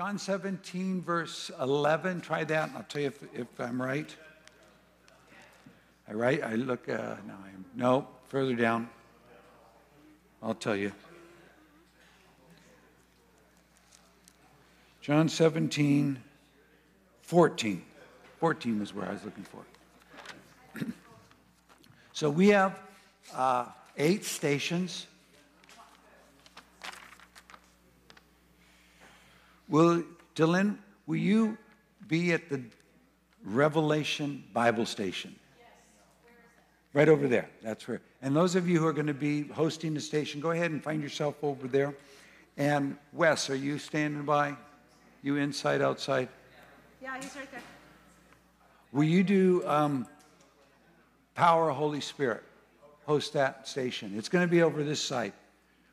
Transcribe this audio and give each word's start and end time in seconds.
John 0.00 0.18
17, 0.18 1.02
verse 1.02 1.50
11. 1.60 2.22
Try 2.22 2.42
that, 2.44 2.68
and 2.70 2.78
I'll 2.78 2.84
tell 2.84 3.02
you 3.02 3.08
if, 3.08 3.22
if 3.34 3.60
I'm 3.60 3.82
right. 3.82 4.08
I 6.08 6.14
right? 6.14 6.42
I 6.42 6.54
look. 6.54 6.88
Uh, 6.88 7.16
no, 7.26 7.34
I'm 7.44 7.66
no 7.74 8.08
further 8.28 8.54
down. 8.54 8.88
I'll 10.42 10.54
tell 10.54 10.74
you. 10.74 10.90
John 15.02 15.28
17, 15.28 16.18
14. 17.20 17.84
14 18.38 18.80
is 18.80 18.94
where 18.94 19.06
I 19.06 19.12
was 19.12 19.22
looking 19.22 19.44
for. 19.44 20.82
so 22.14 22.30
we 22.30 22.48
have 22.48 22.80
uh, 23.34 23.66
eight 23.98 24.24
stations. 24.24 25.08
Will, 29.70 30.02
Dylan, 30.34 30.76
will 31.06 31.16
you 31.16 31.56
be 32.08 32.32
at 32.32 32.48
the 32.48 32.60
Revelation 33.44 34.42
Bible 34.52 34.84
Station? 34.84 35.34
Yes. 35.58 35.68
Right 36.92 37.08
over 37.08 37.28
there. 37.28 37.48
That's 37.62 37.86
where. 37.86 38.02
And 38.20 38.34
those 38.34 38.56
of 38.56 38.68
you 38.68 38.80
who 38.80 38.86
are 38.86 38.92
going 38.92 39.06
to 39.06 39.14
be 39.14 39.44
hosting 39.44 39.94
the 39.94 40.00
station, 40.00 40.40
go 40.40 40.50
ahead 40.50 40.72
and 40.72 40.82
find 40.82 41.02
yourself 41.02 41.36
over 41.42 41.68
there. 41.68 41.94
And 42.56 42.96
Wes, 43.12 43.48
are 43.48 43.54
you 43.54 43.78
standing 43.78 44.24
by? 44.24 44.56
You 45.22 45.36
inside, 45.36 45.82
outside? 45.82 46.28
Yeah, 47.00 47.14
he's 47.20 47.34
right 47.36 47.50
there. 47.50 47.62
Will 48.92 49.04
you 49.04 49.22
do 49.22 49.62
um, 49.66 50.06
Power 51.34 51.70
Holy 51.70 52.00
Spirit? 52.00 52.42
Host 53.06 53.32
that 53.34 53.68
station. 53.68 54.14
It's 54.16 54.28
going 54.28 54.46
to 54.46 54.50
be 54.50 54.62
over 54.62 54.82
this 54.82 55.00
side. 55.00 55.32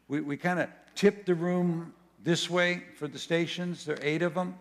We, 0.07 0.21
we 0.21 0.35
kind 0.35 0.59
of 0.59 0.69
tipped 0.95 1.27
the 1.27 1.35
room 1.35 1.93
this 2.27 2.49
way 2.49 2.83
for 2.97 3.07
the 3.07 3.17
stations. 3.17 3.85
There 3.85 3.95
are 3.95 3.99
eight 4.01 4.21
of 4.21 4.33
them. 4.33 4.53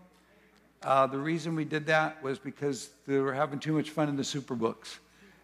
Uh, 0.84 1.05
the 1.09 1.19
reason 1.19 1.56
we 1.56 1.64
did 1.64 1.84
that 1.86 2.23
was 2.23 2.39
because 2.39 2.91
they 3.08 3.19
were 3.19 3.34
having 3.34 3.58
too 3.58 3.73
much 3.73 3.91
fun 3.91 4.08
in 4.08 4.14
the 4.14 4.23
Superbooks. 4.23 4.98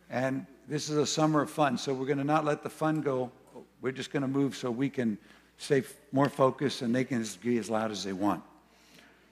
And 0.09 0.47
this 0.69 0.89
is 0.89 0.97
a 0.99 1.07
summer 1.07 1.43
of 1.43 1.51
fun, 1.51 1.77
so 1.77 1.93
we're 1.93 2.07
going 2.07 2.19
to 2.19 2.25
not 2.25 2.45
let 2.45 2.63
the 2.63 2.71
fun 2.71 3.01
go. 3.01 3.33
We're 3.81 3.91
just 3.91 4.13
going 4.13 4.23
to 4.23 4.29
move 4.29 4.55
so 4.55 4.71
we 4.71 4.89
can 4.89 5.19
stay 5.59 5.83
more 6.13 6.29
focused 6.29 6.83
and 6.83 6.95
they 6.95 7.03
can 7.03 7.27
be 7.43 7.59
as 7.59 7.69
loud 7.69 7.91
as 7.91 8.05
they 8.05 8.13
want. 8.13 8.45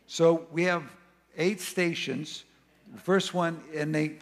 So 0.09 0.49
we 0.51 0.65
have 0.65 0.83
eight 1.39 1.61
stations. 1.61 2.45
The 2.93 3.01
first 3.01 3.35
one, 3.35 3.63
and 3.73 3.95
they, 3.95 4.17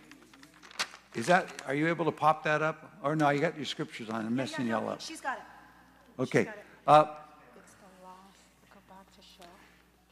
is 1.14 1.25
that, 1.25 1.48
are 1.66 1.75
you 1.75 1.88
able 1.88 2.05
to 2.05 2.12
pop 2.12 2.44
that 2.44 2.60
up? 2.60 2.92
Or 3.03 3.16
no, 3.16 3.30
you 3.30 3.41
got 3.41 3.56
your 3.56 3.64
scriptures 3.64 4.10
on. 4.10 4.27
I'm 4.27 4.36
messing 4.36 4.66
yeah, 4.66 4.72
no, 4.72 4.80
y'all 4.80 4.91
up. 4.91 5.00
She's 5.00 5.22
got 5.22 5.38
it. 5.38 6.22
Okay. 6.22 6.44
got 6.44 6.55
it. 6.55 6.64
Uh, 6.86 7.05
It's 7.56 7.72
the 7.72 8.05
last. 8.05 8.16
Go 8.75 8.80
back 8.88 9.06
to 9.16 9.22
show. 9.22 9.48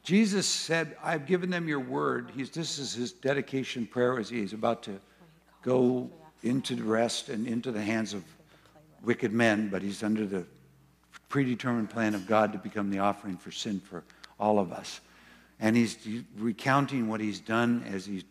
Jesus 0.07 0.47
said, 0.47 0.97
I've 1.03 1.27
given 1.27 1.51
them 1.51 1.67
your 1.67 1.81
word. 1.81 2.31
He's, 2.37 2.49
this 2.51 2.79
is 2.79 2.95
his 2.95 3.11
dedication 3.11 3.89
prayer 3.89 4.21
as 4.21 4.29
he's 4.29 4.53
about 4.53 4.85
to 4.85 5.01
go 5.63 6.09
into 6.45 6.77
the 6.77 6.85
rest 6.85 7.29
and 7.29 7.45
into 7.45 7.73
the 7.73 7.83
hands 7.83 8.15
of 8.15 8.23
wicked 9.03 9.33
men, 9.33 9.69
but 9.69 9.83
he's 9.83 10.05
under 10.05 10.25
the 10.25 10.47
predetermined 11.29 11.91
plan 11.91 12.15
of 12.15 12.25
God 12.25 12.53
to 12.53 12.59
become 12.59 12.89
the 12.89 13.01
offering 13.01 13.37
for 13.37 13.51
sin 13.51 13.81
for 13.81 14.05
all 14.39 14.61
of 14.61 14.71
us. 14.71 15.01
And 15.59 15.75
he's 15.75 15.98
recounting 16.39 17.09
what 17.09 17.20
he's 17.20 17.41
done 17.41 17.85
as 17.93 18.07
he's 18.07 18.23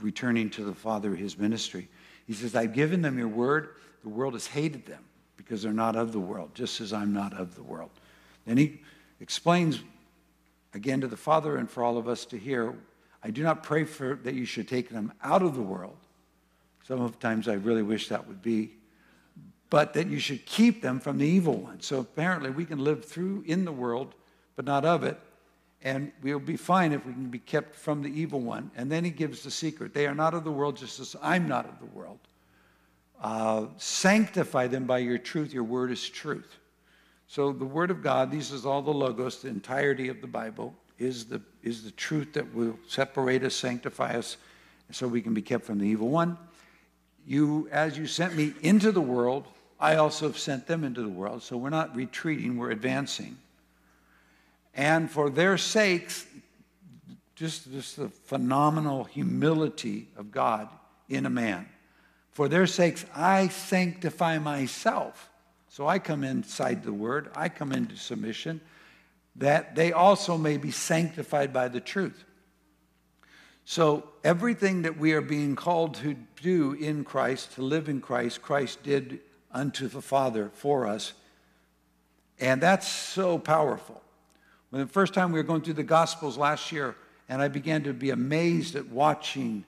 returning 0.00 0.48
to 0.48 0.64
the 0.64 0.74
Father 0.74 1.14
his 1.14 1.36
ministry. 1.36 1.88
He 2.26 2.32
says, 2.32 2.56
I've 2.56 2.72
given 2.72 3.02
them 3.02 3.18
your 3.18 3.28
word. 3.28 3.76
The 4.02 4.08
world 4.08 4.32
has 4.32 4.46
hated 4.46 4.86
them 4.86 5.04
because 5.36 5.62
they're 5.62 5.74
not 5.74 5.94
of 5.94 6.12
the 6.12 6.20
world, 6.20 6.52
just 6.54 6.80
as 6.80 6.94
I'm 6.94 7.12
not 7.12 7.34
of 7.34 7.54
the 7.54 7.62
world. 7.62 7.90
Then 8.46 8.56
he 8.56 8.80
explains 9.20 9.82
again 10.74 11.00
to 11.00 11.06
the 11.06 11.16
Father 11.16 11.56
and 11.56 11.70
for 11.70 11.82
all 11.82 11.98
of 11.98 12.08
us 12.08 12.24
to 12.26 12.38
hear, 12.38 12.74
I 13.22 13.30
do 13.30 13.42
not 13.42 13.62
pray 13.62 13.84
for 13.84 14.18
that 14.24 14.34
you 14.34 14.44
should 14.44 14.68
take 14.68 14.88
them 14.88 15.12
out 15.22 15.42
of 15.42 15.54
the 15.54 15.62
world. 15.62 15.96
Sometimes 16.86 17.46
I 17.46 17.54
really 17.54 17.82
wish 17.82 18.08
that 18.08 18.26
would 18.26 18.42
be, 18.42 18.72
but 19.70 19.94
that 19.94 20.08
you 20.08 20.18
should 20.18 20.44
keep 20.44 20.82
them 20.82 20.98
from 20.98 21.18
the 21.18 21.26
evil 21.26 21.54
one. 21.54 21.80
So 21.80 22.00
apparently 22.00 22.50
we 22.50 22.64
can 22.64 22.82
live 22.82 23.04
through 23.04 23.44
in 23.46 23.64
the 23.64 23.72
world, 23.72 24.14
but 24.56 24.64
not 24.64 24.84
of 24.84 25.04
it, 25.04 25.18
and 25.82 26.12
we'll 26.22 26.38
be 26.38 26.56
fine 26.56 26.92
if 26.92 27.06
we 27.06 27.12
can 27.12 27.28
be 27.28 27.38
kept 27.38 27.76
from 27.76 28.02
the 28.02 28.08
evil 28.08 28.40
one. 28.40 28.70
And 28.76 28.90
then 28.90 29.04
he 29.04 29.10
gives 29.10 29.42
the 29.42 29.50
secret: 29.50 29.94
they 29.94 30.06
are 30.06 30.14
not 30.14 30.34
of 30.34 30.44
the 30.44 30.52
world, 30.52 30.76
just 30.76 31.00
as 31.00 31.16
I'm 31.22 31.48
not 31.48 31.66
of 31.66 31.78
the 31.78 31.86
world. 31.86 32.18
Uh, 33.20 33.66
sanctify 33.76 34.66
them 34.66 34.84
by 34.84 34.98
your 34.98 35.18
truth. 35.18 35.54
Your 35.54 35.64
word 35.64 35.92
is 35.92 36.08
truth. 36.08 36.58
So 37.32 37.50
the 37.50 37.64
word 37.64 37.90
of 37.90 38.02
God, 38.02 38.30
these 38.30 38.52
is 38.52 38.66
all 38.66 38.82
the 38.82 38.92
logos, 38.92 39.40
the 39.40 39.48
entirety 39.48 40.10
of 40.10 40.20
the 40.20 40.26
Bible, 40.26 40.74
is 40.98 41.24
the, 41.24 41.40
is 41.62 41.82
the 41.82 41.90
truth 41.92 42.34
that 42.34 42.54
will 42.54 42.78
separate 42.86 43.42
us, 43.42 43.54
sanctify 43.54 44.18
us, 44.18 44.36
so 44.90 45.08
we 45.08 45.22
can 45.22 45.32
be 45.32 45.40
kept 45.40 45.64
from 45.64 45.78
the 45.78 45.86
evil 45.86 46.10
one. 46.10 46.36
You, 47.26 47.70
as 47.72 47.96
you 47.96 48.06
sent 48.06 48.36
me 48.36 48.52
into 48.60 48.92
the 48.92 49.00
world, 49.00 49.46
I 49.80 49.96
also 49.96 50.26
have 50.26 50.36
sent 50.36 50.66
them 50.66 50.84
into 50.84 51.00
the 51.00 51.08
world. 51.08 51.42
So 51.42 51.56
we're 51.56 51.70
not 51.70 51.96
retreating, 51.96 52.58
we're 52.58 52.70
advancing. 52.70 53.38
And 54.74 55.10
for 55.10 55.30
their 55.30 55.56
sakes, 55.56 56.26
just, 57.34 57.72
just 57.72 57.96
the 57.96 58.10
phenomenal 58.10 59.04
humility 59.04 60.08
of 60.18 60.32
God 60.32 60.68
in 61.08 61.24
a 61.24 61.30
man. 61.30 61.66
For 62.32 62.46
their 62.46 62.66
sakes, 62.66 63.06
I 63.16 63.48
sanctify 63.48 64.36
myself. 64.36 65.30
So 65.72 65.88
I 65.88 65.98
come 65.98 66.22
inside 66.22 66.82
the 66.82 66.92
word, 66.92 67.30
I 67.34 67.48
come 67.48 67.72
into 67.72 67.96
submission, 67.96 68.60
that 69.36 69.74
they 69.74 69.90
also 69.90 70.36
may 70.36 70.58
be 70.58 70.70
sanctified 70.70 71.50
by 71.50 71.68
the 71.68 71.80
truth. 71.80 72.24
So 73.64 74.06
everything 74.22 74.82
that 74.82 74.98
we 74.98 75.14
are 75.14 75.22
being 75.22 75.56
called 75.56 75.94
to 75.94 76.14
do 76.42 76.74
in 76.74 77.04
Christ, 77.04 77.54
to 77.54 77.62
live 77.62 77.88
in 77.88 78.02
Christ, 78.02 78.42
Christ 78.42 78.82
did 78.82 79.20
unto 79.50 79.88
the 79.88 80.02
Father 80.02 80.50
for 80.52 80.86
us. 80.86 81.14
And 82.38 82.60
that's 82.60 82.86
so 82.86 83.38
powerful. 83.38 84.02
When 84.68 84.82
the 84.82 84.92
first 84.92 85.14
time 85.14 85.32
we 85.32 85.38
were 85.38 85.42
going 85.42 85.62
through 85.62 85.72
the 85.72 85.84
Gospels 85.84 86.36
last 86.36 86.70
year, 86.70 86.96
and 87.30 87.40
I 87.40 87.48
began 87.48 87.84
to 87.84 87.94
be 87.94 88.10
amazed 88.10 88.76
at 88.76 88.88
watching 88.88 89.64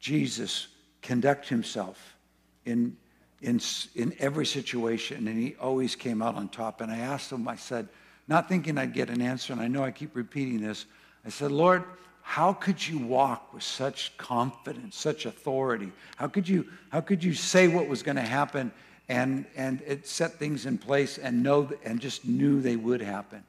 Jesus 0.00 0.66
conduct 1.00 1.48
himself 1.48 2.16
in, 2.64 2.96
in, 3.44 3.60
in 3.94 4.14
every 4.18 4.46
situation, 4.46 5.28
and 5.28 5.38
he 5.38 5.54
always 5.60 5.94
came 5.94 6.22
out 6.22 6.34
on 6.34 6.48
top. 6.48 6.80
And 6.80 6.90
I 6.90 6.98
asked 6.98 7.30
him, 7.30 7.46
I 7.46 7.56
said, 7.56 7.88
not 8.26 8.48
thinking 8.48 8.78
I'd 8.78 8.94
get 8.94 9.10
an 9.10 9.20
answer, 9.20 9.52
and 9.52 9.60
I 9.60 9.68
know 9.68 9.84
I 9.84 9.90
keep 9.90 10.16
repeating 10.16 10.62
this, 10.62 10.86
I 11.26 11.28
said, 11.28 11.52
Lord, 11.52 11.84
how 12.22 12.54
could 12.54 12.86
you 12.86 12.98
walk 12.98 13.52
with 13.52 13.62
such 13.62 14.16
confidence, 14.16 14.96
such 14.96 15.26
authority? 15.26 15.92
How 16.16 16.26
could 16.26 16.48
you, 16.48 16.66
how 16.88 17.02
could 17.02 17.22
you 17.22 17.34
say 17.34 17.68
what 17.68 17.86
was 17.86 18.02
going 18.02 18.16
to 18.16 18.22
happen 18.22 18.72
and, 19.10 19.44
and 19.54 19.82
it 19.86 20.06
set 20.06 20.38
things 20.38 20.64
in 20.64 20.78
place 20.78 21.18
and 21.18 21.42
know 21.42 21.68
and 21.84 22.00
just 22.00 22.24
knew 22.24 22.62
they 22.62 22.76
would 22.76 23.02
happen? 23.02 23.44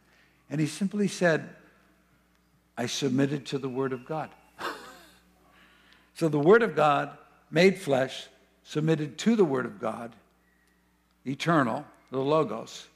And 0.49 0.59
he 0.59 0.67
simply 0.67 1.07
said, 1.07 1.47
I 2.77 2.87
submitted 2.87 3.45
to 3.47 3.57
the 3.57 3.69
Word 3.69 3.93
of 3.93 4.05
God. 4.05 4.29
so 6.15 6.27
the 6.27 6.37
Word 6.37 6.61
of 6.61 6.75
God, 6.75 7.17
made 7.49 7.77
flesh, 7.77 8.27
submitted 8.65 9.17
to 9.19 9.35
the 9.35 9.45
Word 9.45 9.65
of 9.65 9.79
God, 9.79 10.11
eternal, 11.25 11.85
the 12.11 12.19
Logos, 12.19 12.87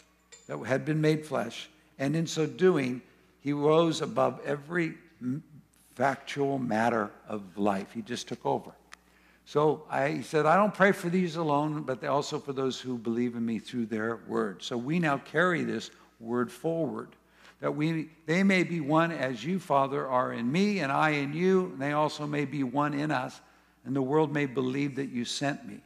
that 0.47 0.57
had 0.65 0.83
been 0.83 0.99
made 0.99 1.25
flesh. 1.25 1.69
And 1.97 2.15
in 2.15 2.27
so 2.27 2.45
doing, 2.45 3.01
he 3.41 3.53
rose 3.53 4.01
above 4.01 4.41
every 4.45 4.95
factual 5.95 6.59
matter 6.59 7.11
of 7.27 7.57
life. 7.57 7.91
He 7.93 8.01
just 8.01 8.27
took 8.27 8.45
over. 8.45 8.71
So 9.45 9.83
I, 9.89 10.09
he 10.09 10.21
said, 10.21 10.45
I 10.45 10.55
don't 10.55 10.73
pray 10.73 10.91
for 10.91 11.09
these 11.09 11.35
alone, 11.35 11.83
but 11.83 12.03
also 12.03 12.39
for 12.39 12.53
those 12.53 12.79
who 12.79 12.97
believe 12.97 13.35
in 13.35 13.45
me 13.45 13.59
through 13.59 13.87
their 13.87 14.19
word. 14.27 14.61
So 14.61 14.77
we 14.77 14.99
now 14.99 15.17
carry 15.17 15.63
this 15.63 15.91
word 16.19 16.51
forward, 16.51 17.09
that 17.59 17.75
we, 17.75 18.09
they 18.25 18.43
may 18.43 18.63
be 18.63 18.79
one 18.79 19.11
as 19.11 19.43
you, 19.43 19.59
Father, 19.59 20.07
are 20.07 20.33
in 20.33 20.51
me, 20.51 20.79
and 20.79 20.91
I 20.91 21.11
in 21.11 21.33
you, 21.33 21.65
and 21.65 21.81
they 21.81 21.93
also 21.93 22.27
may 22.27 22.45
be 22.45 22.63
one 22.63 22.93
in 22.93 23.11
us, 23.11 23.41
and 23.89 23.95
the 23.95 24.03
world 24.03 24.31
may 24.31 24.45
believe 24.45 24.97
that 24.97 25.09
you 25.09 25.25
sent 25.25 25.67
me. 25.67 25.79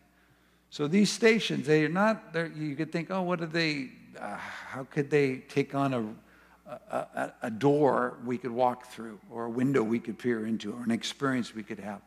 So 0.70 0.90
these 0.90 1.10
stations, 1.10 1.66
they 1.66 1.86
are 1.86 1.90
not, 1.90 2.36
you 2.54 2.76
could 2.76 2.92
think, 2.92 3.10
oh, 3.10 3.22
what 3.22 3.40
are 3.40 3.46
they, 3.46 3.92
uh, 4.20 4.36
how 4.36 4.84
could 4.84 5.10
they 5.10 5.38
take 5.38 5.74
on 5.74 5.94
a 5.94 6.06
a, 6.92 7.34
a, 7.44 7.50
door 7.50 8.18
we 8.26 8.38
could 8.38 8.52
walk 8.52 8.88
through, 8.88 9.20
or 9.30 9.46
a 9.46 9.50
window 9.50 9.82
we 9.84 10.00
could 10.00 10.20
peer 10.20 10.46
into, 10.46 10.74
or 10.74 10.84
an 10.84 10.92
experience 10.92 11.56
we 11.56 11.64
could 11.64 11.80
have. 11.80 12.02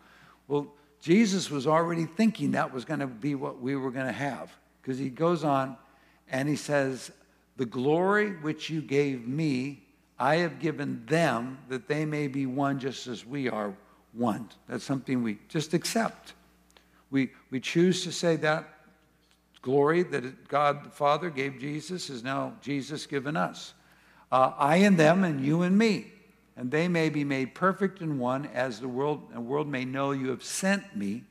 Well, 0.49 0.67
Jesus 1.01 1.51
was 1.51 1.67
already 1.67 2.05
thinking 2.05 2.51
that 2.53 2.75
was 2.75 2.85
going 2.85 3.01
to 3.01 3.07
be 3.07 3.35
what 3.35 3.61
we 3.61 3.75
were 3.77 3.91
going 3.91 4.07
to 4.07 4.13
have, 4.13 4.51
because 4.83 4.99
he 4.99 5.09
goes 5.09 5.45
on 5.45 5.77
and 6.31 6.47
he 6.49 6.57
says, 6.57 7.11
The 7.57 7.67
glory 7.67 8.33
which 8.37 8.69
you 8.69 8.83
gave 8.83 9.27
me, 9.27 9.87
I 10.19 10.37
have 10.37 10.59
given 10.59 11.05
them 11.07 11.59
that 11.69 11.89
they 11.89 12.05
may 12.05 12.29
be 12.29 12.45
one 12.45 12.79
just 12.79 13.07
as 13.07 13.25
we 13.25 13.49
are 13.49 13.75
one. 14.17 14.49
That's 14.69 14.85
something 14.85 15.23
we 15.23 15.39
just 15.49 15.75
accept. 15.75 16.35
We, 17.11 17.31
we 17.51 17.61
choose 17.61 18.03
to 18.05 18.13
say 18.13 18.37
that 18.37 18.69
glory 19.63 20.03
that 20.05 20.49
God 20.49 20.85
the 20.85 20.91
Father 20.91 21.31
gave 21.31 21.59
Jesus 21.59 22.11
is 22.11 22.23
now 22.23 22.55
Jesus 22.61 23.07
given 23.07 23.37
us 23.37 23.75
uh, 24.33 24.53
I 24.59 24.77
and 24.77 24.97
them 24.97 25.25
and 25.25 25.45
you 25.45 25.63
and 25.63 25.77
me. 25.77 26.13
and 26.57 26.71
they 26.71 26.89
may 26.89 27.11
be 27.11 27.23
made 27.23 27.55
perfect 27.55 28.01
in 28.01 28.19
one, 28.19 28.47
as 28.47 28.81
the 28.81 28.89
world, 28.89 29.33
the 29.33 29.41
world 29.41 29.69
may 29.69 29.85
know 29.85 30.13
you 30.13 30.31
have 30.31 30.43
sent 30.43 30.97
me 30.97 31.23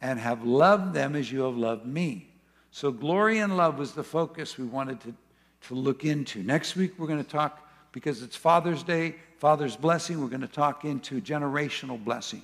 and 0.00 0.20
have 0.20 0.44
loved 0.44 0.92
them 0.92 1.16
as 1.16 1.32
you 1.32 1.42
have 1.42 1.56
loved 1.56 1.86
me. 1.86 2.28
So, 2.70 2.92
glory 2.92 3.38
and 3.38 3.56
love 3.56 3.78
was 3.78 3.92
the 3.92 4.04
focus 4.04 4.58
we 4.58 4.66
wanted 4.66 5.00
to, 5.00 5.14
to 5.68 5.74
look 5.74 6.04
into. 6.04 6.42
Next 6.42 6.76
week, 6.76 6.92
we're 6.98 7.06
going 7.06 7.24
to 7.24 7.28
talk, 7.28 7.66
because 7.92 8.22
it's 8.22 8.36
Father's 8.36 8.82
Day, 8.82 9.16
Father's 9.38 9.76
blessing, 9.76 10.20
we're 10.20 10.28
going 10.28 10.40
to 10.40 10.48
talk 10.48 10.84
into 10.84 11.20
generational 11.20 12.02
blessing. 12.02 12.42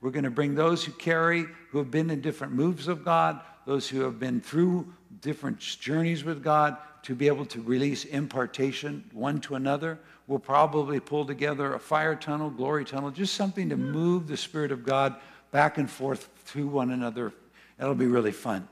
We're 0.00 0.10
going 0.10 0.24
to 0.24 0.30
bring 0.30 0.56
those 0.56 0.84
who 0.84 0.90
carry, 0.92 1.46
who 1.70 1.78
have 1.78 1.90
been 1.90 2.10
in 2.10 2.20
different 2.20 2.52
moves 2.52 2.88
of 2.88 3.04
God, 3.04 3.40
those 3.64 3.88
who 3.88 4.00
have 4.00 4.18
been 4.18 4.40
through 4.40 4.92
different 5.20 5.60
journeys 5.60 6.24
with 6.24 6.42
God, 6.42 6.76
to 7.04 7.14
be 7.14 7.28
able 7.28 7.46
to 7.46 7.60
release 7.62 8.04
impartation 8.04 9.08
one 9.12 9.40
to 9.42 9.54
another. 9.54 10.00
We'll 10.26 10.40
probably 10.40 10.98
pull 10.98 11.24
together 11.24 11.74
a 11.74 11.78
fire 11.78 12.16
tunnel, 12.16 12.50
glory 12.50 12.84
tunnel, 12.84 13.10
just 13.10 13.34
something 13.34 13.68
to 13.68 13.76
move 13.76 14.26
the 14.26 14.36
Spirit 14.36 14.72
of 14.72 14.84
God 14.84 15.16
back 15.52 15.78
and 15.78 15.88
forth 15.88 16.28
to 16.52 16.66
one 16.66 16.90
another. 16.90 17.32
That'll 17.78 17.94
be 17.94 18.06
really 18.06 18.32
fun. 18.32 18.68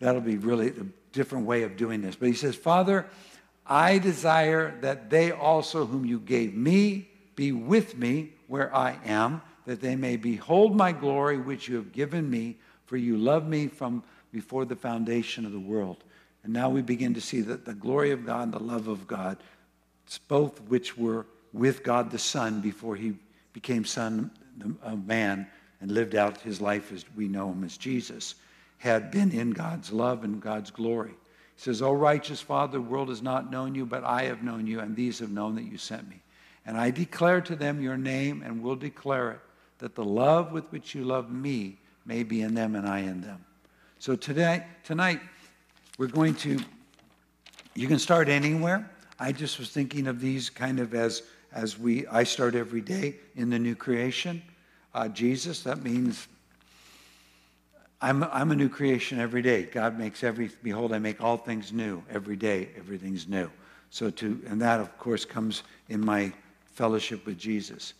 That'll 0.00 0.20
be 0.20 0.38
really 0.38 0.68
a 0.68 0.86
different 1.12 1.46
way 1.46 1.62
of 1.62 1.76
doing 1.76 2.00
this. 2.00 2.16
But 2.16 2.28
he 2.28 2.34
says, 2.34 2.56
Father, 2.56 3.06
I 3.66 3.98
desire 3.98 4.76
that 4.80 5.10
they 5.10 5.30
also, 5.30 5.86
whom 5.86 6.04
you 6.04 6.18
gave 6.18 6.54
me, 6.54 7.08
be 7.36 7.52
with 7.52 7.96
me 7.96 8.32
where 8.48 8.74
I 8.74 8.98
am, 9.04 9.42
that 9.66 9.80
they 9.80 9.96
may 9.96 10.16
behold 10.16 10.76
my 10.76 10.92
glory 10.92 11.38
which 11.38 11.68
you 11.68 11.76
have 11.76 11.92
given 11.92 12.28
me, 12.28 12.56
for 12.86 12.96
you 12.96 13.16
loved 13.16 13.48
me 13.48 13.68
from 13.68 14.02
before 14.32 14.64
the 14.64 14.76
foundation 14.76 15.46
of 15.46 15.52
the 15.52 15.60
world. 15.60 16.04
And 16.44 16.52
now 16.52 16.68
we 16.68 16.82
begin 16.82 17.14
to 17.14 17.20
see 17.20 17.40
that 17.42 17.64
the 17.64 17.74
glory 17.74 18.10
of 18.10 18.26
God 18.26 18.42
and 18.44 18.52
the 18.52 18.58
love 18.58 18.88
of 18.88 19.06
God, 19.06 19.38
both 20.26 20.60
which 20.62 20.98
were 20.98 21.26
with 21.52 21.84
God 21.84 22.10
the 22.10 22.18
Son 22.18 22.60
before 22.60 22.96
he 22.96 23.14
became 23.52 23.84
Son 23.84 24.30
of 24.82 25.06
Man 25.06 25.46
and 25.80 25.90
lived 25.90 26.14
out 26.14 26.40
his 26.40 26.60
life 26.60 26.92
as 26.92 27.04
we 27.16 27.28
know 27.28 27.50
him 27.50 27.64
as 27.64 27.76
Jesus, 27.76 28.34
had 28.78 29.10
been 29.10 29.30
in 29.30 29.50
God's 29.50 29.92
love 29.92 30.24
and 30.24 30.40
God's 30.40 30.70
glory. 30.70 31.14
He 31.56 31.62
says, 31.62 31.82
O 31.82 31.92
righteous 31.92 32.40
Father, 32.40 32.72
the 32.72 32.80
world 32.80 33.08
has 33.08 33.22
not 33.22 33.50
known 33.50 33.74
you, 33.74 33.86
but 33.86 34.04
I 34.04 34.24
have 34.24 34.42
known 34.42 34.66
you, 34.66 34.80
and 34.80 34.96
these 34.96 35.18
have 35.20 35.30
known 35.30 35.54
that 35.56 35.64
you 35.64 35.78
sent 35.78 36.08
me. 36.08 36.22
And 36.64 36.76
I 36.76 36.90
declare 36.90 37.40
to 37.42 37.56
them 37.56 37.80
your 37.80 37.96
name 37.96 38.42
and 38.44 38.62
will 38.62 38.76
declare 38.76 39.32
it, 39.32 39.40
that 39.78 39.94
the 39.94 40.04
love 40.04 40.52
with 40.52 40.70
which 40.70 40.94
you 40.94 41.04
love 41.04 41.30
me 41.30 41.78
may 42.04 42.22
be 42.22 42.42
in 42.42 42.54
them 42.54 42.74
and 42.74 42.86
I 42.86 43.00
in 43.00 43.20
them. 43.20 43.44
So 43.98 44.16
today, 44.16 44.64
tonight, 44.84 45.20
we're 45.98 46.06
going 46.06 46.34
to, 46.36 46.58
you 47.74 47.88
can 47.88 47.98
start 47.98 48.28
anywhere. 48.28 48.90
I 49.18 49.32
just 49.32 49.58
was 49.58 49.70
thinking 49.70 50.06
of 50.06 50.20
these 50.20 50.50
kind 50.50 50.80
of 50.80 50.94
as, 50.94 51.22
as 51.52 51.78
we, 51.78 52.06
I 52.08 52.24
start 52.24 52.54
every 52.54 52.80
day 52.80 53.16
in 53.36 53.50
the 53.50 53.58
new 53.58 53.74
creation. 53.74 54.42
Uh, 54.94 55.08
Jesus, 55.08 55.62
that 55.62 55.82
means 55.82 56.26
I'm, 58.02 58.24
I'm 58.24 58.50
a 58.50 58.56
new 58.56 58.68
creation 58.68 59.20
every 59.20 59.42
day. 59.42 59.62
God 59.62 59.96
makes 59.96 60.24
every, 60.24 60.50
behold, 60.60 60.92
I 60.92 60.98
make 60.98 61.22
all 61.22 61.36
things 61.36 61.72
new 61.72 62.02
every 62.10 62.34
day. 62.34 62.70
Everything's 62.76 63.28
new. 63.28 63.48
So 63.90 64.10
to, 64.10 64.42
and 64.48 64.60
that 64.60 64.80
of 64.80 64.98
course 64.98 65.24
comes 65.24 65.62
in 65.88 66.04
my 66.04 66.32
fellowship 66.64 67.24
with 67.24 67.38
Jesus. 67.38 67.94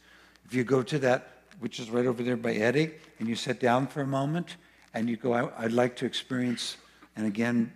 If 0.44 0.54
you 0.54 0.64
go 0.64 0.82
to 0.82 0.98
that, 0.98 1.28
which 1.60 1.78
is 1.78 1.88
right 1.88 2.04
over 2.04 2.20
there 2.24 2.36
by 2.36 2.54
Eddie, 2.54 2.90
and 3.20 3.28
you 3.28 3.36
sit 3.36 3.60
down 3.60 3.86
for 3.86 4.00
a 4.00 4.06
moment 4.06 4.56
and 4.92 5.08
you 5.08 5.16
go, 5.16 5.34
I, 5.34 5.64
I'd 5.64 5.72
like 5.72 5.94
to 5.96 6.04
experience 6.04 6.78
and 7.14 7.24
again 7.24 7.72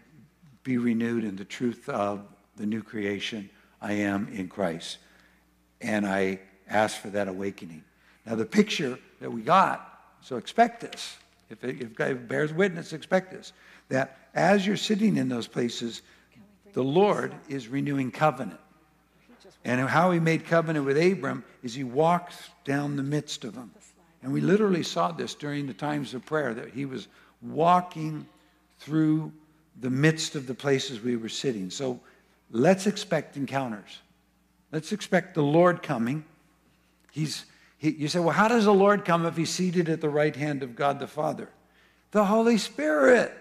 be 0.64 0.78
renewed 0.78 1.22
in 1.22 1.36
the 1.36 1.44
truth 1.44 1.88
of 1.88 2.26
the 2.56 2.66
new 2.66 2.82
creation 2.82 3.48
I 3.80 3.92
am 3.92 4.28
in 4.32 4.48
Christ. 4.48 4.98
And 5.80 6.04
I 6.04 6.40
ask 6.68 7.00
for 7.00 7.10
that 7.10 7.28
awakening. 7.28 7.84
Now, 8.24 8.34
the 8.34 8.46
picture 8.46 8.98
that 9.20 9.30
we 9.30 9.42
got, 9.42 10.16
so 10.22 10.36
expect 10.36 10.80
this. 10.80 11.16
If, 11.48 11.64
it, 11.64 11.80
if 11.80 11.94
God 11.94 12.28
bears 12.28 12.52
witness, 12.52 12.92
expect 12.92 13.32
this. 13.32 13.52
That 13.88 14.18
as 14.34 14.66
you're 14.66 14.76
sitting 14.76 15.16
in 15.16 15.28
those 15.28 15.46
places, 15.46 16.02
the 16.72 16.82
Lord 16.82 17.34
is 17.48 17.68
renewing 17.68 18.10
covenant. 18.10 18.60
And 19.64 19.80
how 19.88 20.12
he 20.12 20.20
made 20.20 20.46
covenant 20.46 20.84
with 20.84 20.96
Abram 20.96 21.44
is 21.62 21.74
he 21.74 21.84
walked 21.84 22.34
down 22.64 22.96
the 22.96 23.02
midst 23.02 23.44
of 23.44 23.54
them. 23.54 23.72
And 24.22 24.32
we 24.32 24.40
literally 24.40 24.82
saw 24.82 25.12
this 25.12 25.34
during 25.34 25.66
the 25.66 25.74
times 25.74 26.14
of 26.14 26.24
prayer 26.24 26.54
that 26.54 26.70
he 26.70 26.84
was 26.84 27.08
walking 27.42 28.26
through 28.78 29.32
the 29.80 29.90
midst 29.90 30.34
of 30.34 30.46
the 30.46 30.54
places 30.54 31.00
we 31.00 31.16
were 31.16 31.28
sitting. 31.28 31.70
So 31.70 32.00
let's 32.50 32.86
expect 32.86 33.36
encounters. 33.36 34.00
Let's 34.72 34.92
expect 34.92 35.34
the 35.34 35.42
Lord 35.42 35.82
coming. 35.82 36.24
He's, 37.10 37.44
he, 37.78 37.90
you 37.90 38.08
say, 38.08 38.18
well, 38.18 38.30
how 38.30 38.48
does 38.48 38.64
the 38.64 38.74
Lord 38.74 39.04
come 39.04 39.26
if 39.26 39.36
he's 39.36 39.50
seated 39.50 39.88
at 39.88 40.00
the 40.00 40.08
right 40.08 40.34
hand 40.34 40.62
of 40.62 40.74
God 40.74 40.98
the 40.98 41.06
Father? 41.06 41.50
The 42.10 42.24
Holy 42.24 42.58
Spirit. 42.58 43.32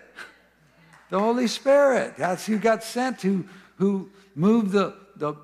The 1.09 1.19
Holy 1.19 1.47
Spirit. 1.47 2.17
That's 2.17 2.45
who 2.45 2.57
got 2.57 2.83
sent, 2.83 3.21
who, 3.21 3.45
who 3.77 4.09
moved 4.35 4.71
the, 4.71 4.95
the, 5.15 5.35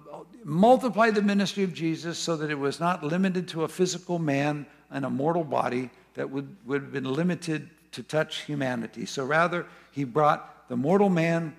multiplied 0.44 1.16
the 1.16 1.22
ministry 1.22 1.64
of 1.64 1.74
Jesus 1.74 2.18
so 2.18 2.36
that 2.36 2.50
it 2.50 2.60
was 2.60 2.80
not 2.80 3.04
limited 3.04 3.48
to 3.50 3.64
a 3.64 3.68
physical 3.68 4.20
man 4.20 4.66
and 4.90 5.06
a 5.06 5.10
mortal 5.10 5.44
body 5.44 5.90
that 6.16 6.30
would, 6.30 6.56
would 6.66 6.82
have 6.82 6.92
been 6.92 7.12
limited 7.12 7.70
to 7.94 8.04
touch 8.04 8.42
humanity. 8.42 9.06
So 9.06 9.24
rather, 9.24 9.66
he 9.92 10.04
brought 10.04 10.68
the 10.68 10.76
mortal 10.78 11.10
man 11.10 11.56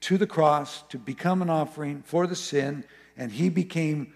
to 0.00 0.16
the 0.16 0.26
cross 0.26 0.82
to 0.88 0.98
become 0.98 1.42
an 1.42 1.50
offering 1.50 2.02
for 2.02 2.26
the 2.26 2.36
sin, 2.36 2.84
and 3.16 3.32
he 3.32 3.48
became 3.48 4.12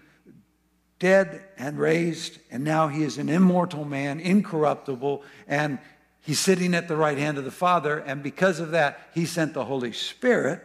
dead 1.03 1.43
and 1.57 1.77
raised, 1.77 2.39
and 2.49 2.63
now 2.63 2.87
he 2.87 3.03
is 3.03 3.17
an 3.17 3.27
immortal 3.27 3.83
man, 3.83 4.21
incorruptible, 4.21 5.21
and 5.49 5.77
he's 6.21 6.39
sitting 6.39 6.73
at 6.73 6.87
the 6.87 6.95
right 6.95 7.17
hand 7.17 7.37
of 7.37 7.43
the 7.43 7.51
Father. 7.51 7.97
And 7.97 8.23
because 8.23 8.61
of 8.61 8.71
that, 8.71 9.09
he 9.13 9.25
sent 9.25 9.53
the 9.53 9.65
Holy 9.65 9.91
Spirit 9.91 10.63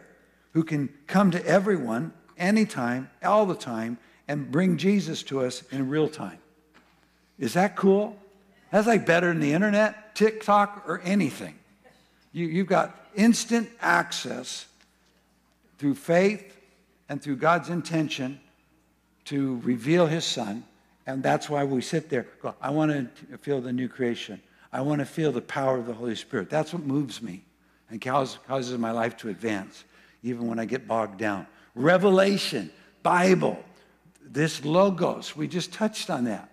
who 0.53 0.63
can 0.63 0.87
come 1.07 1.29
to 1.31 1.45
everyone 1.45 2.13
anytime, 2.37 3.09
all 3.21 3.45
the 3.45 3.53
time, 3.53 3.97
and 4.29 4.49
bring 4.49 4.77
Jesus 4.77 5.23
to 5.23 5.41
us 5.41 5.61
in 5.73 5.89
real 5.89 6.07
time. 6.07 6.39
Is 7.37 7.55
that 7.55 7.75
cool? 7.75 8.17
That's 8.71 8.87
like 8.87 9.05
better 9.05 9.27
than 9.27 9.41
the 9.41 9.51
internet, 9.51 10.15
TikTok, 10.15 10.85
or 10.87 11.01
anything. 11.01 11.59
You, 12.31 12.45
you've 12.45 12.67
got 12.67 12.97
instant 13.13 13.69
access 13.81 14.67
through 15.79 15.95
faith 15.95 16.55
and 17.09 17.21
through 17.21 17.35
God's 17.35 17.67
intention 17.67 18.39
to 19.29 19.59
reveal 19.63 20.07
his 20.07 20.25
son. 20.25 20.63
And 21.07 21.23
that's 21.23 21.49
why 21.49 21.63
we 21.63 21.81
sit 21.81 22.09
there. 22.09 22.27
Go, 22.41 22.53
I 22.61 22.69
want 22.69 22.91
to 22.91 23.37
feel 23.37 23.61
the 23.61 23.73
new 23.73 23.87
creation. 23.87 24.41
I 24.71 24.81
want 24.81 24.99
to 24.99 25.05
feel 25.05 25.31
the 25.31 25.41
power 25.41 25.77
of 25.77 25.87
the 25.87 25.93
Holy 25.93 26.15
Spirit. 26.15 26.49
That's 26.49 26.73
what 26.73 26.83
moves 26.83 27.21
me 27.21 27.43
and 27.89 27.99
causes 27.99 28.77
my 28.77 28.91
life 28.91 29.17
to 29.17 29.29
advance, 29.29 29.83
even 30.21 30.47
when 30.47 30.59
I 30.59 30.65
get 30.65 30.87
bogged 30.87 31.17
down. 31.17 31.47
Revelation, 31.73 32.71
Bible, 33.01 33.57
this 34.21 34.63
logos, 34.63 35.35
we 35.35 35.47
just 35.47 35.73
touched 35.73 36.09
on 36.09 36.25
that. 36.25 36.51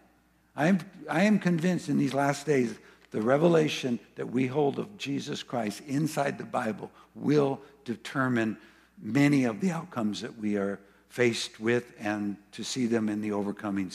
I 0.54 0.68
am, 0.68 0.78
I 1.11 1.25
am 1.25 1.38
convinced 1.38 1.90
in 1.90 1.99
these 1.99 2.14
last 2.14 2.47
days 2.47 2.75
the 3.11 3.21
revelation 3.21 3.99
that 4.14 4.30
we 4.30 4.47
hold 4.47 4.78
of 4.78 4.97
Jesus 4.97 5.42
Christ 5.42 5.83
inside 5.87 6.38
the 6.38 6.45
Bible 6.45 6.90
will 7.14 7.61
determine 7.85 8.56
many 9.00 9.45
of 9.45 9.61
the 9.61 9.71
outcomes 9.71 10.23
that 10.23 10.38
we 10.38 10.56
are 10.56 10.78
faced 11.17 11.59
with 11.59 11.95
and 11.99 12.37
to 12.53 12.63
see 12.63 12.85
them 12.85 13.09
in 13.09 13.23
the 13.23 13.33
overcoming 13.33 13.91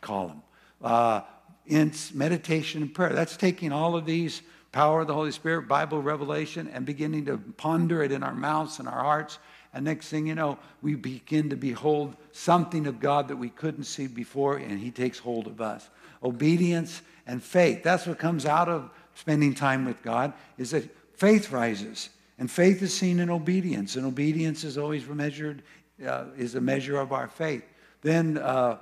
column. 0.00 0.40
Uh, 0.80 1.22
in 1.66 1.92
meditation 2.14 2.82
and 2.82 2.94
prayer, 2.94 3.12
that's 3.12 3.36
taking 3.36 3.72
all 3.72 3.96
of 3.96 4.06
these 4.06 4.40
power 4.70 5.00
of 5.00 5.08
the 5.08 5.12
Holy 5.12 5.32
Spirit, 5.32 5.66
Bible 5.66 6.00
revelation, 6.00 6.70
and 6.72 6.86
beginning 6.86 7.24
to 7.24 7.36
ponder 7.56 8.04
it 8.04 8.12
in 8.12 8.22
our 8.22 8.32
mouths 8.32 8.78
and 8.78 8.86
our 8.86 9.02
hearts. 9.02 9.40
And 9.74 9.84
next 9.84 10.08
thing 10.08 10.28
you 10.28 10.36
know, 10.36 10.56
we 10.82 10.94
begin 10.94 11.50
to 11.50 11.56
behold 11.56 12.14
something 12.30 12.86
of 12.86 13.00
God 13.00 13.26
that 13.26 13.36
we 13.36 13.50
couldn't 13.50 13.84
see 13.84 14.06
before, 14.06 14.58
and 14.58 14.78
He 14.78 14.92
takes 14.92 15.18
hold 15.18 15.48
of 15.48 15.60
us. 15.60 15.90
Obedience 16.22 17.02
and 17.26 17.42
faith. 17.42 17.82
That's 17.82 18.06
what 18.06 18.20
comes 18.20 18.46
out 18.46 18.68
of 18.68 18.88
spending 19.16 19.52
time 19.52 19.84
with 19.84 20.00
God, 20.04 20.32
is 20.58 20.70
that 20.70 20.88
faith 21.16 21.50
rises. 21.50 22.10
And 22.38 22.50
faith 22.50 22.80
is 22.82 22.94
seen 22.94 23.20
in 23.20 23.28
obedience, 23.28 23.96
and 23.96 24.06
obedience 24.06 24.64
is 24.64 24.78
always 24.78 25.06
measured, 25.06 25.62
uh, 26.06 26.26
is 26.36 26.54
a 26.54 26.60
measure 26.60 26.98
of 26.98 27.12
our 27.12 27.28
faith. 27.28 27.64
Then 28.02 28.38
uh, 28.38 28.78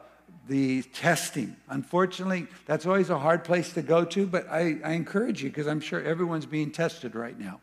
the 0.47 0.83
testing. 0.83 1.57
Unfortunately, 1.69 2.47
that's 2.67 2.87
always 2.87 3.11
a 3.11 3.19
hard 3.19 3.45
place 3.45 3.73
to 3.75 3.83
go 3.83 4.05
to, 4.05 4.27
but 4.27 4.49
I, 4.51 4.79
I 4.85 4.93
encourage 4.93 5.43
you 5.43 5.51
because 5.51 5.67
I'm 5.67 5.81
sure 5.81 6.03
everyone's 6.03 6.47
being 6.47 6.71
tested 6.71 7.15
right 7.15 7.39
now. 7.39 7.61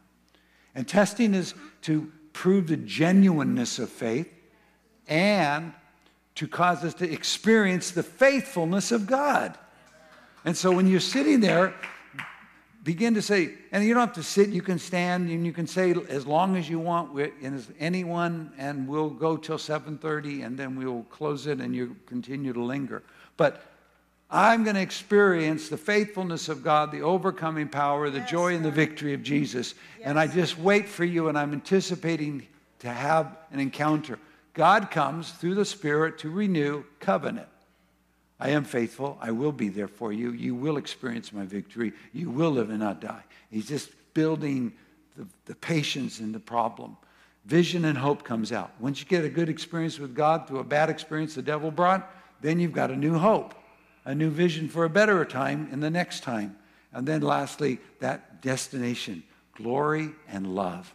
And 0.76 0.88
testing 0.88 1.34
is 1.34 1.54
to 1.84 2.12
prove 2.34 2.68
the 2.68 2.78
genuineness 2.78 3.80
of 3.80 3.90
faith 3.90 4.32
and 5.08 5.74
to 6.36 6.48
cause 6.48 6.84
us 6.84 6.94
to 6.96 7.10
experience 7.10 7.92
the 7.92 8.04
faithfulness 8.04 8.92
of 8.92 9.08
God. 9.08 9.58
And 10.44 10.56
so 10.56 10.72
when 10.72 10.88
you're 10.88 11.00
sitting 11.00 11.40
there, 11.40 11.74
begin 12.86 13.16
to 13.16 13.22
say, 13.22 13.50
and 13.72 13.84
you 13.84 13.96
don't 13.96 14.08
have 14.08 14.16
to 14.16 14.24
sit, 14.24 14.50
you 14.50 14.62
can 14.62 14.78
stand, 14.78 15.28
and 15.30 15.46
you 15.46 15.52
can 15.52 15.66
say 15.66 15.94
as 16.08 16.26
long 16.28 16.56
as 16.56 16.70
you 16.70 16.80
want, 16.80 17.12
with 17.12 17.34
anyone, 17.80 18.54
and 18.58 18.88
we'll 18.88 19.10
go 19.10 19.36
till 19.36 19.58
7.30, 19.58 20.46
and 20.46 20.58
then 20.58 20.76
we'll 20.78 21.04
close 21.10 21.48
it, 21.48 21.60
and 21.60 21.76
you 21.76 21.98
continue 22.06 22.54
to 22.54 22.64
linger. 22.64 23.02
But 23.38 23.64
I'm 24.30 24.64
going 24.64 24.76
to 24.76 24.82
experience 24.82 25.68
the 25.68 25.78
faithfulness 25.78 26.48
of 26.48 26.64
God, 26.64 26.92
the 26.92 27.02
overcoming 27.02 27.70
power, 27.70 28.12
the 28.12 28.20
Yes, 28.20 28.30
joy, 28.30 28.56
and 28.56 28.64
the 28.64 28.72
victory 28.72 29.14
of 29.16 29.24
Jesus. 29.24 29.74
And 30.04 30.20
I 30.20 30.28
just 30.28 30.60
wait 30.60 30.88
for 30.88 31.06
you, 31.06 31.28
and 31.28 31.38
I'm 31.38 31.54
anticipating 31.54 32.48
to 32.80 32.90
have 32.90 33.36
an 33.52 33.60
encounter. 33.60 34.20
God 34.54 34.92
comes 34.92 35.32
through 35.32 35.56
the 35.56 35.66
Spirit 35.66 36.20
to 36.20 36.30
renew 36.30 36.84
covenant. 37.00 37.48
I 38.40 38.50
am 38.50 38.66
faithful. 38.66 39.18
I 39.22 39.32
will 39.32 39.52
be 39.52 39.70
there 39.70 39.88
for 39.88 40.12
you. 40.12 40.32
You 40.32 40.56
will 40.56 40.78
experience 40.78 41.32
my 41.32 41.46
victory. 41.46 41.94
You 42.12 42.30
will 42.30 42.52
live 42.52 42.70
and 42.70 42.80
not 42.80 43.00
die. 43.00 43.24
He's 43.50 43.68
just 43.68 43.90
building 44.14 44.74
the, 45.16 45.26
the 45.46 45.56
patience 45.56 46.20
in 46.20 46.32
the 46.32 46.40
problem. 46.40 46.98
Vision 47.46 47.86
and 47.86 47.98
hope 47.98 48.24
comes 48.24 48.52
out. 48.52 48.72
Once 48.80 49.00
you 49.00 49.06
get 49.06 49.24
a 49.24 49.30
good 49.30 49.50
experience 49.50 50.00
with 50.00 50.16
God 50.16 50.48
through 50.48 50.60
a 50.60 50.64
bad 50.64 50.90
experience 50.90 51.36
the 51.36 51.42
devil 51.42 51.72
brought, 51.72 52.12
then 52.42 52.60
you've 52.60 52.74
got 52.74 52.92
a 52.92 52.96
new 52.96 53.18
hope, 53.18 53.54
a 54.04 54.14
new 54.14 54.30
vision 54.30 54.68
for 54.68 54.84
a 54.84 54.90
better 54.90 55.24
time 55.24 55.70
in 55.72 55.80
the 55.80 55.90
next 55.90 56.24
time. 56.24 56.58
And 56.92 57.08
then 57.08 57.22
lastly, 57.22 57.80
that 58.00 58.42
destination 58.42 59.24
glory 59.54 60.10
and 60.28 60.54
love. 60.54 60.94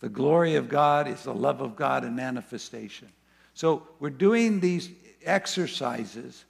The 0.00 0.08
glory 0.08 0.56
of 0.56 0.68
God 0.68 1.06
is 1.06 1.22
the 1.22 1.34
love 1.34 1.60
of 1.60 1.76
God 1.76 2.04
in 2.04 2.16
manifestation. 2.16 3.08
So 3.54 3.86
we're 4.00 4.10
doing 4.10 4.60
these 4.60 4.90
exercises 5.24 6.44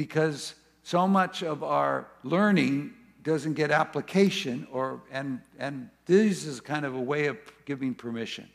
because 0.00 0.54
so 0.82 1.06
much 1.06 1.42
of 1.42 1.62
our 1.62 2.08
learning 2.22 2.94
doesn't 3.22 3.52
get 3.52 3.70
application 3.70 4.66
or 4.72 5.02
and 5.12 5.42
and 5.58 5.90
this 6.06 6.46
is 6.46 6.58
kind 6.58 6.86
of 6.86 6.94
a 6.94 7.00
way 7.12 7.26
of 7.26 7.36
giving 7.66 7.94
permission. 7.94 8.48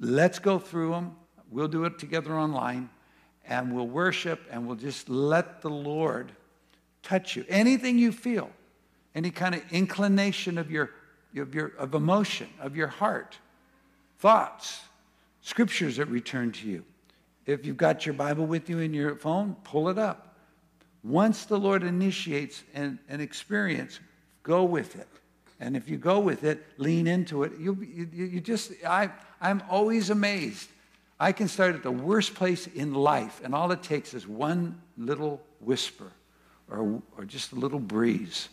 Let's 0.00 0.40
go 0.40 0.58
through 0.58 0.90
them. 0.90 1.14
We'll 1.52 1.68
do 1.68 1.84
it 1.84 2.00
together 2.00 2.36
online 2.36 2.90
and 3.46 3.72
we'll 3.72 3.86
worship 3.86 4.40
and 4.50 4.66
we'll 4.66 4.74
just 4.74 5.08
let 5.08 5.62
the 5.62 5.70
Lord 5.70 6.32
touch 7.04 7.36
you. 7.36 7.44
Anything 7.48 7.96
you 7.96 8.10
feel, 8.10 8.50
any 9.14 9.30
kind 9.30 9.54
of 9.54 9.62
inclination 9.70 10.58
of 10.58 10.68
your 10.68 10.90
of 11.36 11.54
your 11.54 11.68
of 11.78 11.94
emotion, 11.94 12.48
of 12.58 12.76
your 12.76 12.88
heart, 12.88 13.38
thoughts, 14.18 14.80
scriptures 15.42 15.98
that 15.98 16.06
return 16.06 16.50
to 16.50 16.66
you. 16.66 16.84
If 17.46 17.64
you've 17.64 17.76
got 17.76 18.04
your 18.04 18.16
Bible 18.16 18.46
with 18.46 18.68
you 18.68 18.80
in 18.80 18.92
your 18.92 19.14
phone, 19.14 19.54
pull 19.62 19.88
it 19.88 19.96
up. 19.96 20.29
Once 21.02 21.46
the 21.46 21.58
Lord 21.58 21.82
initiates 21.82 22.62
an, 22.74 22.98
an 23.08 23.20
experience, 23.20 24.00
go 24.42 24.64
with 24.64 24.96
it. 24.96 25.08
And 25.58 25.76
if 25.76 25.88
you 25.88 25.96
go 25.96 26.18
with 26.20 26.44
it, 26.44 26.64
lean 26.78 27.06
into 27.06 27.42
it. 27.44 27.52
You, 27.58 27.76
you, 27.80 28.08
you 28.12 28.40
just, 28.40 28.72
I, 28.86 29.10
I'm 29.40 29.62
always 29.70 30.10
amazed. 30.10 30.68
I 31.18 31.32
can 31.32 31.48
start 31.48 31.74
at 31.74 31.82
the 31.82 31.90
worst 31.90 32.34
place 32.34 32.66
in 32.66 32.94
life, 32.94 33.42
and 33.44 33.54
all 33.54 33.70
it 33.72 33.82
takes 33.82 34.14
is 34.14 34.26
one 34.26 34.80
little 34.96 35.42
whisper 35.60 36.10
or, 36.70 37.02
or 37.16 37.24
just 37.26 37.52
a 37.52 37.56
little 37.56 37.78
breeze 37.78 38.48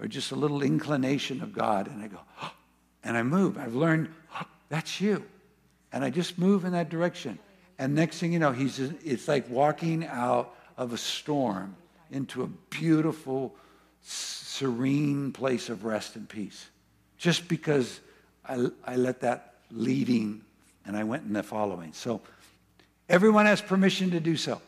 or 0.00 0.06
just 0.06 0.32
a 0.32 0.34
little 0.34 0.62
inclination 0.62 1.42
of 1.42 1.52
God. 1.52 1.88
And 1.88 2.02
I 2.02 2.08
go, 2.08 2.20
and 3.04 3.16
I 3.16 3.22
move. 3.22 3.58
I've 3.58 3.74
learned, 3.74 4.08
that's 4.68 5.00
you. 5.00 5.24
And 5.92 6.04
I 6.04 6.10
just 6.10 6.38
move 6.38 6.64
in 6.64 6.72
that 6.72 6.88
direction. 6.88 7.38
And 7.78 7.94
next 7.94 8.18
thing 8.18 8.32
you 8.32 8.38
know, 8.38 8.52
he's, 8.52 8.78
it's 8.78 9.28
like 9.28 9.48
walking 9.50 10.06
out 10.06 10.54
of 10.78 10.92
a 10.92 10.98
storm 10.98 11.76
into 12.10 12.42
a 12.42 12.46
beautiful, 12.70 13.54
serene 14.02 15.32
place 15.32 15.68
of 15.68 15.84
rest 15.84 16.16
and 16.16 16.28
peace. 16.28 16.68
Just 17.18 17.48
because 17.48 18.00
I, 18.48 18.68
I 18.84 18.96
let 18.96 19.20
that 19.20 19.54
leading 19.70 20.42
and 20.84 20.96
I 20.96 21.04
went 21.04 21.24
in 21.24 21.32
the 21.32 21.42
following. 21.42 21.92
So 21.92 22.20
everyone 23.08 23.46
has 23.46 23.60
permission 23.60 24.10
to 24.12 24.20
do 24.20 24.36
so. 24.36 24.60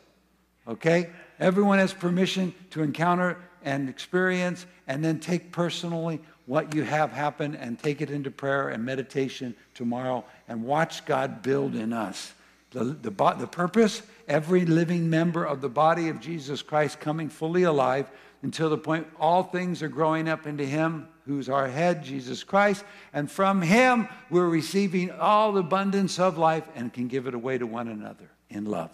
Okay? 0.67 1.09
Everyone 1.39 1.79
has 1.79 1.93
permission 1.93 2.53
to 2.71 2.83
encounter 2.83 3.37
and 3.63 3.89
experience 3.89 4.65
and 4.87 5.03
then 5.03 5.19
take 5.19 5.51
personally 5.51 6.19
what 6.45 6.73
you 6.73 6.83
have 6.83 7.11
happen 7.11 7.55
and 7.55 7.77
take 7.77 8.01
it 8.01 8.09
into 8.09 8.31
prayer 8.31 8.69
and 8.69 8.83
meditation 8.83 9.55
tomorrow 9.73 10.25
and 10.47 10.63
watch 10.63 11.05
God 11.05 11.41
build 11.41 11.75
in 11.75 11.93
us. 11.93 12.33
The, 12.71 12.83
the, 12.83 13.11
the 13.11 13.47
purpose, 13.47 14.01
every 14.29 14.65
living 14.65 15.09
member 15.09 15.43
of 15.43 15.59
the 15.59 15.69
body 15.69 16.07
of 16.07 16.21
Jesus 16.21 16.61
Christ 16.61 16.99
coming 16.99 17.27
fully 17.27 17.63
alive 17.63 18.09
until 18.41 18.69
the 18.69 18.77
point 18.77 19.07
all 19.19 19.43
things 19.43 19.83
are 19.83 19.89
growing 19.89 20.29
up 20.29 20.47
into 20.47 20.65
Him 20.65 21.07
who's 21.29 21.47
our 21.47 21.67
head, 21.67 22.03
Jesus 22.03 22.43
Christ. 22.43 22.83
And 23.13 23.29
from 23.29 23.61
Him, 23.61 24.09
we're 24.29 24.49
receiving 24.49 25.11
all 25.11 25.57
abundance 25.57 26.17
of 26.19 26.37
life 26.37 26.67
and 26.75 26.91
can 26.91 27.07
give 27.07 27.27
it 27.27 27.35
away 27.35 27.57
to 27.57 27.67
one 27.67 27.87
another 27.87 28.29
in 28.49 28.65
love. 28.65 28.89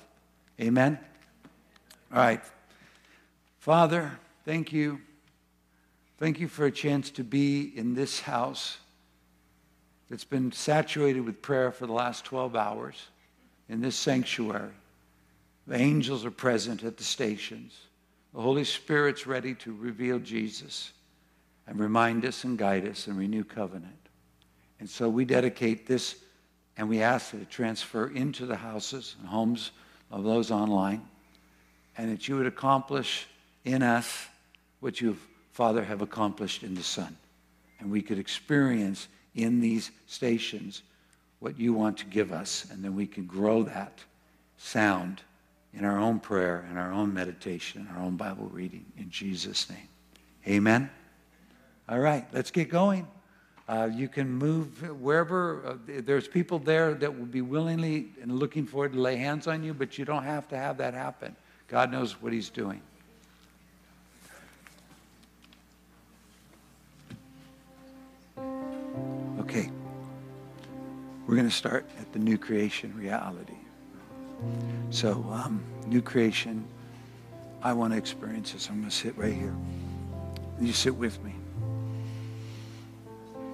Amen? 0.60 1.00
All 2.12 2.20
right. 2.20 2.42
Father, 3.60 4.20
thank 4.44 4.74
you. 4.74 5.00
Thank 6.18 6.40
you 6.40 6.48
for 6.48 6.66
a 6.66 6.72
chance 6.72 7.10
to 7.12 7.24
be 7.24 7.62
in 7.76 7.94
this 7.94 8.20
house 8.20 8.78
that's 10.10 10.24
been 10.26 10.52
saturated 10.52 11.22
with 11.22 11.42
prayer 11.42 11.72
for 11.72 11.88
the 11.88 11.94
last 11.94 12.26
12 12.26 12.56
hours 12.56 13.02
in 13.70 13.82
this 13.82 13.96
sanctuary. 13.96 14.72
The 15.68 15.76
angels 15.76 16.26
are 16.26 16.32
present 16.32 16.84
at 16.84 16.98
the 16.98 17.04
stations. 17.04 17.74
The 18.34 18.42
Holy 18.42 18.64
Spirit's 18.64 19.26
ready 19.26 19.56
to 19.56 19.74
reveal 19.74 20.20
Jesus 20.20 20.92
and 21.68 21.80
remind 21.80 22.26
us 22.26 22.44
and 22.44 22.58
guide 22.58 22.88
us 22.88 23.08
and 23.08 23.18
renew 23.18 23.44
covenant. 23.44 24.10
And 24.80 24.90
so 24.90 25.10
we 25.10 25.26
dedicate 25.26 25.88
this 25.88 26.18
and 26.78 26.90
we 26.90 27.02
ask 27.02 27.32
that 27.32 27.42
it 27.42 27.50
transfer 27.50 28.10
into 28.10 28.46
the 28.46 28.58
houses 28.58 29.16
and 29.20 29.28
homes 29.28 29.72
of 30.12 30.24
those 30.24 30.52
online 30.52 31.02
and 31.98 32.12
that 32.12 32.28
you 32.28 32.36
would 32.36 32.46
accomplish 32.46 33.28
in 33.64 33.82
us 33.82 34.28
what 34.82 35.00
you, 35.02 35.18
Father, 35.54 35.84
have 35.84 36.02
accomplished 36.02 36.64
in 36.64 36.76
the 36.76 36.84
Son. 36.84 37.16
And 37.80 37.90
we 37.90 38.02
could 38.02 38.20
experience 38.20 39.08
in 39.34 39.62
these 39.62 39.92
stations 40.06 40.84
what 41.40 41.58
you 41.58 41.74
want 41.74 41.98
to 41.98 42.06
give 42.06 42.32
us, 42.32 42.68
and 42.72 42.84
then 42.84 42.96
we 42.96 43.08
can 43.08 43.26
grow 43.26 43.64
that 43.64 44.04
sound 44.58 45.22
in 45.76 45.84
our 45.84 46.00
own 46.00 46.20
prayer, 46.20 46.66
in 46.72 46.78
our 46.78 46.92
own 46.92 47.14
meditation, 47.14 47.88
in 47.90 47.96
our 47.96 48.02
own 48.02 48.16
Bible 48.16 48.50
reading, 48.52 48.86
in 48.98 49.10
Jesus' 49.10 49.70
name. 49.70 49.90
Amen. 50.48 50.90
All 51.90 52.00
right, 52.00 52.26
let's 52.32 52.50
get 52.50 52.70
going. 52.70 53.08
Uh, 53.68 53.90
you 53.92 54.08
can 54.08 54.30
move 54.30 55.02
wherever. 55.02 55.66
Uh, 55.66 55.76
there's 55.88 56.28
people 56.28 56.60
there 56.60 56.94
that 56.94 57.18
will 57.18 57.26
be 57.26 57.42
willingly 57.42 58.08
and 58.22 58.40
looking 58.40 58.66
forward 58.66 58.94
to 58.94 59.00
lay 59.00 59.16
hands 59.18 59.48
on 59.48 59.64
you, 59.64 59.74
but 59.74 59.98
you 59.98 60.06
don't 60.06 60.24
have 60.24 60.48
to 60.50 60.58
have 60.58 60.78
that 60.78 60.94
happen. 60.94 61.36
God 61.68 61.92
knows 61.92 62.22
what 62.22 62.32
He's 62.32 62.50
doing. 62.50 62.82
Okay. 69.40 69.70
We're 71.28 71.36
going 71.36 71.50
to 71.50 71.56
start 71.56 71.90
at 72.00 72.14
the 72.14 72.20
new 72.20 72.38
creation 72.38 72.96
reality. 72.96 73.58
So, 74.90 75.26
um, 75.32 75.64
new 75.88 76.02
creation, 76.02 76.66
I 77.62 77.74
want 77.74 77.94
to 77.94 77.98
experience 77.98 78.52
this. 78.54 78.70
I'm 78.70 78.80
going 78.80 78.90
to 78.90 78.96
sit 78.96 79.18
right 79.18 79.34
here. 79.34 79.56
You 80.60 80.72
sit 80.72 80.96
with 80.96 81.22
me. 81.24 81.34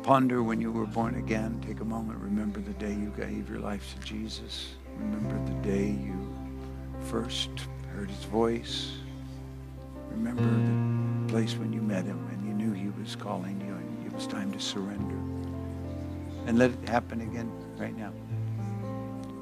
Ponder 0.04 0.44
when 0.44 0.60
you 0.60 0.72
were 0.72 0.86
born 0.86 1.16
again. 1.16 1.64
Take 1.66 1.80
a 1.80 1.86
moment. 1.86 2.20
Remember 2.20 2.60
the 2.60 2.74
day 2.74 2.92
you 2.92 3.14
gave 3.16 3.50
your 3.50 3.60
life 3.60 3.96
to 3.96 4.06
Jesus. 4.06 4.76
Remember 4.98 5.40
the 5.46 5.70
day 5.70 5.86
you 5.88 6.18
first 7.10 7.50
heard 7.96 8.10
his 8.10 8.24
voice. 8.26 8.92
Remember 10.12 10.44
the 10.44 11.32
place 11.32 11.56
when 11.56 11.72
you 11.72 11.82
met 11.82 12.06
him 12.06 12.28
and 12.32 12.46
you 12.46 12.54
knew 12.54 12.74
he 12.74 12.90
was 13.00 13.16
calling 13.16 13.60
you 13.62 13.74
and 13.74 14.06
it 14.06 14.14
was 14.14 14.28
time 14.28 14.52
to 14.52 14.60
surrender. 14.60 15.16
And 16.48 16.58
let 16.58 16.72
it 16.72 16.90
happen 16.90 17.22
again 17.22 17.52
right 17.78 17.96
now. 17.96 18.12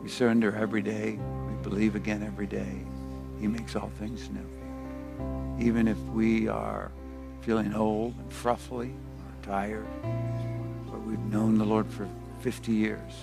We 0.03 0.09
surrender 0.09 0.55
every 0.55 0.81
day. 0.81 1.17
Believe 1.63 1.95
again 1.95 2.23
every 2.23 2.47
day. 2.47 2.81
He 3.39 3.47
makes 3.47 3.75
all 3.75 3.91
things 3.99 4.29
new. 4.29 5.65
Even 5.65 5.87
if 5.87 5.97
we 6.13 6.47
are 6.47 6.91
feeling 7.41 7.73
old 7.73 8.15
and 8.17 8.29
fruffly 8.31 8.91
or 8.91 9.45
tired, 9.45 9.87
but 10.89 11.01
we've 11.01 11.19
known 11.19 11.57
the 11.57 11.65
Lord 11.65 11.87
for 11.87 12.07
50 12.41 12.71
years, 12.71 13.13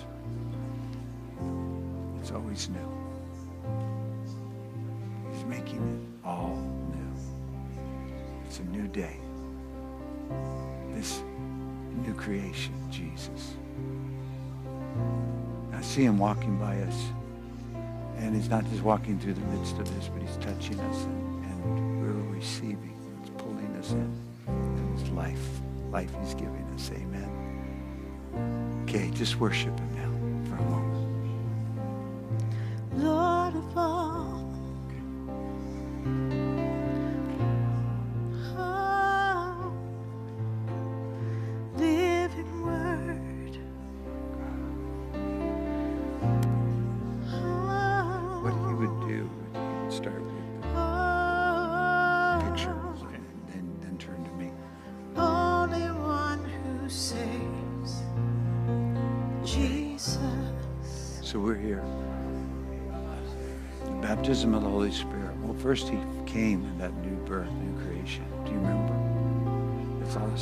it's 2.21 2.31
always 2.31 2.69
new. 2.69 2.93
He's 5.33 5.45
making 5.45 6.11
it 6.23 6.27
all 6.27 6.57
new. 6.91 8.47
It's 8.47 8.59
a 8.59 8.65
new 8.65 8.89
day. 8.89 9.17
This 10.95 11.23
new 12.05 12.15
creation, 12.15 12.75
Jesus. 12.91 13.55
I 15.73 15.81
see 15.83 16.05
him 16.05 16.19
walking 16.19 16.59
by 16.59 16.81
us. 16.83 16.97
And 18.17 18.35
he's 18.35 18.49
not 18.49 18.65
just 18.71 18.83
walking 18.83 19.19
through 19.19 19.35
the 19.35 19.47
midst 19.47 19.79
of 19.79 19.87
this, 19.95 20.09
but 20.09 20.23
he's 20.23 20.37
touching 20.39 20.81
us 20.81 21.05
and, 21.05 21.45
and 21.45 22.01
we're 22.03 22.35
receiving. 22.35 22.95
He's 23.23 23.31
pulling 23.39 23.77
us 23.77 23.93
in. 23.93 24.11
And 24.47 24.99
his 24.99 25.09
life, 25.11 25.61
life 25.91 26.11
he's 26.23 26.35
giving 26.35 26.67
us. 26.75 26.91
Amen. 26.93 28.83
Okay, 28.89 29.11
just 29.11 29.39
worship 29.39 29.79
him 29.79 29.95
now 29.95 30.11
for 30.49 30.63
a 30.63 30.67
moment. 30.71 30.96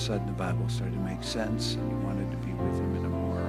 Sudden 0.04 0.26
the 0.26 0.32
Bible 0.32 0.68
started 0.68 0.92
to 0.92 1.00
make 1.00 1.23
sense 1.23 1.76
and 1.76 1.90
you 1.90 1.96
wanted 2.06 2.30
to 2.30 2.37
be 2.46 2.52
with 2.52 2.75
him 2.78 2.94
in 2.96 3.06
a 3.06 3.08
more 3.08 3.40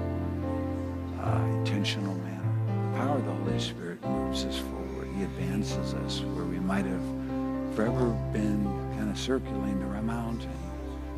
uh, 1.22 1.46
intentional 1.58 2.16
manner. 2.16 2.92
The 2.94 2.98
power 2.98 3.18
of 3.18 3.26
the 3.26 3.34
Holy 3.34 3.60
Spirit 3.60 4.02
moves 4.06 4.46
us 4.46 4.60
forward. 4.60 5.10
He 5.18 5.24
advances 5.24 5.94
us 5.96 6.22
where 6.22 6.46
we 6.46 6.58
might 6.62 6.86
have 6.86 7.76
forever 7.76 8.12
been 8.32 8.64
kind 8.96 9.10
of 9.10 9.18
circulating 9.20 9.84
around. 9.84 10.48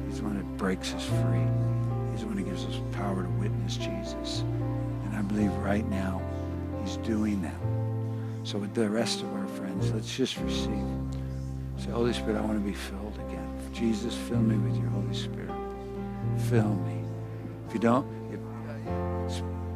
He's 0.08 0.18
the 0.18 0.24
one 0.24 0.38
that 0.38 0.58
breaks 0.58 0.96
us 0.96 1.06
free. 1.06 1.46
He's 2.12 2.22
the 2.22 2.28
one 2.28 2.38
who 2.38 2.44
gives 2.44 2.66
us 2.66 2.82
power 2.94 3.22
to 3.22 3.30
witness 3.38 3.78
Jesus. 3.78 4.40
And 5.06 5.16
I 5.16 5.22
believe 5.22 5.54
right 5.58 5.88
now 5.88 6.20
he's 6.82 6.98
doing 6.98 7.44
that. 7.44 7.54
So 8.44 8.58
with 8.58 8.74
the 8.74 8.90
rest 8.90 9.22
of 9.22 9.32
our 9.36 9.48
friends, 9.50 9.92
let's 9.92 10.18
just 10.18 10.38
receive. 10.38 10.88
Say, 11.78 11.92
Holy 11.92 12.14
Spirit, 12.14 12.38
I 12.38 12.42
want 12.42 12.58
to 12.58 12.66
be 12.66 12.74
filled 12.74 13.20
again. 13.28 13.57
Jesus, 13.78 14.16
fill 14.16 14.40
me 14.40 14.58
with 14.58 14.76
your 14.82 14.90
Holy 14.90 15.14
Spirit. 15.14 15.52
Fill 16.50 16.74
me. 16.74 17.04
If 17.68 17.76
you 17.76 17.80
don't, 17.80 18.08
if, 18.32 18.40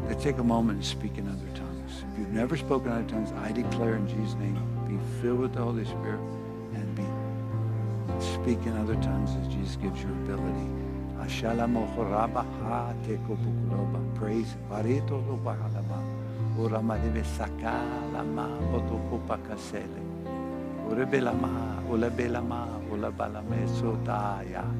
uh, 0.09 0.19
take 0.19 0.39
a 0.39 0.43
moment 0.43 0.77
and 0.77 0.85
speak 0.85 1.19
in 1.19 1.27
other 1.27 1.45
tongues. 1.53 2.03
If 2.11 2.19
you've 2.19 2.33
never 2.33 2.57
spoken 2.57 2.91
other 2.91 3.07
tongues, 3.07 3.31
I 3.33 3.51
declare 3.51 3.97
in 3.97 4.07
Jesus' 4.07 4.33
name, 4.39 4.57
be 4.87 4.97
filled 5.21 5.41
with 5.41 5.53
the 5.53 5.61
Holy 5.61 5.85
Spirit 5.85 6.19
and 6.73 6.95
be 6.95 7.03
speak 8.19 8.65
in 8.65 8.75
other 8.77 8.95
tongues 8.95 9.29
as 9.39 9.47
Jesus 9.53 9.75
gives 9.75 10.01
you 10.01 10.09
ability. 10.09 10.67
Tekopukuloba. 13.05 14.15
Praise. 14.15 14.55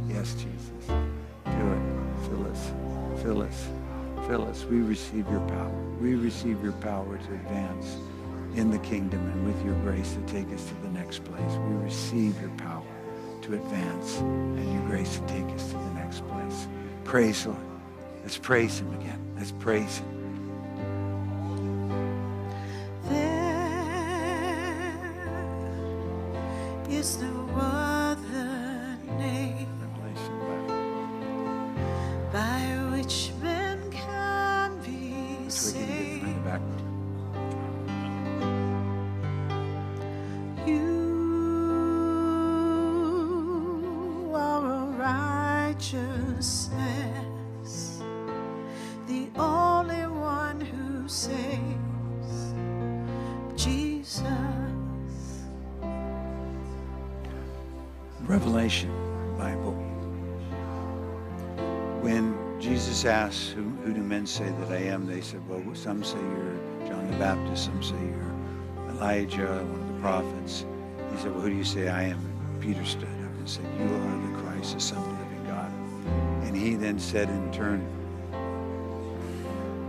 Yes, 0.08 0.34
Jesus. 0.34 0.88
Do 0.88 1.72
it. 1.72 2.28
Fill 2.28 2.46
us. 2.52 2.72
Fill 3.22 3.42
us. 3.42 3.68
Fill 4.28 4.44
us. 4.48 4.66
We 4.66 4.82
receive 4.82 5.30
your 5.30 5.40
power. 5.42 5.72
We 6.02 6.16
receive 6.16 6.62
your 6.64 6.74
power 6.74 7.18
to 7.18 7.34
advance 7.34 7.96
in 8.56 8.72
the 8.72 8.80
kingdom 8.80 9.20
and 9.32 9.46
with 9.46 9.64
your 9.66 9.76
grace 9.76 10.14
to 10.14 10.22
take 10.34 10.52
us 10.54 10.66
to 10.66 10.74
the 10.84 10.90
next 10.90 11.24
place. 11.24 11.54
We 11.70 11.76
receive 11.86 12.40
your 12.42 12.52
power 12.52 12.84
to 13.44 13.54
advance 13.54 14.18
and 14.20 14.74
your 14.74 14.90
grace 14.90 15.18
to 15.18 15.26
take 15.28 15.46
us 15.56 15.68
to 15.68 15.78
the 15.78 15.94
next 15.94 16.28
place. 16.28 16.68
Praise 17.04 17.46
Lord. 17.46 17.58
Let's 18.24 18.38
praise 18.38 18.80
him 18.80 18.94
again. 19.00 19.20
Let's 19.38 19.52
praise 19.52 20.00
him. 20.00 20.21
Say 64.32 64.50
that 64.50 64.72
I 64.72 64.84
am? 64.84 65.06
They 65.06 65.20
said, 65.20 65.42
well, 65.50 65.62
some 65.76 66.06
say 66.06 66.18
you're 66.18 66.88
John 66.88 67.12
the 67.12 67.18
Baptist, 67.18 67.66
some 67.66 67.84
say 67.84 67.98
you're 68.00 68.90
Elijah, 68.92 69.46
one 69.46 69.82
of 69.82 69.88
the 69.94 70.00
prophets. 70.00 70.66
He 71.12 71.18
said, 71.18 71.32
well, 71.34 71.42
who 71.42 71.50
do 71.50 71.56
you 71.56 71.66
say 71.66 71.90
I 71.90 72.04
am? 72.04 72.18
And 72.18 72.62
Peter 72.62 72.86
stood 72.86 73.04
up 73.04 73.10
and 73.10 73.50
said, 73.50 73.66
you 73.78 73.84
are 73.84 74.32
the 74.32 74.42
Christ, 74.42 74.76
the 74.76 74.80
Son 74.80 75.00
of 75.00 75.06
the 75.06 75.26
living 75.26 75.46
God. 75.48 75.72
And 76.48 76.56
he 76.56 76.76
then 76.76 76.98
said 76.98 77.28
in 77.30 77.52
turn, 77.52 77.86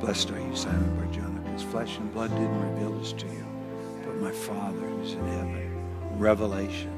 blessed 0.01 0.33
are 0.33 0.41
you, 0.41 0.57
Simon 0.57 0.97
Barjona, 0.97 1.41
because 1.43 1.63
flesh 1.63 1.99
and 1.99 2.13
blood 2.13 2.31
didn't 2.31 2.73
reveal 2.73 2.99
this 2.99 3.13
to 3.13 3.27
you, 3.27 3.47
but 4.05 4.17
my 4.17 4.33
Father 4.33 4.81
who's 4.81 5.13
in 5.13 5.25
heaven. 5.29 6.19
Revelation. 6.19 6.91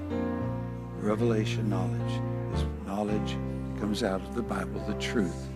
Revelation 0.99 1.69
knowledge 1.69 2.23
is 2.55 2.65
knowledge 2.87 3.37
comes 3.79 4.03
out 4.03 4.23
of 4.23 4.35
the 4.35 4.43
Bible, 4.43 4.83
the 4.87 4.95
truth 4.95 5.49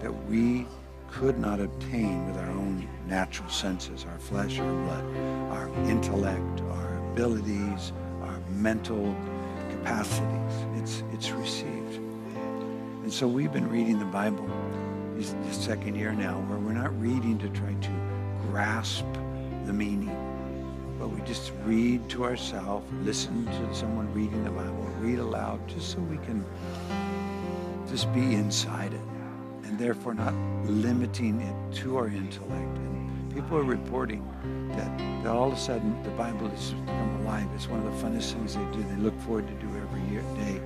that 0.00 0.12
we 0.26 0.68
could 1.12 1.38
not 1.38 1.60
obtain 1.60 2.26
with 2.26 2.36
our 2.38 2.50
own 2.50 2.88
natural 3.06 3.48
senses, 3.48 4.06
our 4.10 4.18
flesh, 4.18 4.58
our 4.58 4.72
blood, 4.84 5.16
our 5.50 5.68
intellect, 5.88 6.60
our 6.62 6.98
abilities, 7.12 7.92
our 8.22 8.38
mental 8.50 9.14
capacities. 9.70 10.54
It's, 10.76 11.02
it's 11.12 11.30
received. 11.30 11.96
And 13.02 13.12
so 13.12 13.28
we've 13.28 13.52
been 13.52 13.68
reading 13.68 13.98
the 13.98 14.06
Bible 14.06 14.48
this 15.14 15.32
the 15.32 15.52
second 15.52 15.94
year 15.96 16.12
now 16.12 16.40
where 16.48 16.58
we're 16.58 16.72
not 16.72 16.98
reading 16.98 17.38
to 17.38 17.48
try 17.50 17.74
to 17.74 17.90
grasp 18.48 19.04
the 19.66 19.72
meaning 19.72 20.16
but 20.98 21.08
we 21.08 21.20
just 21.22 21.50
read 21.64 22.08
to 22.08 22.22
ourselves, 22.22 22.88
listen 23.02 23.44
to 23.44 23.74
someone 23.74 24.12
reading 24.14 24.44
the 24.44 24.50
Bible, 24.50 24.88
read 25.00 25.18
aloud, 25.18 25.66
just 25.66 25.90
so 25.90 25.98
we 25.98 26.16
can 26.18 26.44
just 27.88 28.12
be 28.14 28.34
inside 28.36 28.92
it, 28.92 29.00
and 29.72 29.80
therefore 29.80 30.12
not 30.12 30.34
limiting 30.66 31.40
it 31.40 31.74
to 31.74 31.96
our 31.96 32.08
intellect. 32.08 32.76
And 32.76 33.34
people 33.34 33.56
are 33.56 33.62
reporting 33.62 34.22
that, 34.76 34.98
that 35.24 35.32
all 35.32 35.48
of 35.48 35.54
a 35.54 35.58
sudden 35.58 36.02
the 36.02 36.10
Bible 36.10 36.46
has 36.48 36.72
become 36.72 37.22
alive. 37.22 37.48
It's 37.54 37.68
one 37.68 37.80
of 37.80 37.86
the 37.86 38.06
funnest 38.06 38.34
things 38.34 38.54
they 38.54 38.64
do. 38.64 38.82
They 38.82 38.96
look 38.96 39.18
forward 39.22 39.48
to 39.48 39.54
do 39.54 39.68
every 39.68 40.02
year, 40.12 40.20
day. 40.36 40.58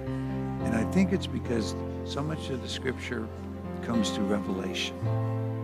And 0.66 0.75
I 0.75 0.83
think 0.90 1.12
it's 1.12 1.29
because 1.29 1.77
so 2.05 2.21
much 2.21 2.51
of 2.51 2.62
the 2.62 2.69
Scripture 2.69 3.29
comes 3.83 4.11
through 4.11 4.25
revelation, 4.25 4.97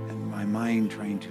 and 0.09 0.31
my 0.31 0.45
mind 0.45 0.93
trying 0.93 1.19
to 1.19 1.29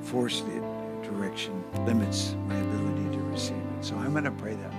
force 0.00 0.40
the 0.40 0.60
direction 1.06 1.62
limits 1.84 2.34
my 2.48 2.56
ability 2.56 3.14
to 3.14 3.22
receive 3.24 3.58
it. 3.58 3.84
So 3.84 3.94
I'm 3.96 4.12
going 4.12 4.24
to 4.24 4.30
pray 4.30 4.54
that. 4.54 4.72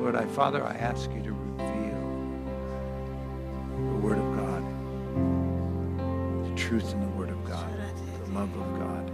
Lord, 0.00 0.16
I, 0.16 0.24
Father, 0.26 0.64
I 0.64 0.74
ask 0.74 1.12
you 1.12 1.22
to 1.22 1.35
truth 6.66 6.92
in 6.94 7.00
the 7.00 7.16
Word 7.16 7.30
of 7.30 7.44
God, 7.44 7.70
the 8.24 8.32
love 8.32 8.52
of 8.56 8.80
God 8.80 9.08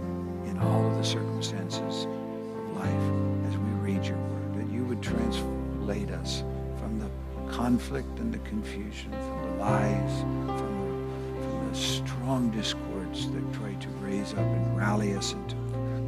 in 0.47 0.57
all 0.59 0.87
of 0.87 0.97
the 0.97 1.03
circumstances 1.03 2.05
of 2.05 2.77
life 2.77 3.47
as 3.47 3.55
we 3.55 3.69
read 3.93 4.03
your 4.03 4.17
Word, 4.17 4.55
that 4.55 4.73
you 4.73 4.83
would 4.85 5.03
translate 5.03 6.09
us 6.09 6.43
from 6.79 6.99
the 6.99 7.07
conflict 7.53 8.17
and 8.17 8.33
the 8.33 8.39
confusion, 8.39 9.11
from 9.11 9.41
the 9.43 9.57
lies, 9.57 10.21
from, 10.21 11.07
from 11.43 11.69
the 11.69 11.75
strong 11.75 12.49
discords 12.49 13.29
that 13.29 13.53
try 13.53 13.71
to 13.75 13.87
raise 14.01 14.31
up 14.31 14.39
and 14.39 14.75
rally 14.75 15.13
us 15.13 15.33
into 15.33 15.55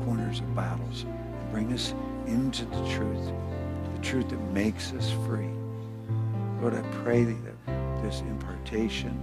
corners 0.04 0.40
of 0.40 0.56
battles 0.56 1.04
and 1.04 1.52
bring 1.52 1.72
us 1.74 1.94
into 2.26 2.66
the 2.66 2.90
truth, 2.90 3.32
the 3.94 4.02
truth 4.02 4.30
that 4.30 4.42
makes 4.52 4.94
us 4.94 5.12
free. 5.28 5.52
Lord, 6.60 6.74
I 6.74 6.82
pray 7.04 7.24
that 7.24 8.02
this 8.02 8.22
impartation 8.22 9.14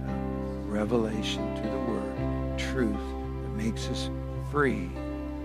revelation 0.73 1.55
through 1.55 1.69
the 1.69 1.77
word, 1.77 2.57
truth 2.57 2.95
that 3.43 3.51
makes 3.51 3.87
us 3.89 4.09
free, 4.51 4.89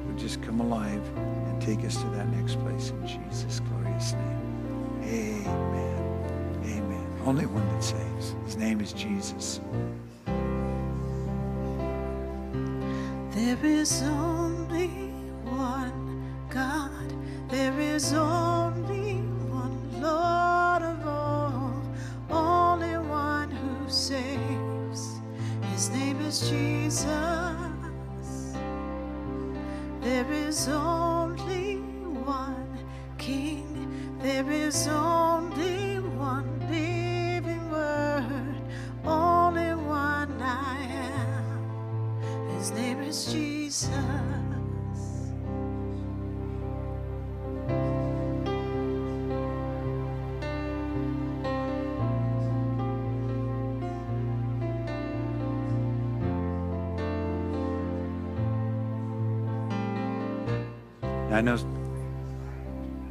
would 0.07 0.17
just 0.17 0.43
come 0.43 0.61
alive 0.61 1.03
and 1.17 1.61
take 1.61 1.85
us 1.85 1.99
to 1.99 2.09
that 2.09 2.29
next 2.31 2.59
place 2.61 2.91
in 2.91 3.07
Jesus' 3.07 3.61
glorious 3.61 4.15
name. 4.15 5.03
Amen. 5.05 6.63
Amen. 6.65 7.07
only 7.27 7.45
one 7.45 7.67
that 7.69 7.85
saves. 7.85 8.35
His 8.47 8.57
name 8.57 8.81
is 8.81 8.95
Jesus. 8.95 9.61
There 13.33 13.65
is 13.65 14.03
only 14.03 14.48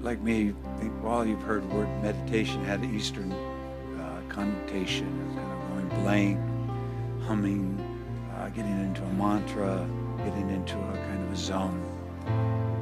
like 0.07 0.21
me, 0.21 0.53
think, 0.79 0.93
well, 1.03 1.25
you've 1.25 1.41
heard 1.41 1.69
the 1.69 1.75
word 1.75 1.89
meditation 2.01 2.63
had 2.63 2.79
an 2.79 2.95
Eastern 2.95 3.29
uh, 3.33 4.21
connotation, 4.29 5.05
of 5.05 5.35
kind 5.35 5.51
of 5.51 5.69
going 5.69 6.01
blank, 6.01 6.39
humming, 7.23 7.77
uh, 8.37 8.47
getting 8.47 8.79
into 8.79 9.03
a 9.03 9.13
mantra, 9.15 9.85
getting 10.19 10.49
into 10.49 10.77
a 10.77 10.93
kind 10.93 11.23
of 11.23 11.33
a 11.33 11.35
zone. 11.35 11.83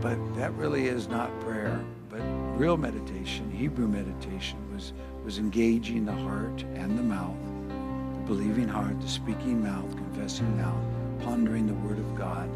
But 0.02 0.20
that 0.36 0.54
really 0.54 0.86
is 0.86 1.08
not 1.08 1.32
prayer. 1.40 1.84
But 2.12 2.22
real 2.60 2.78
meditation, 2.78 3.50
Hebrew 3.50 3.88
meditation, 3.88 4.60
was 4.72 4.94
was 5.24 5.40
engaging 5.40 6.06
the 6.06 6.12
heart 6.14 6.62
and 6.76 6.96
the 6.96 7.02
mouth, 7.02 7.42
the 8.18 8.22
believing 8.28 8.68
heart, 8.68 9.02
the 9.02 9.08
speaking 9.08 9.64
mouth, 9.64 9.90
confessing 9.98 10.56
mouth, 10.58 10.86
pondering 11.24 11.66
the 11.66 11.74
Word 11.74 11.98
of 11.98 12.16
God, 12.16 12.48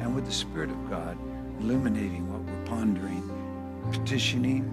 and 0.00 0.12
with 0.12 0.26
the 0.26 0.32
Spirit 0.32 0.70
of 0.70 0.90
God 0.90 1.16
illuminating 1.60 2.30
what 2.32 2.40
we're 2.42 2.66
pondering, 2.66 3.27
petitioning 3.92 4.64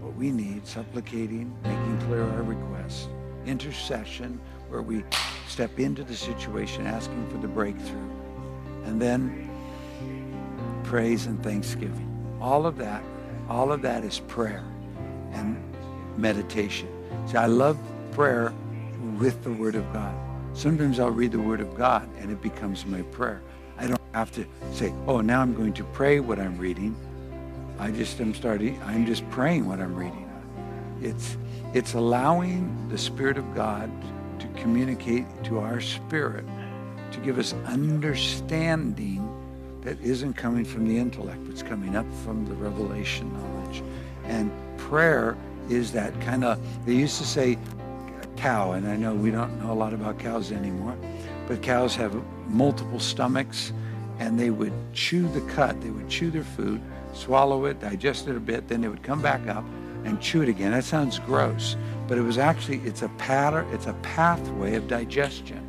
what 0.00 0.14
we 0.14 0.30
need, 0.30 0.66
supplicating, 0.66 1.54
making 1.62 2.00
clear 2.06 2.22
our 2.22 2.42
requests, 2.42 3.08
intercession, 3.46 4.40
where 4.68 4.82
we 4.82 5.04
step 5.48 5.78
into 5.78 6.04
the 6.04 6.14
situation 6.14 6.86
asking 6.86 7.28
for 7.30 7.38
the 7.38 7.48
breakthrough, 7.48 8.10
and 8.84 9.00
then 9.00 9.50
praise 10.84 11.26
and 11.26 11.42
thanksgiving. 11.42 12.06
All 12.40 12.66
of 12.66 12.76
that, 12.78 13.02
all 13.48 13.72
of 13.72 13.82
that 13.82 14.04
is 14.04 14.20
prayer 14.20 14.64
and 15.32 15.62
meditation. 16.16 16.88
See, 17.26 17.36
I 17.36 17.46
love 17.46 17.78
prayer 18.12 18.52
with 19.18 19.42
the 19.42 19.52
Word 19.52 19.74
of 19.74 19.92
God. 19.92 20.14
Sometimes 20.52 20.98
I'll 20.98 21.10
read 21.10 21.32
the 21.32 21.40
Word 21.40 21.60
of 21.60 21.76
God 21.76 22.08
and 22.18 22.30
it 22.30 22.40
becomes 22.42 22.84
my 22.84 23.02
prayer. 23.02 23.42
I 23.78 23.86
don't 23.86 24.00
have 24.14 24.32
to 24.32 24.46
say, 24.72 24.92
oh, 25.06 25.20
now 25.20 25.40
I'm 25.40 25.54
going 25.54 25.72
to 25.74 25.84
pray 25.84 26.20
what 26.20 26.38
I'm 26.38 26.58
reading. 26.58 26.96
I 27.80 27.90
just 27.90 28.20
am 28.20 28.34
starting, 28.34 28.78
I'm 28.82 29.06
just 29.06 29.28
praying 29.30 29.66
what 29.66 29.80
I'm 29.80 29.96
reading. 29.96 30.30
It's, 31.00 31.38
it's 31.72 31.94
allowing 31.94 32.88
the 32.90 32.98
Spirit 32.98 33.38
of 33.38 33.54
God 33.54 33.90
to 34.38 34.46
communicate 34.48 35.24
to 35.44 35.60
our 35.60 35.80
spirit, 35.80 36.44
to 37.10 37.20
give 37.20 37.38
us 37.38 37.54
understanding 37.64 39.26
that 39.80 39.98
isn't 40.02 40.34
coming 40.34 40.62
from 40.62 40.86
the 40.86 40.98
intellect, 40.98 41.42
but 41.42 41.52
it's 41.52 41.62
coming 41.62 41.96
up 41.96 42.04
from 42.22 42.44
the 42.44 42.54
revelation 42.54 43.32
knowledge. 43.32 43.82
And 44.24 44.52
prayer 44.76 45.38
is 45.70 45.90
that 45.92 46.12
kind 46.20 46.44
of, 46.44 46.60
they 46.84 46.92
used 46.92 47.16
to 47.16 47.26
say 47.26 47.56
cow, 48.36 48.72
and 48.72 48.86
I 48.86 48.96
know 48.96 49.14
we 49.14 49.30
don't 49.30 49.58
know 49.58 49.72
a 49.72 49.74
lot 49.74 49.94
about 49.94 50.18
cows 50.18 50.52
anymore, 50.52 50.98
but 51.48 51.62
cows 51.62 51.96
have 51.96 52.14
multiple 52.46 53.00
stomachs 53.00 53.72
and 54.18 54.38
they 54.38 54.50
would 54.50 54.74
chew 54.92 55.26
the 55.28 55.40
cut. 55.52 55.80
They 55.80 55.88
would 55.88 56.10
chew 56.10 56.30
their 56.30 56.44
food, 56.44 56.82
swallow 57.12 57.64
it, 57.66 57.80
digest 57.80 58.28
it 58.28 58.36
a 58.36 58.40
bit, 58.40 58.68
then 58.68 58.80
they 58.80 58.88
would 58.88 59.02
come 59.02 59.20
back 59.22 59.46
up 59.48 59.64
and 60.04 60.20
chew 60.20 60.42
it 60.42 60.48
again. 60.48 60.72
That 60.72 60.84
sounds 60.84 61.18
gross, 61.18 61.76
but 62.08 62.18
it 62.18 62.22
was 62.22 62.38
actually, 62.38 62.78
it's 62.78 63.02
a 63.02 63.08
pattern, 63.10 63.68
it's 63.72 63.86
a 63.86 63.94
pathway 64.02 64.74
of 64.74 64.88
digestion. 64.88 65.66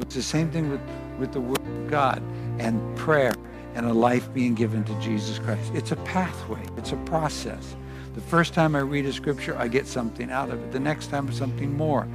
It's 0.00 0.14
the 0.14 0.22
same 0.22 0.50
thing 0.50 0.70
with, 0.70 0.80
with 1.18 1.32
the 1.32 1.40
Word 1.40 1.60
of 1.60 1.90
God 1.90 2.22
and 2.58 2.96
prayer 2.96 3.34
and 3.74 3.86
a 3.86 3.92
life 3.92 4.32
being 4.32 4.54
given 4.54 4.84
to 4.84 5.00
Jesus 5.00 5.38
Christ. 5.38 5.70
It's 5.74 5.92
a 5.92 5.96
pathway. 5.96 6.62
It's 6.76 6.92
a 6.92 6.96
process. 6.96 7.76
The 8.14 8.20
first 8.22 8.54
time 8.54 8.74
I 8.74 8.80
read 8.80 9.06
a 9.06 9.12
scripture, 9.12 9.56
I 9.56 9.68
get 9.68 9.86
something 9.86 10.30
out 10.30 10.50
of 10.50 10.60
it. 10.60 10.72
The 10.72 10.80
next 10.80 11.08
time, 11.08 11.30
something 11.32 11.76
more. 11.76 12.08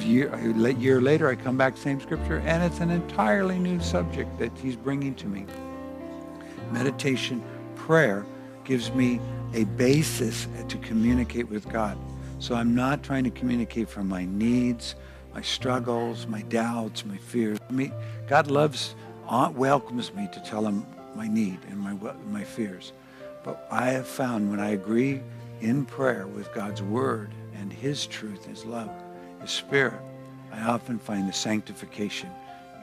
A 0.00 0.04
year 0.04 1.00
later, 1.00 1.28
I 1.28 1.34
come 1.34 1.56
back, 1.56 1.78
same 1.78 2.00
scripture, 2.00 2.42
and 2.44 2.62
it's 2.62 2.80
an 2.80 2.90
entirely 2.90 3.58
new 3.58 3.80
subject 3.80 4.38
that 4.38 4.52
he's 4.58 4.76
bringing 4.76 5.14
to 5.14 5.26
me. 5.26 5.46
Meditation, 6.70 7.42
prayer 7.88 8.26
gives 8.64 8.92
me 8.92 9.18
a 9.54 9.64
basis 9.64 10.46
to 10.68 10.76
communicate 10.76 11.48
with 11.48 11.66
God. 11.70 11.96
So 12.38 12.54
I'm 12.54 12.74
not 12.74 13.02
trying 13.02 13.24
to 13.24 13.30
communicate 13.30 13.88
from 13.88 14.06
my 14.06 14.26
needs, 14.26 14.94
my 15.32 15.40
struggles, 15.40 16.26
my 16.26 16.42
doubts, 16.42 17.06
my 17.06 17.16
fears. 17.16 17.58
I 17.66 17.72
mean, 17.72 17.94
God 18.28 18.50
loves, 18.50 18.94
uh, 19.26 19.50
welcomes 19.56 20.12
me 20.12 20.28
to 20.34 20.40
tell 20.40 20.66
him 20.66 20.84
my 21.14 21.28
need 21.28 21.60
and 21.70 21.78
my, 21.78 21.94
my 22.26 22.44
fears. 22.44 22.92
But 23.42 23.66
I 23.70 23.86
have 23.92 24.06
found 24.06 24.50
when 24.50 24.60
I 24.60 24.72
agree 24.72 25.22
in 25.62 25.86
prayer 25.86 26.26
with 26.26 26.52
God's 26.52 26.82
word 26.82 27.30
and 27.58 27.72
his 27.72 28.04
truth, 28.04 28.44
his 28.44 28.66
love, 28.66 28.90
his 29.40 29.50
spirit, 29.50 29.98
I 30.52 30.60
often 30.60 30.98
find 30.98 31.26
the 31.26 31.32
sanctification 31.32 32.28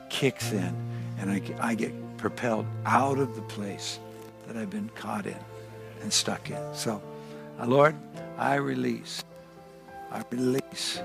kicks 0.09 0.51
in 0.51 0.75
and 1.19 1.29
I, 1.29 1.43
I 1.61 1.75
get 1.75 1.93
propelled 2.17 2.65
out 2.87 3.19
of 3.19 3.35
the 3.35 3.43
place 3.43 3.99
that 4.47 4.57
I've 4.57 4.69
been 4.69 4.89
caught 4.95 5.25
in 5.25 5.37
and 6.01 6.11
stuck 6.11 6.49
in. 6.49 6.61
So, 6.73 7.01
uh, 7.59 7.65
Lord, 7.65 7.95
I 8.37 8.55
release, 8.55 9.23
I 10.11 10.23
release 10.29 11.01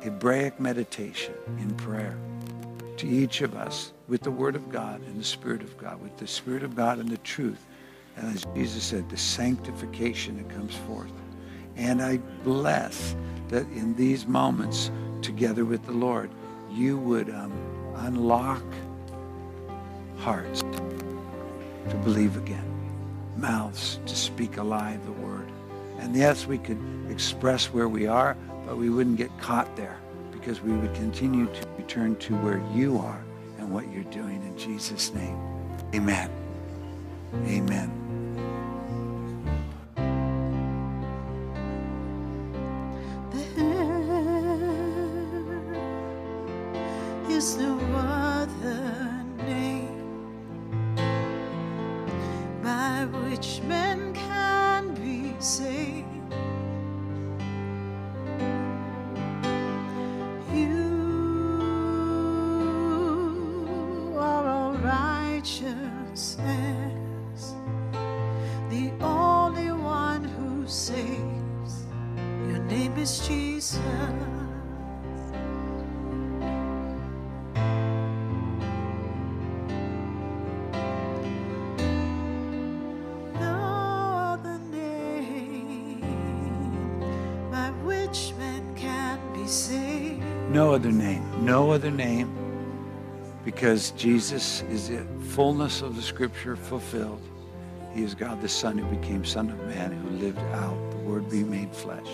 Hebraic 0.00 0.58
meditation 0.60 1.34
in 1.58 1.74
prayer 1.74 2.16
to 2.96 3.08
each 3.08 3.40
of 3.40 3.56
us 3.56 3.92
with 4.08 4.22
the 4.22 4.30
Word 4.30 4.56
of 4.56 4.70
God 4.70 5.00
and 5.02 5.18
the 5.18 5.24
Spirit 5.24 5.62
of 5.62 5.76
God, 5.78 6.00
with 6.02 6.16
the 6.18 6.26
Spirit 6.26 6.62
of 6.62 6.76
God 6.76 6.98
and 6.98 7.08
the 7.08 7.18
truth. 7.18 7.64
And 8.16 8.34
as 8.34 8.44
Jesus 8.54 8.84
said, 8.84 9.08
the 9.08 9.16
sanctification 9.16 10.36
that 10.36 10.54
comes 10.54 10.74
forth. 10.86 11.12
And 11.76 12.02
I 12.02 12.18
bless 12.44 13.16
that 13.48 13.66
in 13.70 13.94
these 13.96 14.26
moments, 14.26 14.90
together 15.22 15.64
with 15.64 15.84
the 15.86 15.92
Lord, 15.92 16.30
you 16.70 16.98
would 16.98 17.30
um, 17.30 17.52
unlock 17.96 18.62
hearts 20.18 20.62
to 21.90 21.96
believe 21.96 22.36
again, 22.36 22.64
mouths 23.36 23.98
to 24.06 24.16
speak 24.16 24.56
alive 24.56 25.04
the 25.04 25.12
word. 25.12 25.48
And 25.98 26.14
yes, 26.14 26.46
we 26.46 26.58
could 26.58 26.80
express 27.10 27.66
where 27.66 27.88
we 27.88 28.06
are, 28.06 28.36
but 28.66 28.76
we 28.76 28.90
wouldn't 28.90 29.16
get 29.16 29.36
caught 29.38 29.74
there 29.76 29.98
because 30.32 30.60
we 30.60 30.72
would 30.72 30.94
continue 30.94 31.46
to 31.46 31.68
return 31.78 32.16
to 32.16 32.34
where 32.36 32.62
you 32.74 32.98
are 32.98 33.22
and 33.58 33.72
what 33.72 33.90
you're 33.92 34.02
doing 34.04 34.42
in 34.42 34.58
Jesus' 34.58 35.12
name. 35.14 35.38
Amen. 35.94 36.30
Amen. 37.46 38.01
Other 91.82 91.90
name. 91.90 92.32
Because 93.44 93.90
Jesus 93.92 94.62
is 94.70 94.88
the 94.88 95.04
fullness 95.30 95.82
of 95.82 95.96
the 95.96 96.02
scripture 96.02 96.54
fulfilled. 96.54 97.20
He 97.92 98.04
is 98.04 98.14
God 98.14 98.40
the 98.40 98.48
Son 98.48 98.78
who 98.78 98.86
became 98.96 99.24
Son 99.24 99.50
of 99.50 99.58
Man, 99.66 99.90
who 99.90 100.10
lived 100.10 100.38
out 100.38 100.78
the 100.92 100.96
Word 100.98 101.28
be 101.28 101.42
made 101.42 101.74
flesh. 101.74 102.06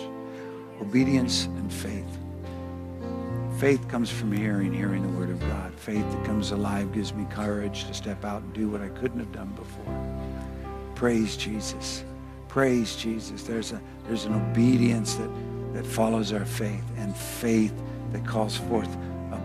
Obedience 0.81 1.45
and 1.45 1.71
faith. 1.71 2.17
Faith 3.59 3.87
comes 3.87 4.09
from 4.09 4.31
hearing, 4.31 4.73
hearing 4.73 5.03
the 5.03 5.19
Word 5.19 5.29
of 5.29 5.39
God. 5.41 5.71
Faith 5.75 6.09
that 6.13 6.25
comes 6.25 6.49
alive 6.49 6.91
gives 6.91 7.13
me 7.13 7.27
courage 7.29 7.85
to 7.85 7.93
step 7.93 8.25
out 8.25 8.41
and 8.41 8.51
do 8.53 8.69
what 8.69 8.81
I 8.81 8.89
couldn't 8.89 9.19
have 9.19 9.31
done 9.31 9.51
before. 9.51 10.25
Praise 10.95 11.37
Jesus. 11.37 12.03
Praise 12.47 12.95
Jesus. 12.95 13.43
There's, 13.43 13.71
a, 13.71 13.79
there's 14.07 14.25
an 14.25 14.33
obedience 14.33 15.13
that, 15.13 15.29
that 15.73 15.85
follows 15.85 16.33
our 16.33 16.45
faith 16.45 16.83
and 16.97 17.15
faith 17.15 17.73
that 18.13 18.25
calls 18.25 18.57
forth 18.57 18.97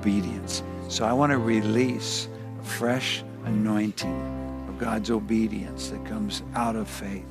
obedience. 0.04 0.62
So 0.88 1.06
I 1.06 1.14
want 1.14 1.32
to 1.32 1.38
release 1.38 2.28
a 2.60 2.64
fresh 2.64 3.24
anointing 3.46 4.66
of 4.68 4.78
God's 4.78 5.10
obedience 5.10 5.88
that 5.88 6.04
comes 6.04 6.42
out 6.54 6.76
of 6.76 6.88
faith. 6.88 7.24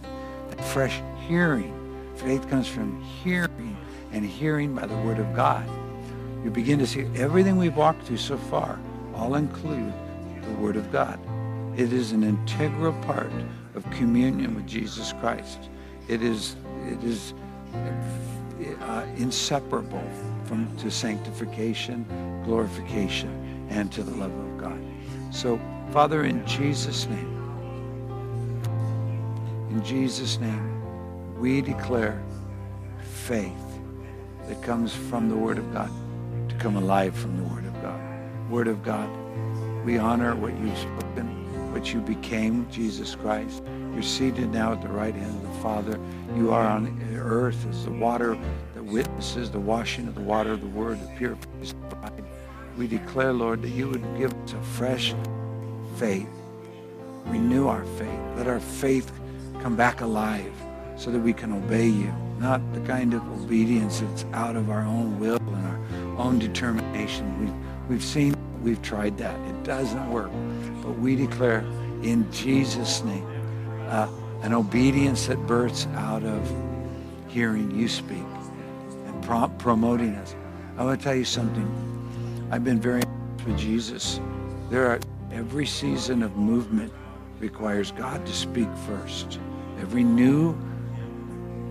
That 0.49 0.63
fresh 0.65 0.99
hearing. 1.27 1.71
Faith 2.15 2.49
comes 2.49 2.67
from 2.67 2.99
hearing 3.23 3.77
and 4.11 4.25
hearing 4.25 4.73
by 4.73 4.87
the 4.87 4.95
word 4.97 5.19
of 5.19 5.35
God. 5.35 5.67
You 6.43 6.49
begin 6.49 6.79
to 6.79 6.87
see 6.87 7.05
everything 7.15 7.57
we've 7.57 7.77
walked 7.77 8.07
through 8.07 8.17
so 8.17 8.37
far 8.37 8.79
all 9.13 9.35
include 9.35 9.93
the 10.41 10.53
word 10.53 10.75
of 10.75 10.91
God. 10.91 11.19
It 11.77 11.93
is 11.93 12.11
an 12.11 12.23
integral 12.23 12.93
part 13.03 13.31
of 13.75 13.89
communion 13.91 14.55
with 14.55 14.65
Jesus 14.65 15.13
Christ. 15.13 15.69
It 16.07 16.23
is, 16.23 16.55
it 16.87 17.03
is 17.03 17.35
uh, 18.81 19.05
inseparable 19.17 20.03
from 20.45 20.75
to 20.77 20.91
sanctification, 20.91 22.05
glorification, 22.43 23.67
and 23.69 23.91
to 23.91 24.03
the 24.03 24.15
love 24.15 24.31
of 24.31 24.57
God. 24.57 24.79
So, 25.31 25.59
Father, 25.91 26.23
in 26.23 26.45
Jesus' 26.45 27.07
name, 27.07 27.29
in 29.71 29.83
Jesus' 29.83 30.39
name, 30.39 31.39
we 31.39 31.61
declare 31.61 32.21
faith 33.01 33.51
that 34.47 34.61
comes 34.61 34.93
from 34.93 35.29
the 35.29 35.35
Word 35.35 35.57
of 35.57 35.73
God 35.73 35.89
to 36.49 36.55
come 36.55 36.75
alive 36.75 37.15
from 37.15 37.37
the 37.37 37.43
Word 37.43 37.65
of 37.65 37.81
God. 37.81 37.99
Word 38.49 38.67
of 38.67 38.83
God, 38.83 39.09
we 39.85 39.97
honor 39.97 40.35
what 40.35 40.57
you've 40.59 40.77
spoken, 40.77 41.71
what 41.73 41.93
you 41.93 42.01
became, 42.01 42.67
Jesus 42.69 43.15
Christ. 43.15 43.63
You're 43.93 44.03
seated 44.03 44.51
now 44.51 44.73
at 44.73 44.81
the 44.81 44.87
right 44.89 45.13
hand 45.13 45.35
of 45.35 45.53
the 45.53 45.59
Father. 45.61 45.99
You 46.35 46.51
are 46.51 46.65
on 46.65 46.99
earth 47.15 47.65
as 47.69 47.85
the 47.85 47.91
water 47.91 48.37
that 48.73 48.83
witnesses 48.83 49.51
the 49.51 49.59
washing 49.59 50.07
of 50.07 50.15
the 50.15 50.21
water 50.21 50.51
of 50.51 50.61
the 50.61 50.67
Word 50.67 50.99
that 50.99 51.17
purifies. 51.17 51.75
We 52.77 52.87
declare, 52.87 53.33
Lord, 53.33 53.61
that 53.61 53.69
you 53.69 53.87
would 53.89 54.03
give 54.17 54.33
us 54.33 54.53
a 54.53 54.61
fresh 54.61 55.13
faith. 55.97 56.27
Renew 57.25 57.67
our 57.67 57.85
faith. 57.97 58.19
Let 58.35 58.47
our 58.47 58.59
faith 58.59 59.11
come 59.61 59.75
back 59.75 60.01
alive 60.01 60.51
so 60.97 61.11
that 61.11 61.19
we 61.19 61.33
can 61.33 61.51
obey 61.51 61.87
you. 61.87 62.13
Not 62.39 62.61
the 62.73 62.81
kind 62.81 63.13
of 63.13 63.21
obedience 63.43 63.99
that's 63.99 64.25
out 64.33 64.55
of 64.55 64.69
our 64.69 64.81
own 64.81 65.19
will 65.19 65.37
and 65.37 65.65
our 65.67 65.79
own 66.17 66.39
determination. 66.39 67.39
We've, 67.39 67.89
we've 67.89 68.03
seen, 68.03 68.35
we've 68.63 68.81
tried 68.81 69.17
that. 69.19 69.39
It 69.49 69.63
doesn't 69.63 70.09
work. 70.11 70.31
But 70.81 70.97
we 70.97 71.15
declare 71.15 71.59
in 72.01 72.29
Jesus' 72.31 73.03
name 73.03 73.25
uh, 73.87 74.09
an 74.41 74.53
obedience 74.53 75.27
that 75.27 75.37
births 75.47 75.87
out 75.95 76.23
of 76.23 76.51
hearing 77.27 77.71
you 77.71 77.87
speak 77.87 78.25
and 79.05 79.23
pro- 79.23 79.47
promoting 79.59 80.15
us. 80.15 80.35
I 80.77 80.83
want 80.83 80.99
to 80.99 81.03
tell 81.03 81.15
you 81.15 81.25
something. 81.25 81.93
I've 82.53 82.63
been 82.63 82.79
very 82.79 83.01
with 83.47 83.57
Jesus. 83.57 84.19
There 84.69 84.85
are 84.85 84.99
every 85.31 85.65
season 85.65 86.21
of 86.21 86.37
movement 86.37 86.93
requires 87.39 87.91
God 87.91 88.23
to 88.27 88.31
speak 88.31 88.67
first. 88.85 89.39
Every 89.79 90.03
new 90.03 90.55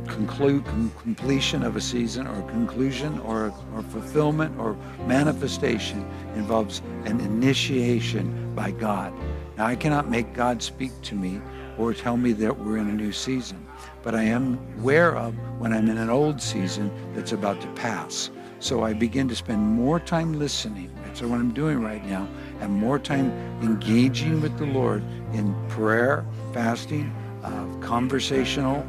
conclude, 0.08 0.64
com- 0.64 0.92
completion 1.00 1.62
of 1.62 1.76
a 1.76 1.80
season 1.80 2.26
or 2.26 2.42
conclusion 2.50 3.20
or, 3.20 3.54
or 3.72 3.82
fulfillment 3.82 4.58
or 4.58 4.76
manifestation 5.06 6.04
involves 6.34 6.82
an 7.04 7.20
initiation 7.20 8.52
by 8.56 8.72
God. 8.72 9.14
Now, 9.56 9.66
I 9.66 9.76
cannot 9.76 10.10
make 10.10 10.34
God 10.34 10.60
speak 10.64 10.90
to 11.02 11.14
me 11.14 11.40
or 11.78 11.94
tell 11.94 12.16
me 12.16 12.32
that 12.32 12.58
we're 12.58 12.78
in 12.78 12.88
a 12.88 12.92
new 12.92 13.12
season, 13.12 13.64
but 14.02 14.16
I 14.16 14.24
am 14.24 14.58
aware 14.80 15.16
of 15.16 15.32
when 15.60 15.72
I'm 15.72 15.88
in 15.88 15.98
an 15.98 16.10
old 16.10 16.42
season 16.42 16.90
that's 17.14 17.30
about 17.30 17.60
to 17.60 17.68
pass. 17.74 18.32
So 18.62 18.84
I 18.84 18.92
begin 18.92 19.26
to 19.26 19.34
spend 19.34 19.60
more 19.60 19.98
time 19.98 20.38
listening. 20.38 20.88
That's 21.02 21.20
what 21.20 21.32
I'm 21.32 21.52
doing 21.52 21.82
right 21.82 22.04
now, 22.06 22.28
and 22.60 22.70
more 22.70 22.96
time 22.96 23.32
engaging 23.60 24.40
with 24.40 24.56
the 24.56 24.66
Lord 24.66 25.02
in 25.32 25.52
prayer, 25.68 26.24
fasting, 26.52 27.12
uh, 27.42 27.66
conversational, 27.80 28.86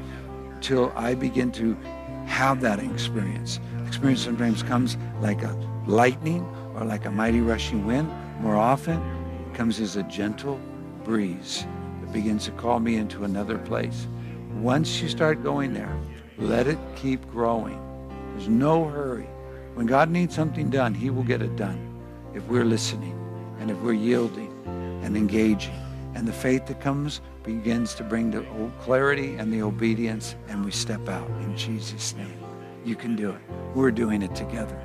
till 0.62 0.94
I 0.96 1.16
begin 1.16 1.52
to 1.54 1.74
have 2.28 2.62
that 2.62 2.78
experience. 2.78 3.60
Experience 3.88 4.22
sometimes 4.22 4.62
comes 4.62 4.96
like 5.22 5.42
a 5.42 5.54
lightning 5.88 6.46
or 6.76 6.86
like 6.86 7.06
a 7.06 7.12
mighty 7.12 7.42
rushing 7.42 7.84
wind. 7.84 8.12
More 8.42 8.58
often, 8.58 9.02
it 9.48 9.56
comes 9.56 9.80
as 9.80 9.96
a 9.96 10.04
gentle 10.04 10.60
breeze 11.04 11.66
that 12.02 12.14
begins 12.14 12.46
to 12.46 12.52
call 12.52 12.80
me 12.80 12.98
into 12.98 13.24
another 13.24 13.58
place. 13.58 14.06
Once 14.52 15.02
you 15.02 15.10
start 15.10 15.42
going 15.42 15.74
there, 15.74 15.98
let 16.38 16.68
it 16.68 16.78
keep 16.96 17.28
growing. 17.32 17.80
There's 18.36 18.48
no 18.48 18.86
hurry. 18.86 19.28
When 19.74 19.88
God 19.88 20.10
needs 20.10 20.36
something 20.36 20.70
done, 20.70 20.94
he 20.94 21.10
will 21.10 21.24
get 21.24 21.42
it 21.42 21.56
done 21.56 21.80
if 22.36 22.44
we're 22.48 22.66
listening 22.66 23.20
and 23.60 23.72
if 23.72 23.78
we're 23.80 23.94
yielding 23.94 24.52
and 25.04 25.18
engaging. 25.18 25.74
And 26.16 26.28
the 26.28 26.34
faith 26.34 26.68
that 26.68 26.80
comes 26.80 27.22
begins 27.44 27.96
to 27.96 28.04
bring 28.04 28.30
the 28.30 28.46
clarity 28.82 29.36
and 29.36 29.52
the 29.52 29.64
obedience, 29.64 30.36
and 30.48 30.64
we 30.64 30.72
step 30.72 31.10
out 31.10 31.28
in 31.42 31.58
Jesus' 31.58 32.16
name. 32.16 32.38
You 32.86 32.96
can 32.96 33.16
do 33.16 33.32
it. 33.32 33.42
We're 33.74 33.92
doing 33.92 34.22
it 34.22 34.36
together. 34.36 34.80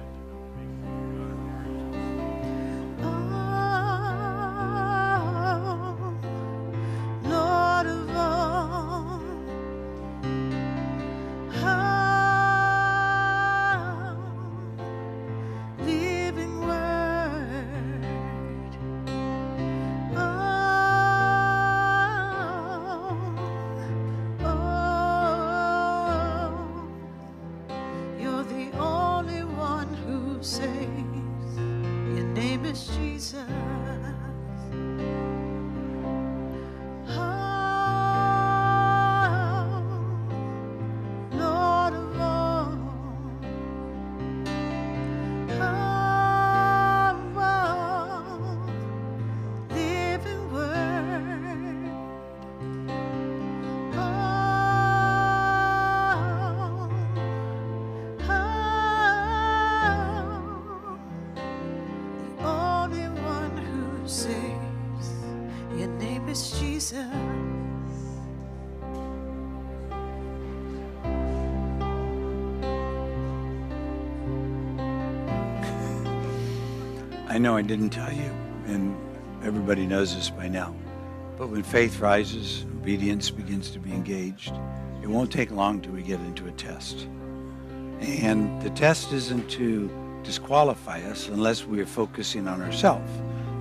I 77.38 77.40
know 77.40 77.56
I 77.56 77.62
didn't 77.62 77.90
tell 77.90 78.12
you, 78.12 78.32
and 78.66 78.96
everybody 79.44 79.86
knows 79.86 80.12
this 80.12 80.28
by 80.28 80.48
now. 80.48 80.74
But 81.36 81.50
when 81.50 81.62
faith 81.62 82.00
rises, 82.00 82.64
obedience 82.64 83.30
begins 83.30 83.70
to 83.70 83.78
be 83.78 83.92
engaged. 83.92 84.52
It 85.04 85.06
won't 85.06 85.30
take 85.30 85.52
long 85.52 85.80
till 85.80 85.92
we 85.92 86.02
get 86.02 86.18
into 86.18 86.48
a 86.48 86.50
test. 86.50 87.06
And 88.00 88.60
the 88.60 88.70
test 88.70 89.12
isn't 89.12 89.48
to 89.50 89.88
disqualify 90.24 91.02
us 91.02 91.28
unless 91.28 91.64
we're 91.64 91.86
focusing 91.86 92.48
on 92.48 92.60
ourselves. 92.60 93.08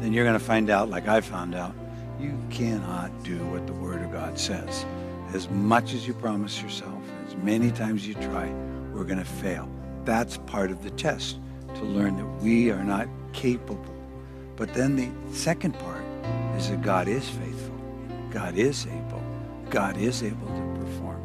Then 0.01 0.11
you're 0.11 0.25
going 0.25 0.39
to 0.39 0.43
find 0.43 0.71
out, 0.71 0.89
like 0.89 1.07
I 1.07 1.21
found 1.21 1.53
out, 1.53 1.75
you 2.19 2.35
cannot 2.49 3.11
do 3.23 3.37
what 3.51 3.67
the 3.67 3.73
Word 3.73 4.01
of 4.01 4.11
God 4.11 4.39
says. 4.39 4.87
As 5.35 5.51
much 5.51 5.93
as 5.93 6.07
you 6.07 6.15
promise 6.15 6.63
yourself, 6.63 7.03
as 7.27 7.35
many 7.35 7.69
times 7.69 8.07
you 8.07 8.15
try, 8.15 8.51
we're 8.91 9.03
going 9.03 9.19
to 9.19 9.23
fail. 9.23 9.69
That's 10.03 10.37
part 10.47 10.71
of 10.71 10.81
the 10.81 10.89
test 10.89 11.37
to 11.75 11.83
learn 11.83 12.17
that 12.17 12.43
we 12.43 12.71
are 12.71 12.83
not 12.83 13.07
capable. 13.38 13.95
But 14.56 14.73
then 14.73 14.95
the 14.95 15.10
second 15.32 15.73
part 15.80 16.04
is 16.58 16.69
that 16.69 16.82
God 16.82 17.08
is 17.08 17.30
faithful. 17.30 17.76
God 18.32 18.58
is 18.58 18.88
able. 18.88 19.23
God 19.69 19.95
is 19.97 20.23
able 20.23 20.47
to 20.47 20.80
perform. 20.80 21.23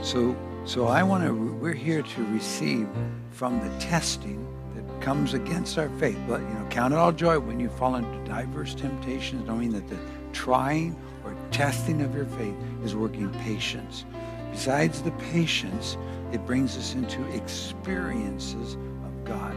So, 0.00 0.36
so 0.64 0.86
I 0.86 1.02
want 1.02 1.24
to, 1.24 1.34
we're 1.34 1.72
here 1.72 2.02
to 2.02 2.24
receive 2.26 2.88
from 3.32 3.58
the 3.58 3.78
testing 3.78 4.46
that 4.76 5.02
comes 5.02 5.34
against 5.34 5.78
our 5.78 5.88
faith. 5.98 6.18
But, 6.28 6.40
you 6.40 6.48
know, 6.48 6.66
count 6.70 6.94
it 6.94 6.96
all 6.96 7.12
joy 7.12 7.40
when 7.40 7.58
you 7.58 7.68
fall 7.70 7.96
into 7.96 8.24
diverse 8.24 8.74
temptations, 8.74 9.46
knowing 9.46 9.72
that 9.72 9.88
the 9.88 9.98
trying 10.32 10.94
or 11.24 11.34
testing 11.50 12.02
of 12.02 12.14
your 12.14 12.26
faith 12.26 12.54
is 12.84 12.94
working 12.94 13.30
patience. 13.40 14.04
Besides 14.52 15.02
the 15.02 15.10
patience, 15.32 15.96
it 16.32 16.46
brings 16.46 16.76
us 16.76 16.94
into 16.94 17.24
experiences 17.34 18.74
of 18.74 19.24
God 19.24 19.56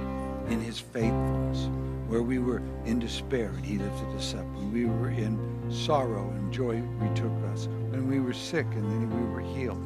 in 0.52 0.60
his 0.62 0.80
faithfulness. 0.80 1.70
Where 2.12 2.22
we 2.22 2.40
were 2.40 2.62
in 2.84 3.00
despair, 3.00 3.54
and 3.56 3.66
he 3.66 3.78
lifted 3.78 4.10
us 4.18 4.34
up. 4.34 4.46
When 4.56 4.74
we 4.74 4.84
were 4.84 5.12
in 5.12 5.40
sorrow 5.72 6.30
and 6.32 6.52
joy 6.52 6.82
retook 6.98 7.32
us. 7.54 7.70
When 7.90 8.10
we 8.10 8.20
were 8.20 8.34
sick, 8.34 8.66
and 8.74 8.84
then 8.84 9.10
we 9.10 9.34
were 9.34 9.40
healed. 9.40 9.82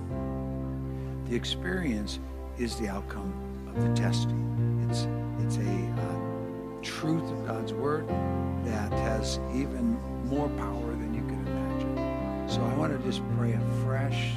The 1.30 1.36
experience 1.36 2.20
is 2.58 2.78
the 2.78 2.88
outcome 2.88 3.32
of 3.70 3.80
the 3.80 3.94
testing. 3.94 4.88
It's, 4.90 5.08
it's 5.46 5.58
a 5.58 5.70
uh, 6.02 6.82
truth 6.82 7.30
of 7.32 7.46
God's 7.46 7.74
word 7.74 8.08
that 8.08 8.92
has 8.92 9.40
even 9.54 9.96
more 10.26 10.50
power 10.50 10.90
than 10.94 11.14
you 11.14 11.22
can 11.22 11.46
imagine. 11.46 12.50
So 12.50 12.60
I 12.64 12.74
want 12.74 12.92
to 12.92 13.08
just 13.08 13.22
pray 13.38 13.54
a 13.54 13.62
fresh 13.86 14.32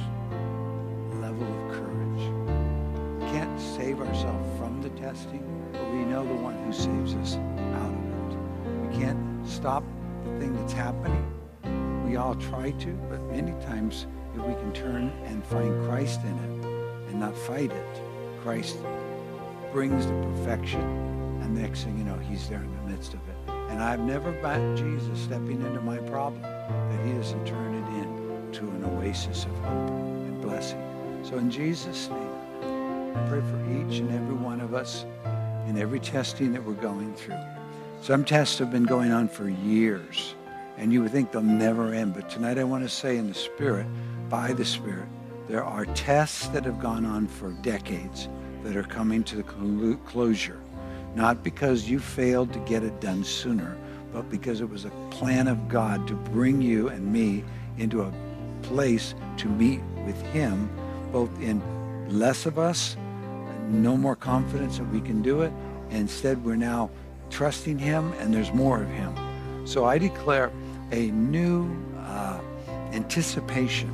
level 1.19 1.41
of 1.41 1.71
courage. 1.73 3.19
We 3.19 3.31
can't 3.31 3.59
save 3.59 3.99
ourselves 3.99 4.58
testing, 5.09 5.43
but 5.71 5.89
we 5.91 6.05
know 6.05 6.23
the 6.23 6.35
one 6.35 6.55
who 6.65 6.71
saves 6.71 7.15
us 7.15 7.37
out 7.73 7.89
of 7.89 8.31
it. 8.31 8.87
We 8.87 9.03
can't 9.03 9.47
stop 9.47 9.83
the 10.23 10.39
thing 10.39 10.55
that's 10.55 10.73
happening. 10.73 11.25
We 12.05 12.15
all 12.17 12.35
try 12.35 12.71
to, 12.71 12.91
but 13.09 13.19
many 13.23 13.53
times 13.65 14.05
if 14.35 14.41
we 14.43 14.53
can 14.53 14.71
turn 14.71 15.11
and 15.25 15.43
find 15.45 15.83
Christ 15.87 16.19
in 16.21 16.37
it 16.37 17.09
and 17.09 17.19
not 17.19 17.35
fight 17.35 17.71
it, 17.71 18.01
Christ 18.43 18.77
brings 19.73 20.05
the 20.05 20.13
perfection, 20.13 20.81
and 21.41 21.55
next 21.55 21.85
thing 21.85 21.97
you 21.97 22.03
know, 22.03 22.17
he's 22.17 22.47
there 22.47 22.61
in 22.61 22.71
the 22.75 22.91
midst 22.91 23.15
of 23.15 23.19
it. 23.29 23.51
And 23.71 23.81
I've 23.81 24.01
never 24.01 24.31
met 24.43 24.77
Jesus 24.77 25.19
stepping 25.21 25.59
into 25.63 25.81
my 25.81 25.97
problem 25.97 26.43
that 26.43 27.05
he 27.05 27.13
doesn't 27.13 27.47
turn 27.47 27.73
it 27.73 27.87
into 27.97 28.61
an 28.61 28.85
oasis 28.85 29.45
of 29.45 29.51
hope 29.63 29.89
and 29.89 30.39
blessing. 30.39 30.83
So 31.23 31.39
in 31.39 31.49
Jesus' 31.49 32.09
name, 32.09 32.28
pray 33.27 33.41
for 33.41 33.59
each 33.71 33.99
and 33.99 34.11
every 34.11 34.35
one 34.35 34.61
of 34.61 34.73
us 34.73 35.05
in 35.67 35.77
every 35.77 35.99
testing 35.99 36.53
that 36.53 36.63
we're 36.63 36.73
going 36.73 37.13
through. 37.13 37.37
Some 38.01 38.23
tests 38.23 38.57
have 38.59 38.71
been 38.71 38.85
going 38.85 39.11
on 39.11 39.27
for 39.27 39.49
years, 39.49 40.35
and 40.77 40.91
you 40.91 41.01
would 41.01 41.11
think 41.11 41.31
they'll 41.31 41.41
never 41.41 41.93
end. 41.93 42.13
But 42.13 42.29
tonight 42.29 42.57
I 42.57 42.63
want 42.63 42.83
to 42.83 42.89
say 42.89 43.17
in 43.17 43.27
the 43.27 43.33
Spirit, 43.33 43.85
by 44.29 44.53
the 44.53 44.65
Spirit, 44.65 45.07
there 45.47 45.63
are 45.63 45.85
tests 45.85 46.47
that 46.47 46.65
have 46.65 46.79
gone 46.79 47.05
on 47.05 47.27
for 47.27 47.51
decades 47.61 48.29
that 48.63 48.75
are 48.75 48.83
coming 48.83 49.23
to 49.25 49.35
the 49.35 49.97
closure. 50.05 50.59
Not 51.15 51.43
because 51.43 51.89
you 51.89 51.99
failed 51.99 52.53
to 52.53 52.59
get 52.59 52.83
it 52.83 53.01
done 53.01 53.23
sooner, 53.23 53.77
but 54.13 54.29
because 54.29 54.61
it 54.61 54.69
was 54.69 54.85
a 54.85 54.91
plan 55.09 55.47
of 55.47 55.67
God 55.67 56.07
to 56.07 56.13
bring 56.13 56.61
you 56.61 56.89
and 56.89 57.11
me 57.11 57.43
into 57.77 58.01
a 58.01 58.13
place 58.61 59.13
to 59.37 59.47
meet 59.47 59.81
with 60.05 60.21
him, 60.27 60.69
both 61.11 61.29
in 61.41 61.61
less 62.11 62.45
of 62.45 62.57
us, 62.59 62.95
no 63.69 63.95
more 63.95 64.15
confidence 64.15 64.77
that 64.77 64.89
we 64.89 65.01
can 65.01 65.21
do 65.21 65.41
it. 65.41 65.53
Instead, 65.91 66.43
we're 66.43 66.55
now 66.55 66.89
trusting 67.29 67.77
him 67.77 68.11
and 68.13 68.33
there's 68.33 68.53
more 68.53 68.81
of 68.81 68.89
him. 68.89 69.13
So 69.65 69.85
I 69.85 69.97
declare 69.97 70.51
a 70.91 71.11
new 71.11 71.69
uh, 71.99 72.39
anticipation. 72.91 73.89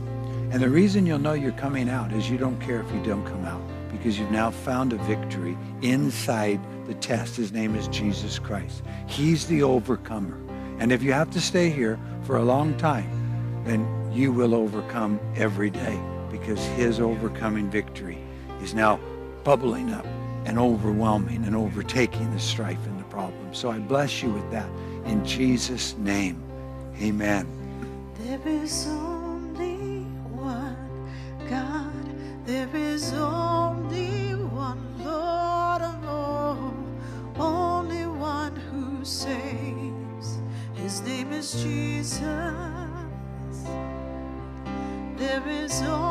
And 0.51 0.62
the 0.62 0.69
reason 0.69 1.06
you'll 1.06 1.19
know 1.19 1.34
you're 1.34 1.51
coming 1.54 1.89
out 1.89 2.13
is 2.13 2.30
you 2.30 2.38
don't 2.38 2.60
care 2.62 2.80
if 2.80 2.91
you 2.93 3.04
don't 3.04 3.25
come 3.25 3.43
out 3.45 3.62
because 3.91 4.17
you've 4.17 4.32
now 4.32 4.51
found 4.51 4.93
a 4.93 4.97
victory 4.97 5.58
inside 5.82 6.60
the 6.88 6.93
test. 6.95 7.36
His 7.36 7.51
name 7.51 7.75
is 7.75 7.88
Jesus 7.89 8.39
Christ. 8.39 8.84
He's 9.08 9.47
the 9.47 9.63
overcomer. 9.63 10.38
And 10.80 10.91
if 10.91 11.01
you 11.01 11.13
have 11.13 11.32
to 11.32 11.41
stay 11.41 11.69
here 11.69 11.99
for 12.23 12.38
a 12.38 12.43
long 12.43 12.78
time, 12.78 13.63
then 13.65 13.86
you 14.13 14.32
will 14.32 14.54
overcome 14.54 15.19
every 15.36 15.69
day 15.69 15.99
because 16.39 16.65
his 16.78 17.00
overcoming 17.00 17.69
victory 17.69 18.17
is 18.62 18.74
now 18.74 19.00
bubbling 19.45 19.93
up 19.93 20.06
and 20.45 20.60
overwhelming 20.60 21.45
and 21.45 21.56
overtaking 21.56 22.30
the 22.34 22.39
strife 22.39 22.86
and 22.88 23.00
the 23.00 23.06
problem. 23.06 23.54
So 23.54 23.71
I 23.71 23.80
bless 23.80 24.21
you 24.21 24.32
with 24.32 24.52
that 24.52 24.69
in 25.06 25.24
Jesus' 25.26 25.95
name. 25.98 26.43
Amen. 27.02 27.48
There 28.19 28.41
is 28.45 28.86
only 28.88 30.04
one 30.30 31.10
God. 31.50 32.45
There 32.45 32.69
is 32.76 33.13
only 33.13 34.36
one 34.36 35.04
Lord 35.04 35.82
of 35.82 36.06
all. 36.06 36.74
Only 37.38 38.06
one 38.06 38.56
who 38.56 39.06
saves. 39.06 40.39
His 40.74 41.02
name 41.02 41.32
is 41.32 41.54
Jesus. 41.63 42.19
There 45.17 45.48
is 45.48 45.82
only 45.82 46.04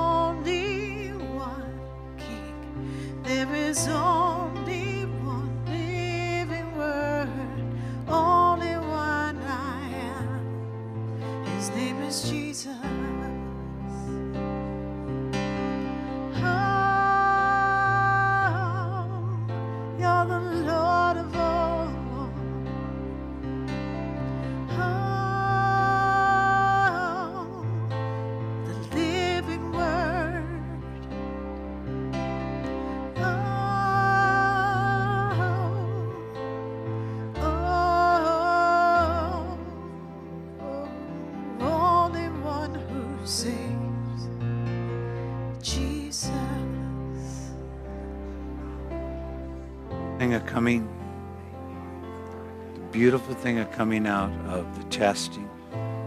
of 53.44 53.70
coming 53.72 54.07
out 54.07 54.33
of 54.48 54.78
the 54.78 54.85
testing 54.85 55.46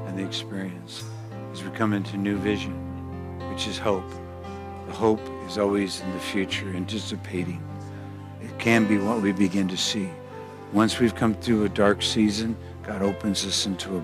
and 0.08 0.18
the 0.18 0.26
experience 0.26 1.04
is 1.54 1.64
we 1.64 1.70
come 1.70 1.94
into 1.94 2.18
new 2.18 2.36
vision, 2.36 2.74
which 3.52 3.68
is 3.68 3.78
hope. 3.78 4.10
The 4.88 4.94
hope 4.94 5.22
is 5.46 5.60
always 5.60 6.02
in 6.02 6.12
the 6.14 6.20
future, 6.20 6.68
anticipating. 6.70 7.62
It 8.42 8.58
can 8.58 8.88
be 8.88 8.98
what 8.98 9.22
we 9.22 9.34
begin 9.34 9.68
to 9.68 9.78
see. 9.78 10.10
Once 10.74 11.00
we've 11.00 11.14
come 11.14 11.36
through 11.36 11.66
a 11.66 11.70
dark 11.70 12.02
season, 12.02 12.58
God 12.82 13.04
opens 13.04 13.46
us 13.46 13.68
into 13.68 13.98
a, 13.98 14.04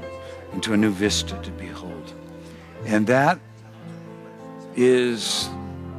into 0.53 0.73
a 0.73 0.77
new 0.77 0.91
vista 0.91 1.35
to 1.41 1.49
behold. 1.51 2.13
And 2.85 3.07
that 3.07 3.39
is 4.75 5.49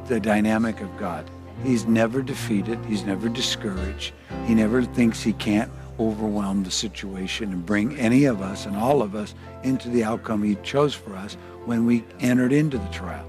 the 0.07 0.21
dynamic 0.21 0.79
of 0.79 0.97
God. 0.97 1.29
He's 1.63 1.85
never 1.85 2.21
defeated. 2.21 2.79
He's 2.85 3.03
never 3.03 3.27
discouraged. 3.27 4.13
He 4.45 4.55
never 4.55 4.83
thinks 4.83 5.21
he 5.21 5.33
can't 5.33 5.69
overwhelm 5.99 6.63
the 6.63 6.71
situation 6.71 7.51
and 7.51 7.65
bring 7.65 7.97
any 7.97 8.25
of 8.25 8.41
us 8.41 8.65
and 8.65 8.75
all 8.75 9.01
of 9.01 9.15
us 9.15 9.33
into 9.63 9.89
the 9.89 10.03
outcome 10.03 10.43
he 10.43 10.55
chose 10.63 10.93
for 10.93 11.15
us 11.15 11.35
when 11.65 11.85
we 11.85 12.03
entered 12.19 12.51
into 12.51 12.77
the 12.77 12.87
trial. 12.89 13.25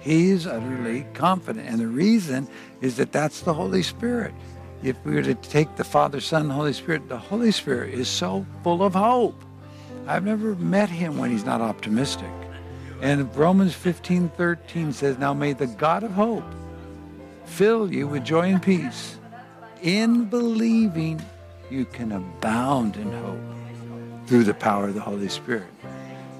He's 0.00 0.46
utterly 0.46 1.06
confident. 1.14 1.68
And 1.68 1.78
the 1.78 1.86
reason 1.86 2.48
is 2.80 2.96
that 2.96 3.12
that's 3.12 3.42
the 3.42 3.54
Holy 3.54 3.82
Spirit. 3.82 4.34
If 4.82 4.96
we 5.04 5.14
were 5.14 5.22
to 5.22 5.34
take 5.34 5.76
the 5.76 5.84
Father, 5.84 6.20
Son, 6.20 6.48
Holy 6.48 6.72
Spirit, 6.72 7.08
the 7.08 7.18
Holy 7.18 7.52
Spirit 7.52 7.92
is 7.92 8.08
so 8.08 8.46
full 8.64 8.82
of 8.82 8.94
hope. 8.94 9.44
I've 10.06 10.24
never 10.24 10.54
met 10.56 10.88
him 10.88 11.18
when 11.18 11.30
he's 11.30 11.44
not 11.44 11.60
optimistic. 11.60 12.30
And 13.02 13.34
Romans 13.36 13.74
15, 13.74 14.30
13 14.30 14.92
says, 14.92 15.18
Now 15.18 15.34
may 15.34 15.52
the 15.52 15.66
God 15.66 16.02
of 16.02 16.12
hope 16.12 16.44
fill 17.44 17.92
you 17.92 18.06
with 18.06 18.24
joy 18.24 18.48
and 18.48 18.62
peace. 18.62 19.16
In 19.82 20.24
believing, 20.24 21.22
you 21.70 21.84
can 21.84 22.12
abound 22.12 22.96
in 22.96 23.10
hope 23.12 23.40
through 24.26 24.44
the 24.44 24.54
power 24.54 24.88
of 24.88 24.94
the 24.94 25.00
Holy 25.00 25.28
Spirit. 25.28 25.68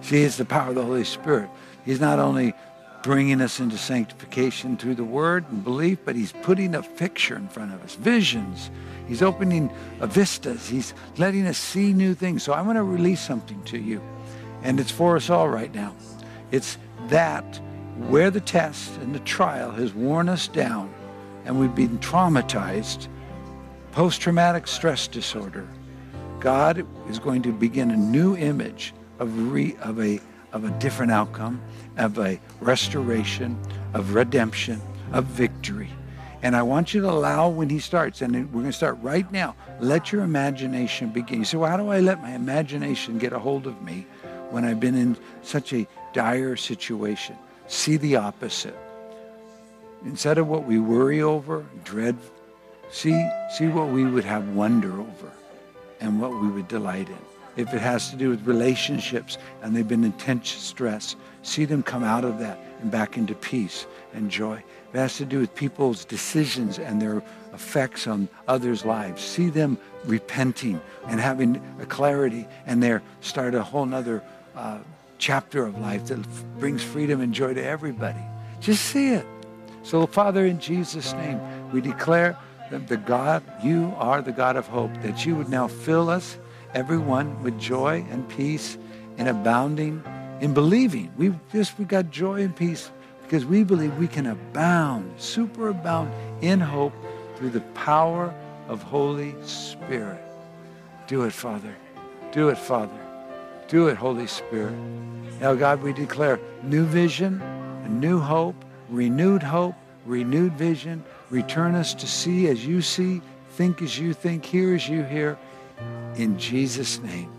See, 0.03 0.23
it's 0.23 0.37
the 0.37 0.45
power 0.45 0.71
of 0.71 0.75
the 0.75 0.85
Holy 0.85 1.05
Spirit. 1.05 1.51
He's 1.85 2.01
not 2.01 2.19
only 2.19 2.55
bringing 3.03 3.41
us 3.41 3.61
into 3.61 3.79
sanctification 3.79 4.77
through 4.77 4.95
the 4.95 5.05
word 5.05 5.51
and 5.51 5.65
belief, 5.65 5.99
but 6.05 6.15
he's 6.15 6.33
putting 6.43 6.75
a 6.75 6.83
picture 6.83 7.37
in 7.37 7.49
front 7.49 7.73
of 7.73 7.83
us, 7.83 7.95
visions. 7.95 8.71
He's 9.09 9.23
opening 9.23 9.71
vistas. 10.01 10.69
He's 10.69 10.95
letting 11.17 11.47
us 11.47 11.59
see 11.59 11.93
new 11.93 12.15
things. 12.15 12.43
So 12.43 12.53
I 12.53 12.61
want 12.61 12.77
to 12.77 12.83
release 12.83 13.21
something 13.21 13.63
to 13.65 13.79
you. 13.79 14.03
And 14.63 14.79
it's 14.79 14.91
for 14.91 15.17
us 15.17 15.31
all 15.31 15.49
right 15.49 15.75
now. 15.75 15.95
It's 16.51 16.77
that 17.09 17.61
where 18.09 18.31
the 18.31 18.41
test 18.41 18.97
and 18.99 19.15
the 19.15 19.21
trial 19.21 19.71
has 19.73 19.95
worn 19.95 20.29
us 20.29 20.49
down 20.49 20.93
and 21.45 21.59
we've 21.59 21.75
been 21.75 21.99
traumatized, 21.99 23.09
post-traumatic 23.93 24.67
stress 24.67 25.09
disorder, 25.09 25.67
God 26.39 26.87
is 27.09 27.19
going 27.19 27.43
to 27.43 27.53
begin 27.53 27.91
a 27.91 27.97
new 27.97 28.37
image 28.37 28.95
of, 29.19 29.53
re, 29.53 29.77
of, 29.81 30.01
a, 30.01 30.21
of 30.53 30.65
a 30.65 30.71
different 30.79 31.13
outcome, 31.13 31.61
of 31.99 32.19
a 32.19 32.41
restoration, 32.61 33.59
of 33.93 34.15
redemption, 34.15 34.81
of 35.13 35.25
victory. 35.27 35.91
And 36.43 36.57
I 36.57 36.63
want 36.63 36.95
you 36.95 37.03
to 37.03 37.11
allow 37.11 37.51
when 37.51 37.69
he 37.69 37.79
starts, 37.79 38.23
and 38.23 38.33
we're 38.33 38.63
going 38.63 38.65
to 38.65 38.73
start 38.73 38.97
right 39.03 39.31
now, 39.31 39.55
let 39.79 40.11
your 40.11 40.23
imagination 40.23 41.11
begin. 41.11 41.41
You 41.41 41.45
say, 41.45 41.59
well, 41.59 41.71
how 41.71 41.77
do 41.77 41.89
I 41.89 42.01
let 42.01 42.23
my 42.23 42.33
imagination 42.33 43.19
get 43.19 43.35
a 43.35 43.39
hold 43.39 43.67
of 43.67 43.83
me 43.83 44.07
when 44.49 44.65
I've 44.65 44.81
been 44.81 44.95
in 44.95 45.19
such 45.43 45.75
a 45.75 45.87
dire 46.15 46.57
situation? 46.57 47.37
See 47.67 47.99
the 47.99 48.17
opposite. 48.17 48.77
Instead 50.07 50.39
of 50.39 50.49
what 50.49 50.65
we 50.65 50.79
worry 50.79 51.21
over, 51.21 51.67
dread, 51.85 52.17
see, 52.91 53.29
see 53.57 53.69
what 53.69 53.89
we 53.89 54.05
would 54.05 54.25
have 54.25 54.49
wonder 54.51 54.93
over 55.01 55.33
and 56.01 56.21
what 56.21 56.33
we 56.33 56.49
would 56.49 56.69
delight 56.69 57.09
in. 57.09 57.19
If 57.57 57.75
it 57.75 57.81
has 57.81 58.11
to 58.11 58.17
do 58.17 58.31
with 58.31 58.47
relationships 58.47 59.37
and 59.63 59.75
they've 59.75 59.87
been 59.87 60.05
intense 60.05 60.51
stress, 60.51 61.17
see 61.43 61.65
them 61.65 61.83
come 61.83 62.05
out 62.05 62.25
of 62.25 62.39
that 62.39 62.59
and 62.81 62.91
back 62.91 63.17
into 63.17 63.35
peace 63.35 63.87
and 64.15 64.31
joy. 64.31 64.63
If 64.89 64.95
it 64.95 64.99
has 64.99 65.17
to 65.19 65.25
do 65.25 65.41
with 65.41 65.55
people's 65.55 66.05
decisions 66.05 66.79
and 66.79 67.03
their 67.03 67.23
effects 67.53 68.07
on 68.07 68.29
others' 68.49 68.85
lives, 68.85 69.23
see 69.23 69.51
them 69.51 69.79
repenting 70.05 70.81
and 71.09 71.21
having 71.21 71.61
a 71.81 71.87
clarity 71.87 72.47
and 72.67 72.83
they 72.83 72.99
start 73.21 73.55
a 73.55 73.63
whole 73.63 73.93
other 73.93 74.23
uh, 74.57 74.79
chapter 75.19 75.65
of 75.65 75.79
life 75.79 76.07
that 76.07 76.19
brings 76.59 76.83
freedom 76.83 77.21
and 77.21 77.35
joy 77.35 77.53
to 77.53 77.63
everybody. 77.63 78.23
Just 78.61 78.85
see 78.87 79.11
it. 79.11 79.27
So, 79.83 80.07
Father, 80.07 80.47
in 80.47 80.59
Jesus' 80.61 81.13
name, 81.15 81.41
we 81.73 81.81
declare 81.81 82.37
the 82.71 82.97
God, 82.97 83.43
you 83.63 83.93
are 83.97 84.23
the 84.23 84.33
God 84.33 84.57
of 84.57 84.67
hope, 84.67 84.93
that 85.03 85.27
you 85.27 85.35
would 85.37 85.49
now 85.49 85.67
fill 85.67 86.09
us, 86.09 86.39
everyone, 86.75 87.43
with 87.43 87.59
joy 87.59 88.05
and 88.11 88.29
peace 88.29 88.79
and 89.19 89.29
abounding 89.29 90.03
in 90.41 90.55
believing. 90.55 91.13
We 91.17 91.35
just 91.53 91.79
we 91.79 91.85
got 91.85 92.11
joy 92.11 92.43
and 92.43 92.55
peace 92.55 92.91
because 93.23 93.45
we 93.45 93.65
believe 93.65 93.97
we 93.99 94.09
can 94.09 94.27
abound, 94.27 95.13
super 95.21 95.69
abound 95.69 96.13
in 96.43 96.61
hope 96.61 96.93
through 97.37 97.51
the 97.51 97.61
power 97.75 98.35
of 98.69 98.83
Holy 98.83 99.35
Spirit. 99.43 100.21
Do 101.07 101.25
it, 101.25 101.33
Father. 101.33 101.75
Do 102.33 102.49
it, 102.49 102.59
Father. 102.59 102.99
Do 103.69 103.89
it, 103.89 103.97
Holy 103.97 104.27
Spirit. 104.27 104.75
Now, 105.41 105.55
God, 105.55 105.83
we 105.83 105.93
declare 105.93 106.39
new 106.63 106.85
vision, 106.85 107.41
new 107.89 108.21
hope, 108.21 108.57
renewed 108.89 109.43
hope, 109.43 109.75
renewed 110.07 110.53
vision. 110.53 111.05
Return 111.31 111.75
us 111.77 111.95
to 111.95 112.07
see 112.07 112.49
as 112.49 112.67
you 112.67 112.83
see, 112.83 113.23
think 113.51 113.83
as 113.83 113.99
you 113.99 114.13
think, 114.13 114.45
hear 114.45 114.75
as 114.75 114.89
you 114.89 115.05
hear. 115.05 115.39
In 116.17 116.39
Jesus' 116.39 117.01
name. 117.01 117.33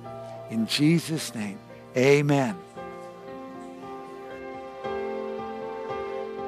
In 0.49 0.65
Jesus' 0.65 1.35
name. 1.35 1.59
Amen. 1.95 2.57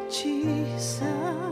Jesus. 0.09 1.42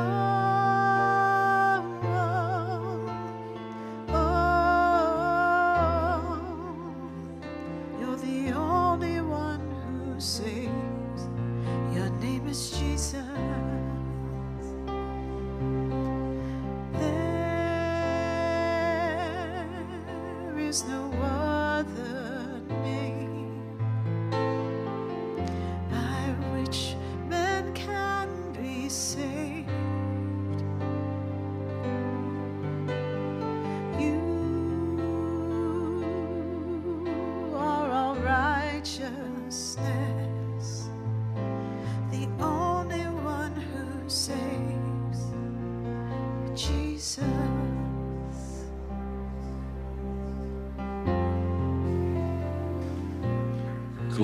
love. 0.00 0.27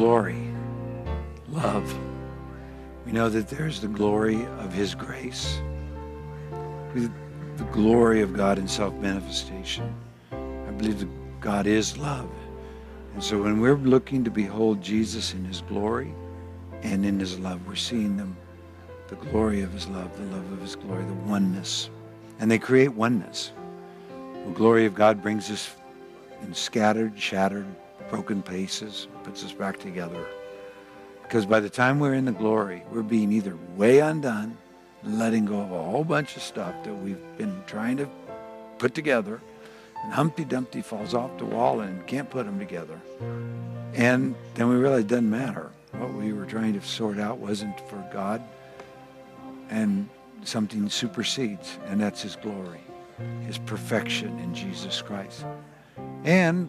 Glory, 0.05 0.53
love. 1.49 1.99
We 3.07 3.13
know 3.13 3.31
that 3.31 3.49
there's 3.49 3.81
the 3.81 3.89
glory 3.89 4.45
of 4.59 4.71
His 4.71 4.95
grace, 4.95 5.63
the 6.95 7.11
glory 7.73 8.21
of 8.21 8.35
God 8.35 8.59
in 8.59 8.69
self-manifestation. 8.69 9.95
I 10.31 10.71
believe 10.73 11.01
that 11.01 11.41
God 11.41 11.67
is 11.67 11.97
love. 11.97 12.29
And 13.15 13.25
so 13.25 13.43
when 13.43 13.63
we're 13.63 13.77
looking 13.77 14.23
to 14.25 14.31
behold 14.31 14.83
Jesus 14.83 15.33
in 15.33 15.43
His 15.47 15.63
glory 15.63 16.13
and 16.83 17.07
in 17.07 17.19
His 17.19 17.39
love, 17.39 17.67
we're 17.67 17.75
seeing 17.75 18.19
them, 18.19 18.37
the 19.09 19.17
glory 19.17 19.63
of 19.63 19.73
His 19.73 19.87
love, 19.87 20.15
the 20.19 20.27
love 20.27 20.53
of 20.53 20.61
His 20.61 20.77
glory, 20.77 21.03
the 21.07 21.15
oneness. 21.15 21.89
And 22.41 22.51
they 22.51 22.59
create 22.59 22.93
oneness. 22.93 23.53
The 24.45 24.53
glory 24.53 24.85
of 24.85 24.95
God 24.95 25.23
brings 25.23 25.51
us 25.51 25.75
in 26.43 26.53
scattered, 26.53 27.19
shattered, 27.19 27.65
broken 28.11 28.43
pieces, 28.43 29.09
puts 29.23 29.45
us 29.45 29.53
back 29.53 29.79
together. 29.79 30.27
Because 31.23 31.47
by 31.47 31.61
the 31.61 31.71
time 31.71 31.99
we're 31.99 32.15
in 32.15 32.27
the 32.27 32.33
glory, 32.33 32.83
we're 32.91 33.03
being 33.03 33.33
either 33.33 33.57
way 33.77 34.01
undone, 34.01 34.57
letting 35.03 35.47
go 35.47 35.61
of 35.61 35.73
a 35.73 35.83
whole 35.83 36.05
bunch 36.05 36.37
of 36.37 36.43
stuff 36.43 36.75
that 36.85 36.95
we've 36.95 37.19
been 37.39 37.63
trying 37.67 37.97
to 37.97 38.09
put 38.79 38.95
together, 38.95 39.41
and 40.03 40.13
Humpty 40.13 40.45
Dumpty 40.45 40.83
falls 40.83 41.15
off 41.15 41.37
the 41.39 41.47
wall 41.47 41.81
and 41.81 42.07
can't 42.07 42.29
put 42.29 42.47
them 42.47 42.59
together. 42.59 43.01
And 43.95 44.35
then 44.55 44.69
we 44.69 44.77
realize 44.77 45.01
it 45.01 45.09
doesn't 45.09 45.31
matter. 45.31 45.71
What 45.93 46.13
we 46.15 46.33
were 46.33 46.45
trying 46.45 46.75
to 46.75 46.83
sort 46.83 47.19
out 47.19 47.39
wasn't 47.39 47.79
for 47.89 48.05
God, 48.13 48.43
and 49.71 50.09
something 50.43 50.89
supersedes, 50.91 51.79
and 51.87 52.01
that's 52.01 52.23
His 52.23 52.37
glory, 52.37 52.81
His 53.47 53.59
perfection 53.59 54.39
in 54.41 54.55
Jesus 54.55 55.01
Christ. 55.01 55.45
And 56.25 56.69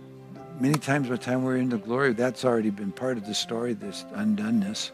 many 0.60 0.76
times 0.76 1.08
by 1.08 1.16
the 1.16 1.22
time 1.22 1.44
we're 1.44 1.58
in 1.58 1.70
the 1.70 1.78
glory, 1.78 2.14
that's 2.14 2.46
already 2.46 2.70
been 2.70 2.92
part 2.92 3.18
of 3.18 3.26
the 3.26 3.34
story, 3.34 3.74
this 3.74 4.06
undoneness. 4.14 4.92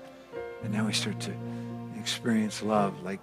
And 0.64 0.74
now 0.74 0.86
we 0.86 0.94
start 0.94 1.20
to 1.22 1.34
experience 2.00 2.62
love, 2.64 3.02
like 3.04 3.20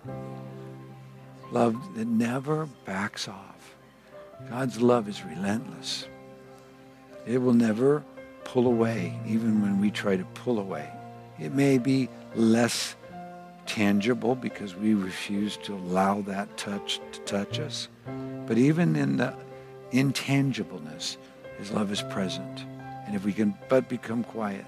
love 1.51 1.77
that 1.97 2.07
never 2.07 2.67
backs 2.85 3.29
off. 3.29 3.77
God's 4.51 4.81
love 4.81 5.09
is 5.09 5.25
relentless. 5.25 6.07
It 7.27 7.39
will 7.39 7.55
never 7.55 8.05
pull 8.45 8.67
away, 8.67 9.19
even 9.27 9.61
when 9.61 9.81
we 9.81 9.91
try 9.91 10.17
to 10.17 10.25
pull 10.25 10.59
away. 10.59 10.89
It 11.39 11.55
may 11.55 11.79
be 11.79 12.09
less 12.35 12.95
tangible 13.67 14.35
because 14.35 14.75
we 14.75 14.95
refuse 14.95 15.57
to 15.59 15.75
allow 15.75 16.23
that 16.23 16.57
touch 16.57 17.01
to 17.13 17.21
touch 17.21 17.59
us. 17.59 17.89
But 18.47 18.59
even 18.59 18.97
in 18.97 19.19
the 19.19 19.35
intangibleness, 19.93 21.19
his 21.59 21.71
love 21.71 21.93
is 21.93 22.03
present. 22.03 22.65
And 23.07 23.15
if 23.15 23.25
we 23.25 23.33
can 23.33 23.55
but 23.69 23.89
become 23.89 24.25
quiet, 24.25 24.65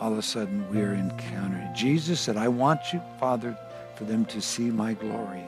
all 0.00 0.12
of 0.12 0.18
a 0.18 0.22
sudden 0.22 0.68
we 0.70 0.80
are 0.82 0.94
encountering. 0.94 1.68
Jesus 1.74 2.20
said, 2.20 2.36
I 2.36 2.48
want 2.48 2.80
you, 2.92 3.02
Father, 3.18 3.58
for 3.96 4.04
them 4.04 4.24
to 4.26 4.40
see 4.40 4.70
my 4.70 4.92
glory. 4.94 5.42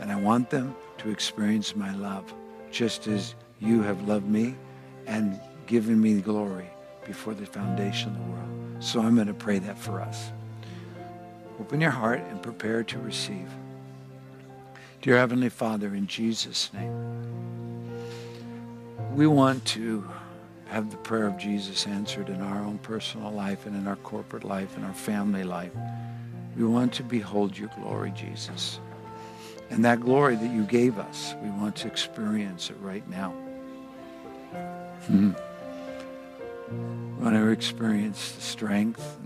And 0.00 0.10
I 0.10 0.16
want 0.16 0.50
them 0.50 0.74
to 0.98 1.10
experience 1.10 1.74
my 1.76 1.94
love, 1.94 2.32
just 2.70 3.06
as 3.06 3.34
you 3.60 3.82
have 3.82 4.06
loved 4.08 4.28
me 4.28 4.54
and 5.06 5.38
given 5.66 6.00
me 6.00 6.20
glory 6.20 6.68
before 7.04 7.34
the 7.34 7.46
foundation 7.46 8.10
of 8.10 8.16
the 8.16 8.32
world. 8.32 8.82
So 8.82 9.00
I'm 9.00 9.14
going 9.14 9.26
to 9.26 9.34
pray 9.34 9.58
that 9.58 9.78
for 9.78 10.00
us. 10.00 10.30
Open 11.58 11.80
your 11.80 11.90
heart 11.90 12.20
and 12.30 12.42
prepare 12.42 12.82
to 12.84 12.98
receive. 12.98 13.48
Dear 15.00 15.16
Heavenly 15.16 15.48
Father, 15.48 15.94
in 15.94 16.06
Jesus' 16.06 16.70
name, 16.74 17.25
we 19.16 19.26
want 19.26 19.64
to 19.64 20.06
have 20.66 20.90
the 20.90 20.96
prayer 20.98 21.26
of 21.26 21.38
Jesus 21.38 21.86
answered 21.86 22.28
in 22.28 22.42
our 22.42 22.62
own 22.62 22.76
personal 22.78 23.30
life 23.30 23.64
and 23.64 23.74
in 23.74 23.88
our 23.88 23.96
corporate 23.96 24.44
life 24.44 24.76
and 24.76 24.84
our 24.84 24.92
family 24.92 25.42
life. 25.42 25.72
We 26.54 26.64
want 26.64 26.92
to 26.94 27.02
behold 27.02 27.56
your 27.56 27.70
glory, 27.80 28.12
Jesus. 28.14 28.78
And 29.70 29.82
that 29.86 30.00
glory 30.00 30.36
that 30.36 30.52
you 30.52 30.64
gave 30.64 30.98
us, 30.98 31.34
we 31.42 31.48
want 31.48 31.76
to 31.76 31.86
experience 31.86 32.68
it 32.68 32.76
right 32.82 33.08
now. 33.08 33.30
Hmm. 35.06 35.30
We 36.70 37.24
want 37.24 37.36
to 37.36 37.48
experience 37.48 38.32
the 38.32 38.42
strength, 38.42 39.16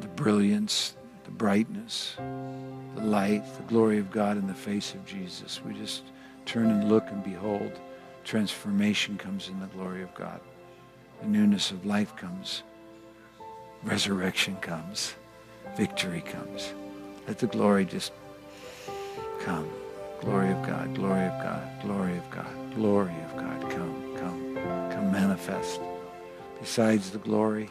the 0.00 0.08
brilliance, 0.08 0.94
the 1.24 1.30
brightness, 1.30 2.14
the 2.18 3.04
light, 3.04 3.42
the 3.56 3.62
glory 3.62 3.98
of 3.98 4.10
God 4.10 4.36
in 4.36 4.46
the 4.46 4.54
face 4.54 4.92
of 4.92 5.06
Jesus. 5.06 5.62
We 5.64 5.72
just 5.72 6.02
turn 6.46 6.70
and 6.70 6.88
look 6.88 7.06
and 7.08 7.22
behold. 7.22 7.72
Transformation 8.24 9.16
comes 9.16 9.48
in 9.48 9.58
the 9.60 9.66
glory 9.66 10.02
of 10.02 10.14
God. 10.14 10.40
The 11.20 11.28
newness 11.28 11.70
of 11.70 11.84
life 11.86 12.14
comes. 12.16 12.62
Resurrection 13.82 14.56
comes. 14.56 15.14
Victory 15.76 16.20
comes. 16.20 16.72
Let 17.26 17.38
the 17.38 17.46
glory 17.46 17.84
just 17.84 18.12
come. 19.40 19.68
Glory 20.20 20.50
of 20.50 20.66
God, 20.66 20.94
glory 20.94 21.24
of 21.24 21.42
God, 21.42 21.82
glory 21.82 22.18
of 22.18 22.30
God, 22.30 22.74
glory 22.74 23.14
of 23.24 23.36
God. 23.36 23.60
Come, 23.70 24.16
come, 24.16 24.54
come 24.92 25.12
manifest. 25.12 25.80
Besides 26.60 27.10
the 27.10 27.18
glory, 27.18 27.70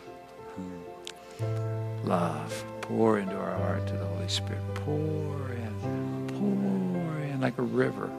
hmm, 0.56 2.08
love. 2.08 2.64
Pour 2.82 3.20
into 3.20 3.36
our 3.36 3.56
heart 3.56 3.86
to 3.86 3.94
the 3.94 4.06
Holy 4.06 4.28
Spirit. 4.28 4.64
Pour 4.74 5.52
in, 5.52 6.28
pour 6.28 7.22
in 7.22 7.40
like 7.40 7.58
a 7.60 7.62
river. 7.62 8.10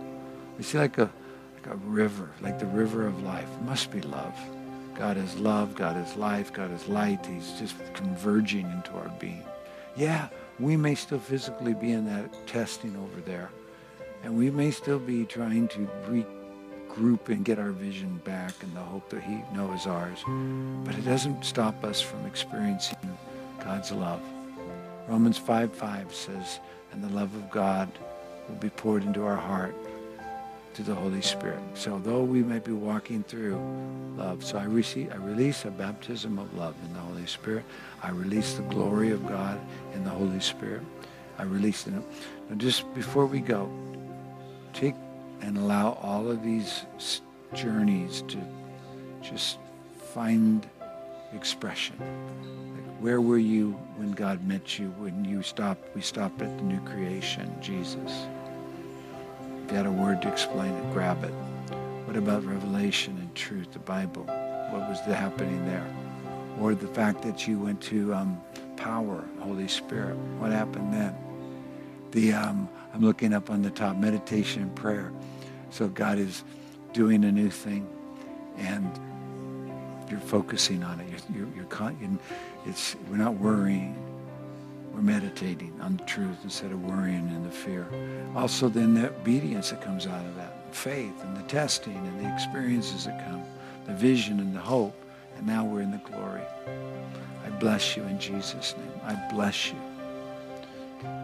We 0.61 0.65
see 0.65 0.77
like 0.77 0.99
a 0.99 1.11
like 1.57 1.73
a 1.73 1.77
river, 1.79 2.29
like 2.43 2.59
the 2.59 2.67
river 2.67 3.07
of 3.07 3.23
life. 3.23 3.49
It 3.51 3.65
must 3.65 3.91
be 3.91 4.03
love. 4.03 4.39
God 4.95 5.17
is 5.17 5.35
love. 5.37 5.75
God 5.75 5.97
is 5.97 6.17
life. 6.17 6.53
God 6.53 6.71
is 6.71 6.87
light. 6.87 7.25
He's 7.25 7.53
just 7.53 7.77
converging 7.95 8.71
into 8.71 8.91
our 8.91 9.09
being. 9.19 9.43
Yeah, 9.97 10.29
we 10.59 10.77
may 10.77 10.97
still 10.97 11.19
physically 11.19 11.73
be 11.73 11.93
in 11.93 12.05
that 12.05 12.47
testing 12.47 12.95
over 12.97 13.23
there. 13.23 13.49
And 14.23 14.37
we 14.37 14.51
may 14.51 14.71
still 14.71 14.99
be 14.99 15.25
trying 15.25 15.67
to 15.69 15.89
regroup 16.11 17.31
and 17.31 17.43
get 17.43 17.59
our 17.59 17.71
vision 17.71 18.21
back 18.27 18.53
in 18.63 18.75
the 18.75 18.81
hope 18.81 19.09
that 19.09 19.23
he 19.23 19.43
knows 19.55 19.87
ours. 19.87 20.19
But 20.85 20.95
it 20.95 21.07
doesn't 21.07 21.43
stop 21.43 21.83
us 21.85 22.03
from 22.03 22.27
experiencing 22.27 22.99
God's 23.65 23.93
love. 23.93 24.21
Romans 25.09 25.39
5, 25.39 25.75
5 25.75 26.15
says, 26.15 26.61
and 26.93 27.03
the 27.03 27.09
love 27.09 27.35
of 27.35 27.51
God 27.51 27.89
will 28.47 28.57
be 28.57 28.69
poured 28.69 29.05
into 29.05 29.25
our 29.25 29.37
heart 29.37 29.75
to 30.75 30.83
the 30.83 30.95
Holy 30.95 31.21
Spirit. 31.21 31.61
So 31.75 31.99
though 31.99 32.23
we 32.23 32.43
may 32.43 32.59
be 32.59 32.73
walking 32.73 33.23
through 33.25 33.61
love, 34.17 34.45
so 34.45 34.59
I 34.59 34.65
receive, 34.65 35.13
I 35.13 35.17
release 35.17 35.65
a 35.65 35.71
baptism 35.71 36.39
of 36.39 36.53
love 36.55 36.75
in 36.85 36.93
the 36.93 37.01
Holy 37.01 37.27
Spirit. 37.27 37.65
I 38.03 38.11
release 38.11 38.55
the 38.55 38.63
glory 38.63 39.11
of 39.11 39.27
God 39.27 39.61
in 39.95 40.05
the 40.05 40.11
Holy 40.11 40.41
Spirit. 40.41 40.83
I 41.39 41.45
release 41.45 41.87
it. 41.87 41.93
Now 41.93 42.57
just 42.57 42.93
before 42.95 43.27
we 43.27 43.41
go, 43.41 43.71
take 44.73 44.95
and 45.43 45.57
allow 45.59 45.99
all 46.03 46.31
of 46.31 46.43
these 46.45 46.85
journeys 47.55 48.23
to 48.29 48.39
just 49.23 49.59
find 50.15 50.67
expression. 51.33 51.97
Like 51.99 53.01
where 53.01 53.21
were 53.21 53.39
you 53.39 53.73
when 53.97 54.13
God 54.13 54.47
met 54.47 54.79
you? 54.79 54.89
When 54.99 55.25
you 55.25 55.43
stopped, 55.43 55.95
we 55.95 56.03
stopped 56.03 56.43
at 56.43 56.57
the 56.59 56.65
new 56.65 56.81
creation, 56.81 57.55
Jesus. 57.61 58.27
You 59.71 59.77
had 59.77 59.87
a 59.87 59.93
word 59.93 60.21
to 60.23 60.29
explain 60.29 60.73
it, 60.75 60.93
grab 60.93 61.23
it. 61.23 61.31
What 62.07 62.17
about 62.17 62.45
revelation 62.45 63.17
and 63.19 63.33
truth, 63.37 63.73
the 63.73 63.79
Bible? 63.79 64.25
What 64.25 64.89
was 64.89 65.01
the 65.07 65.15
happening 65.15 65.65
there? 65.65 65.87
Or 66.61 66.75
the 66.75 66.89
fact 66.89 67.23
that 67.23 67.47
you 67.47 67.59
went 67.61 67.81
to 67.83 68.13
um, 68.13 68.41
power, 68.77 69.25
Holy 69.39 69.69
Spirit. 69.69 70.17
What 70.41 70.51
happened 70.51 70.93
then? 70.93 71.15
The 72.11 72.33
um, 72.33 72.69
I'm 72.93 73.01
looking 73.01 73.33
up 73.33 73.49
on 73.49 73.63
the 73.63 73.71
top, 73.71 73.97
meditation 73.97 74.63
and 74.63 74.75
prayer. 74.75 75.13
So 75.71 75.87
God 75.87 76.19
is 76.19 76.43
doing 76.93 77.25
a 77.25 77.31
new 77.31 77.51
thing, 77.51 77.89
and 78.57 78.91
you're 80.11 80.19
focusing 80.19 80.83
on 80.83 80.99
it. 80.99 81.07
You're, 81.09 81.47
you're, 81.47 81.57
you're 81.57 82.19
it's 82.67 82.97
we're 83.09 83.17
not 83.17 83.35
worrying. 83.35 83.95
We're 84.93 85.03
meditating 85.03 85.79
on 85.81 85.97
the 85.97 86.05
truth 86.05 86.39
instead 86.43 86.73
of 86.73 86.85
worrying 86.85 87.29
and 87.29 87.45
the 87.45 87.51
fear. 87.51 87.87
Also, 88.35 88.69
then 88.69 88.95
the 88.95 89.09
obedience 89.09 89.71
that 89.71 89.81
comes 89.81 90.07
out 90.07 90.25
of 90.25 90.37
that, 90.37 90.75
faith 90.75 91.23
and 91.23 91.37
the 91.37 91.43
testing 91.43 91.97
and 91.97 92.25
the 92.25 92.33
experiences 92.35 93.05
that 93.05 93.25
come, 93.27 93.43
the 93.87 93.95
vision 93.95 94.41
and 94.41 94.55
the 94.55 94.61
hope, 94.61 94.95
and 95.37 95.47
now 95.47 95.65
we're 95.65 95.81
in 95.81 95.91
the 95.91 95.99
glory. 95.99 96.43
I 97.45 97.51
bless 97.59 97.97
you 97.97 98.03
in 98.05 98.19
Jesus' 98.19 98.75
name. 98.77 99.01
I 99.05 99.15
bless 99.33 99.71
you. 99.71 99.79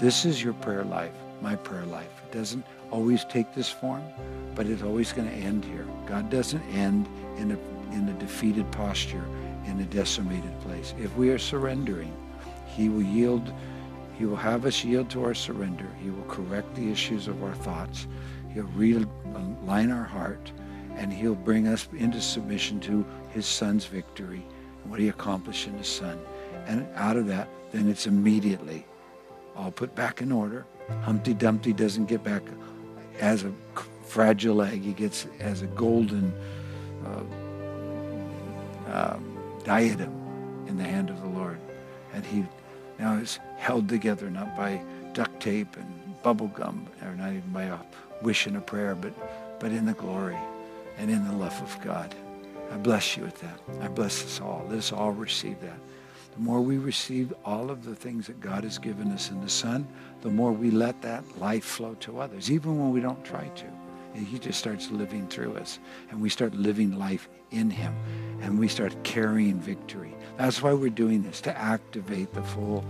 This 0.00 0.24
is 0.24 0.42
your 0.42 0.54
prayer 0.54 0.84
life, 0.84 1.12
my 1.40 1.56
prayer 1.56 1.84
life. 1.86 2.22
It 2.30 2.36
doesn't 2.36 2.64
always 2.90 3.24
take 3.24 3.54
this 3.54 3.68
form, 3.68 4.02
but 4.54 4.66
it's 4.66 4.82
always 4.82 5.12
going 5.12 5.28
to 5.28 5.34
end 5.34 5.64
here. 5.64 5.86
God 6.06 6.30
doesn't 6.30 6.62
end 6.72 7.08
in 7.36 7.50
a, 7.50 7.94
in 7.94 8.08
a 8.08 8.18
defeated 8.18 8.70
posture 8.72 9.24
in 9.66 9.80
a 9.80 9.84
decimated 9.84 10.58
place. 10.60 10.94
If 10.98 11.14
we 11.16 11.30
are 11.30 11.38
surrendering, 11.38 12.14
he 12.76 12.90
will 12.90 13.02
yield, 13.02 13.52
he 14.18 14.26
will 14.26 14.36
have 14.36 14.66
us 14.66 14.84
yield 14.84 15.08
to 15.10 15.24
our 15.24 15.34
surrender. 15.34 15.88
He 16.02 16.10
will 16.10 16.24
correct 16.24 16.74
the 16.74 16.90
issues 16.92 17.26
of 17.26 17.42
our 17.42 17.54
thoughts. 17.54 18.06
He'll 18.52 18.64
realign 18.64 19.94
our 19.94 20.04
heart, 20.04 20.52
and 20.96 21.12
he'll 21.12 21.34
bring 21.34 21.68
us 21.68 21.88
into 21.96 22.20
submission 22.20 22.80
to 22.80 23.04
his 23.30 23.46
son's 23.46 23.86
victory 23.86 24.44
and 24.82 24.90
what 24.90 25.00
he 25.00 25.08
accomplished 25.08 25.66
in 25.66 25.78
his 25.78 25.88
son. 25.88 26.18
And 26.66 26.86
out 26.94 27.16
of 27.16 27.26
that, 27.28 27.48
then 27.72 27.88
it's 27.88 28.06
immediately 28.06 28.86
all 29.56 29.70
put 29.70 29.94
back 29.94 30.20
in 30.20 30.30
order. 30.30 30.66
Humpty 31.02 31.32
Dumpty 31.32 31.72
doesn't 31.72 32.06
get 32.06 32.22
back 32.22 32.42
as 33.20 33.44
a 33.44 33.52
fragile 34.04 34.62
egg. 34.62 34.82
He 34.82 34.92
gets 34.92 35.26
as 35.40 35.62
a 35.62 35.66
golden 35.68 36.32
uh, 37.04 37.22
um, 38.92 39.60
diadem 39.64 40.12
in 40.68 40.76
the 40.76 40.84
hand 40.84 41.08
of 41.10 41.20
the 41.22 41.28
Lord. 41.28 41.58
And 42.12 42.24
he 42.24 42.44
now 42.98 43.18
it's 43.18 43.38
held 43.56 43.88
together 43.88 44.30
not 44.30 44.56
by 44.56 44.80
duct 45.12 45.40
tape 45.40 45.76
and 45.76 46.22
bubble 46.22 46.48
gum, 46.48 46.86
or 47.02 47.14
not 47.14 47.30
even 47.30 47.50
by 47.52 47.64
a 47.64 47.78
wish 48.22 48.46
and 48.46 48.56
a 48.56 48.60
prayer, 48.60 48.94
but, 48.94 49.12
but 49.60 49.70
in 49.70 49.86
the 49.86 49.92
glory 49.92 50.38
and 50.98 51.10
in 51.10 51.26
the 51.26 51.32
love 51.32 51.60
of 51.62 51.84
God. 51.84 52.14
I 52.72 52.76
bless 52.78 53.16
you 53.16 53.22
with 53.22 53.40
that. 53.40 53.60
I 53.80 53.88
bless 53.88 54.24
us 54.24 54.40
all. 54.40 54.66
Let 54.68 54.78
us 54.78 54.92
all 54.92 55.12
receive 55.12 55.60
that. 55.60 55.78
The 56.34 56.40
more 56.40 56.60
we 56.60 56.78
receive 56.78 57.32
all 57.44 57.70
of 57.70 57.84
the 57.84 57.94
things 57.94 58.26
that 58.26 58.40
God 58.40 58.64
has 58.64 58.76
given 58.78 59.12
us 59.12 59.30
in 59.30 59.40
the 59.40 59.48
Son, 59.48 59.86
the 60.22 60.30
more 60.30 60.52
we 60.52 60.70
let 60.70 61.00
that 61.02 61.38
life 61.38 61.64
flow 61.64 61.94
to 62.00 62.18
others, 62.18 62.50
even 62.50 62.78
when 62.78 62.90
we 62.90 63.00
don't 63.00 63.24
try 63.24 63.46
to. 63.46 63.66
He 64.14 64.38
just 64.38 64.58
starts 64.58 64.90
living 64.90 65.28
through 65.28 65.56
us, 65.56 65.78
and 66.10 66.20
we 66.20 66.28
start 66.30 66.54
living 66.54 66.98
life 66.98 67.28
in 67.50 67.68
him, 67.70 67.94
and 68.40 68.58
we 68.58 68.66
start 68.66 69.04
carrying 69.04 69.60
victory. 69.60 70.15
That's 70.36 70.62
why 70.62 70.72
we're 70.72 70.90
doing 70.90 71.22
this, 71.22 71.40
to 71.42 71.56
activate 71.56 72.32
the 72.34 72.42
full, 72.42 72.84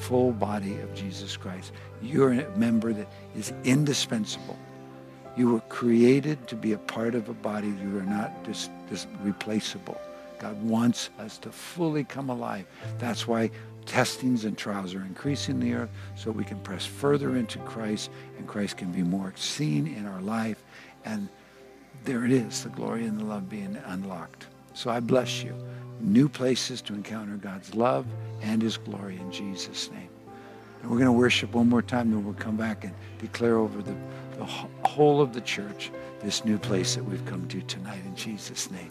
full 0.00 0.32
body 0.32 0.78
of 0.80 0.94
Jesus 0.94 1.36
Christ. 1.36 1.72
You're 2.02 2.32
a 2.32 2.56
member 2.56 2.92
that 2.92 3.08
is 3.36 3.52
indispensable. 3.64 4.58
You 5.36 5.52
were 5.52 5.60
created 5.62 6.48
to 6.48 6.56
be 6.56 6.72
a 6.72 6.78
part 6.78 7.14
of 7.14 7.28
a 7.28 7.34
body. 7.34 7.68
You 7.68 7.98
are 7.98 8.02
not 8.02 8.44
just, 8.44 8.70
replaceable. 9.22 10.00
God 10.40 10.60
wants 10.62 11.10
us 11.18 11.38
to 11.38 11.52
fully 11.52 12.02
come 12.02 12.28
alive. 12.30 12.66
That's 12.98 13.28
why 13.28 13.50
testings 13.86 14.44
and 14.44 14.56
trials 14.56 14.94
are 14.94 15.02
increasing 15.02 15.60
the 15.60 15.74
earth 15.74 15.90
so 16.16 16.30
we 16.30 16.44
can 16.44 16.58
press 16.60 16.84
further 16.86 17.36
into 17.36 17.58
Christ 17.60 18.10
and 18.38 18.46
Christ 18.46 18.76
can 18.76 18.90
be 18.90 19.02
more 19.02 19.32
seen 19.36 19.86
in 19.86 20.06
our 20.06 20.20
life. 20.20 20.62
And 21.04 21.28
there 22.04 22.24
it 22.24 22.32
is, 22.32 22.62
the 22.62 22.70
glory 22.70 23.04
and 23.06 23.18
the 23.18 23.24
love 23.24 23.48
being 23.48 23.76
unlocked. 23.86 24.46
So 24.74 24.90
I 24.90 25.00
bless 25.00 25.42
you. 25.42 25.54
New 26.00 26.28
places 26.28 26.80
to 26.82 26.94
encounter 26.94 27.36
God's 27.36 27.74
love 27.74 28.06
and 28.42 28.62
his 28.62 28.76
glory 28.76 29.16
in 29.16 29.30
Jesus' 29.30 29.90
name. 29.90 30.08
And 30.82 30.90
we're 30.90 30.96
going 30.96 31.06
to 31.06 31.12
worship 31.12 31.52
one 31.52 31.68
more 31.68 31.82
time, 31.82 32.10
then 32.10 32.24
we'll 32.24 32.34
come 32.34 32.56
back 32.56 32.84
and 32.84 32.94
declare 33.18 33.56
over 33.56 33.82
the, 33.82 33.94
the 34.38 34.44
whole 34.44 35.20
of 35.20 35.34
the 35.34 35.42
church 35.42 35.90
this 36.22 36.44
new 36.44 36.58
place 36.58 36.94
that 36.94 37.04
we've 37.04 37.24
come 37.26 37.46
to 37.48 37.60
tonight 37.62 38.00
in 38.06 38.16
Jesus' 38.16 38.70
name. 38.70 38.90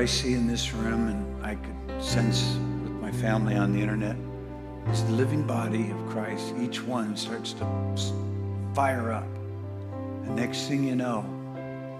I 0.00 0.06
see 0.06 0.32
in 0.32 0.46
this 0.46 0.72
room, 0.72 1.08
and 1.08 1.44
I 1.44 1.56
could 1.56 2.02
sense 2.02 2.56
with 2.82 2.92
my 3.02 3.12
family 3.12 3.54
on 3.54 3.74
the 3.74 3.80
internet, 3.82 4.16
is 4.90 5.04
the 5.04 5.12
living 5.12 5.46
body 5.46 5.90
of 5.90 6.08
Christ. 6.08 6.54
Each 6.58 6.82
one 6.82 7.18
starts 7.18 7.52
to 7.52 7.66
fire 8.74 9.12
up. 9.12 9.28
And 10.24 10.34
next 10.34 10.68
thing 10.68 10.84
you 10.84 10.94
know, 10.94 11.22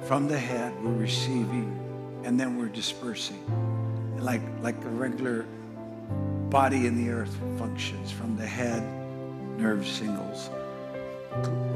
from 0.07 0.28
the 0.28 0.38
head, 0.38 0.72
we're 0.82 0.94
receiving, 0.94 1.78
and 2.24 2.40
then 2.40 2.57
we're 2.57 2.68
dispersing. 2.68 3.44
Like, 4.18 4.40
like 4.62 4.82
a 4.82 4.88
regular 4.88 5.44
body 6.48 6.86
in 6.86 7.05
the 7.05 7.12
earth 7.12 7.36
functions 7.59 8.11
from 8.11 8.34
the 8.34 8.46
head, 8.46 8.82
nerve 9.59 9.86
singles, 9.86 10.48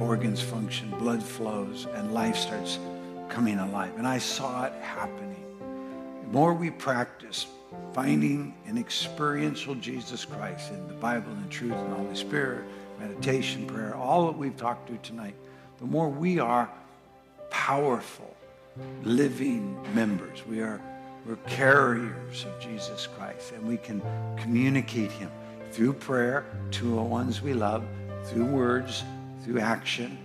organs 0.01 0.41
function, 0.41 0.89
blood 0.99 1.23
flows, 1.23 1.87
and 1.93 2.15
life 2.15 2.37
starts 2.37 2.79
coming 3.29 3.59
alive. 3.59 3.93
And 3.99 4.07
I 4.07 4.17
saw 4.17 4.65
it 4.65 4.73
happening. 4.81 5.35
The 6.35 6.41
more 6.41 6.53
we 6.53 6.71
practice 6.71 7.47
finding 7.93 8.55
an 8.67 8.77
experiential 8.77 9.77
Jesus 9.77 10.25
Christ 10.25 10.73
in 10.73 10.89
the 10.89 10.95
Bible 10.95 11.31
and 11.31 11.49
truth 11.49 11.75
and 11.75 11.93
the 11.93 11.95
Holy 11.95 12.17
Spirit, 12.17 12.65
meditation, 12.99 13.69
prayer, 13.69 13.95
all 13.95 14.27
that 14.27 14.37
we've 14.37 14.57
talked 14.57 14.89
to 14.89 14.97
tonight, 15.09 15.37
the 15.79 15.85
more 15.85 16.09
we 16.09 16.41
are 16.41 16.69
powerful, 17.51 18.35
living 19.05 19.81
members. 19.95 20.45
We 20.45 20.61
are 20.61 20.81
we're 21.25 21.37
carriers 21.47 22.45
of 22.45 22.61
Jesus 22.61 23.07
Christ, 23.07 23.53
and 23.53 23.65
we 23.65 23.77
can 23.77 24.03
communicate 24.37 25.13
him 25.13 25.31
through 25.71 25.93
prayer 25.93 26.45
to 26.73 26.97
the 26.97 27.01
ones 27.01 27.43
we 27.43 27.55
love, 27.55 27.85
through 28.25 28.47
words, 28.47 29.05
through 29.45 29.61
action, 29.61 30.19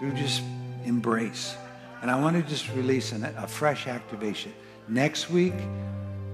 through 0.00 0.14
just 0.14 0.42
embrace. 0.84 1.54
And 2.02 2.10
I 2.10 2.18
want 2.18 2.34
to 2.34 2.42
just 2.42 2.68
release 2.70 3.12
an, 3.12 3.22
a 3.22 3.46
fresh 3.46 3.86
activation. 3.86 4.52
Next 4.90 5.30
week, 5.30 5.54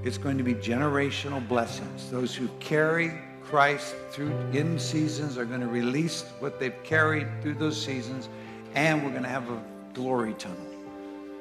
it's 0.03 0.17
going 0.17 0.39
to 0.39 0.43
be 0.43 0.55
generational 0.55 1.47
blessings. 1.47 2.11
Those 2.11 2.35
who 2.35 2.49
carry 2.59 3.13
Christ 3.45 3.95
through 4.13 4.35
in 4.55 4.79
seasons 4.79 5.37
are 5.37 5.45
going 5.45 5.61
to 5.61 5.67
release 5.67 6.23
what 6.39 6.59
they've 6.59 6.83
carried 6.83 7.29
through 7.43 7.57
those 7.57 7.79
seasons, 7.79 8.31
and 8.75 9.05
we're 9.05 9.11
going 9.11 9.25
to 9.25 9.29
have 9.29 9.51
a 9.51 9.63
glory 9.93 10.33
tunnel 10.39 10.57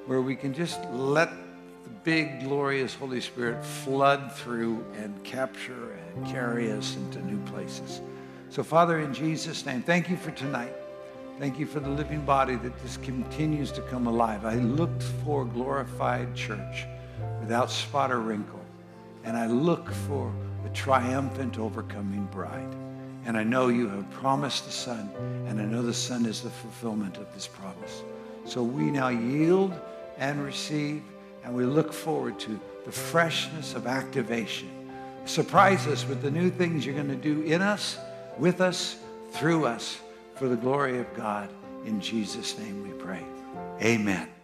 where 0.08 0.22
we 0.22 0.36
can 0.36 0.54
just 0.54 0.84
let 0.92 1.30
the 1.86 1.90
big, 2.04 2.42
glorious 2.42 2.94
Holy 2.94 3.22
Spirit 3.22 3.64
flood 3.64 4.34
through 4.34 4.84
and 4.98 5.24
capture 5.24 5.94
and 5.94 6.28
carry 6.28 6.70
us 6.70 6.98
into 6.98 7.22
new 7.26 7.40
places. 7.46 8.02
So, 8.50 8.62
Father, 8.62 9.00
in 9.00 9.14
Jesus' 9.14 9.66
name, 9.66 9.82
thank 9.84 10.10
you 10.10 10.18
for 10.18 10.32
tonight. 10.32 10.74
Thank 11.40 11.60
you 11.60 11.66
for 11.66 11.80
the 11.80 11.90
living 11.90 12.26
body 12.26 12.58
that 12.58 12.82
just 12.82 13.02
continues 13.04 13.72
to 13.72 13.82
come 13.84 14.06
alive. 14.06 14.44
I 14.44 14.56
looked 14.56 15.04
for 15.24 15.46
glorified 15.46 16.36
church 16.36 16.86
without 17.40 17.72
spot 17.72 18.12
or 18.12 18.20
wrinkle. 18.20 18.60
And 19.24 19.36
I 19.36 19.48
look 19.48 19.92
for 19.92 20.32
a 20.66 20.70
triumphant, 20.70 21.58
overcoming 21.58 22.26
bride. 22.32 22.76
And 23.26 23.36
I 23.36 23.44
know 23.44 23.70
you 23.70 23.90
have 23.90 24.10
promised 24.12 24.66
the 24.66 24.72
Son, 24.72 25.10
and 25.48 25.60
I 25.60 25.66
know 25.66 25.82
the 25.82 25.94
Son 25.94 26.26
is 26.26 26.42
the 26.42 26.50
fulfillment 26.50 27.18
of 27.18 27.34
this 27.34 27.48
promise. 27.48 28.04
So 28.46 28.62
we 28.62 28.92
now 28.92 29.08
yield 29.08 29.74
and 30.18 30.44
receive, 30.46 31.02
and 31.44 31.56
we 31.56 31.66
look 31.66 31.92
forward 31.92 32.40
to 32.42 32.60
the 32.86 32.92
freshness 32.92 33.74
of 33.74 33.88
activation. 33.88 34.70
Surprise 35.26 35.88
us 35.88 36.08
with 36.08 36.22
the 36.22 36.30
new 36.30 36.52
things 36.52 36.86
you're 36.86 36.94
going 36.94 37.08
to 37.08 37.16
do 37.16 37.42
in 37.42 37.64
us, 37.64 37.98
with 38.38 38.62
us, 38.62 38.98
through 39.32 39.66
us, 39.66 40.00
for 40.36 40.48
the 40.48 40.56
glory 40.56 41.00
of 41.00 41.12
God. 41.16 41.50
In 41.86 42.00
Jesus' 42.00 42.58
name 42.60 42.84
we 42.84 42.94
pray. 43.04 43.24
Amen. 43.82 44.35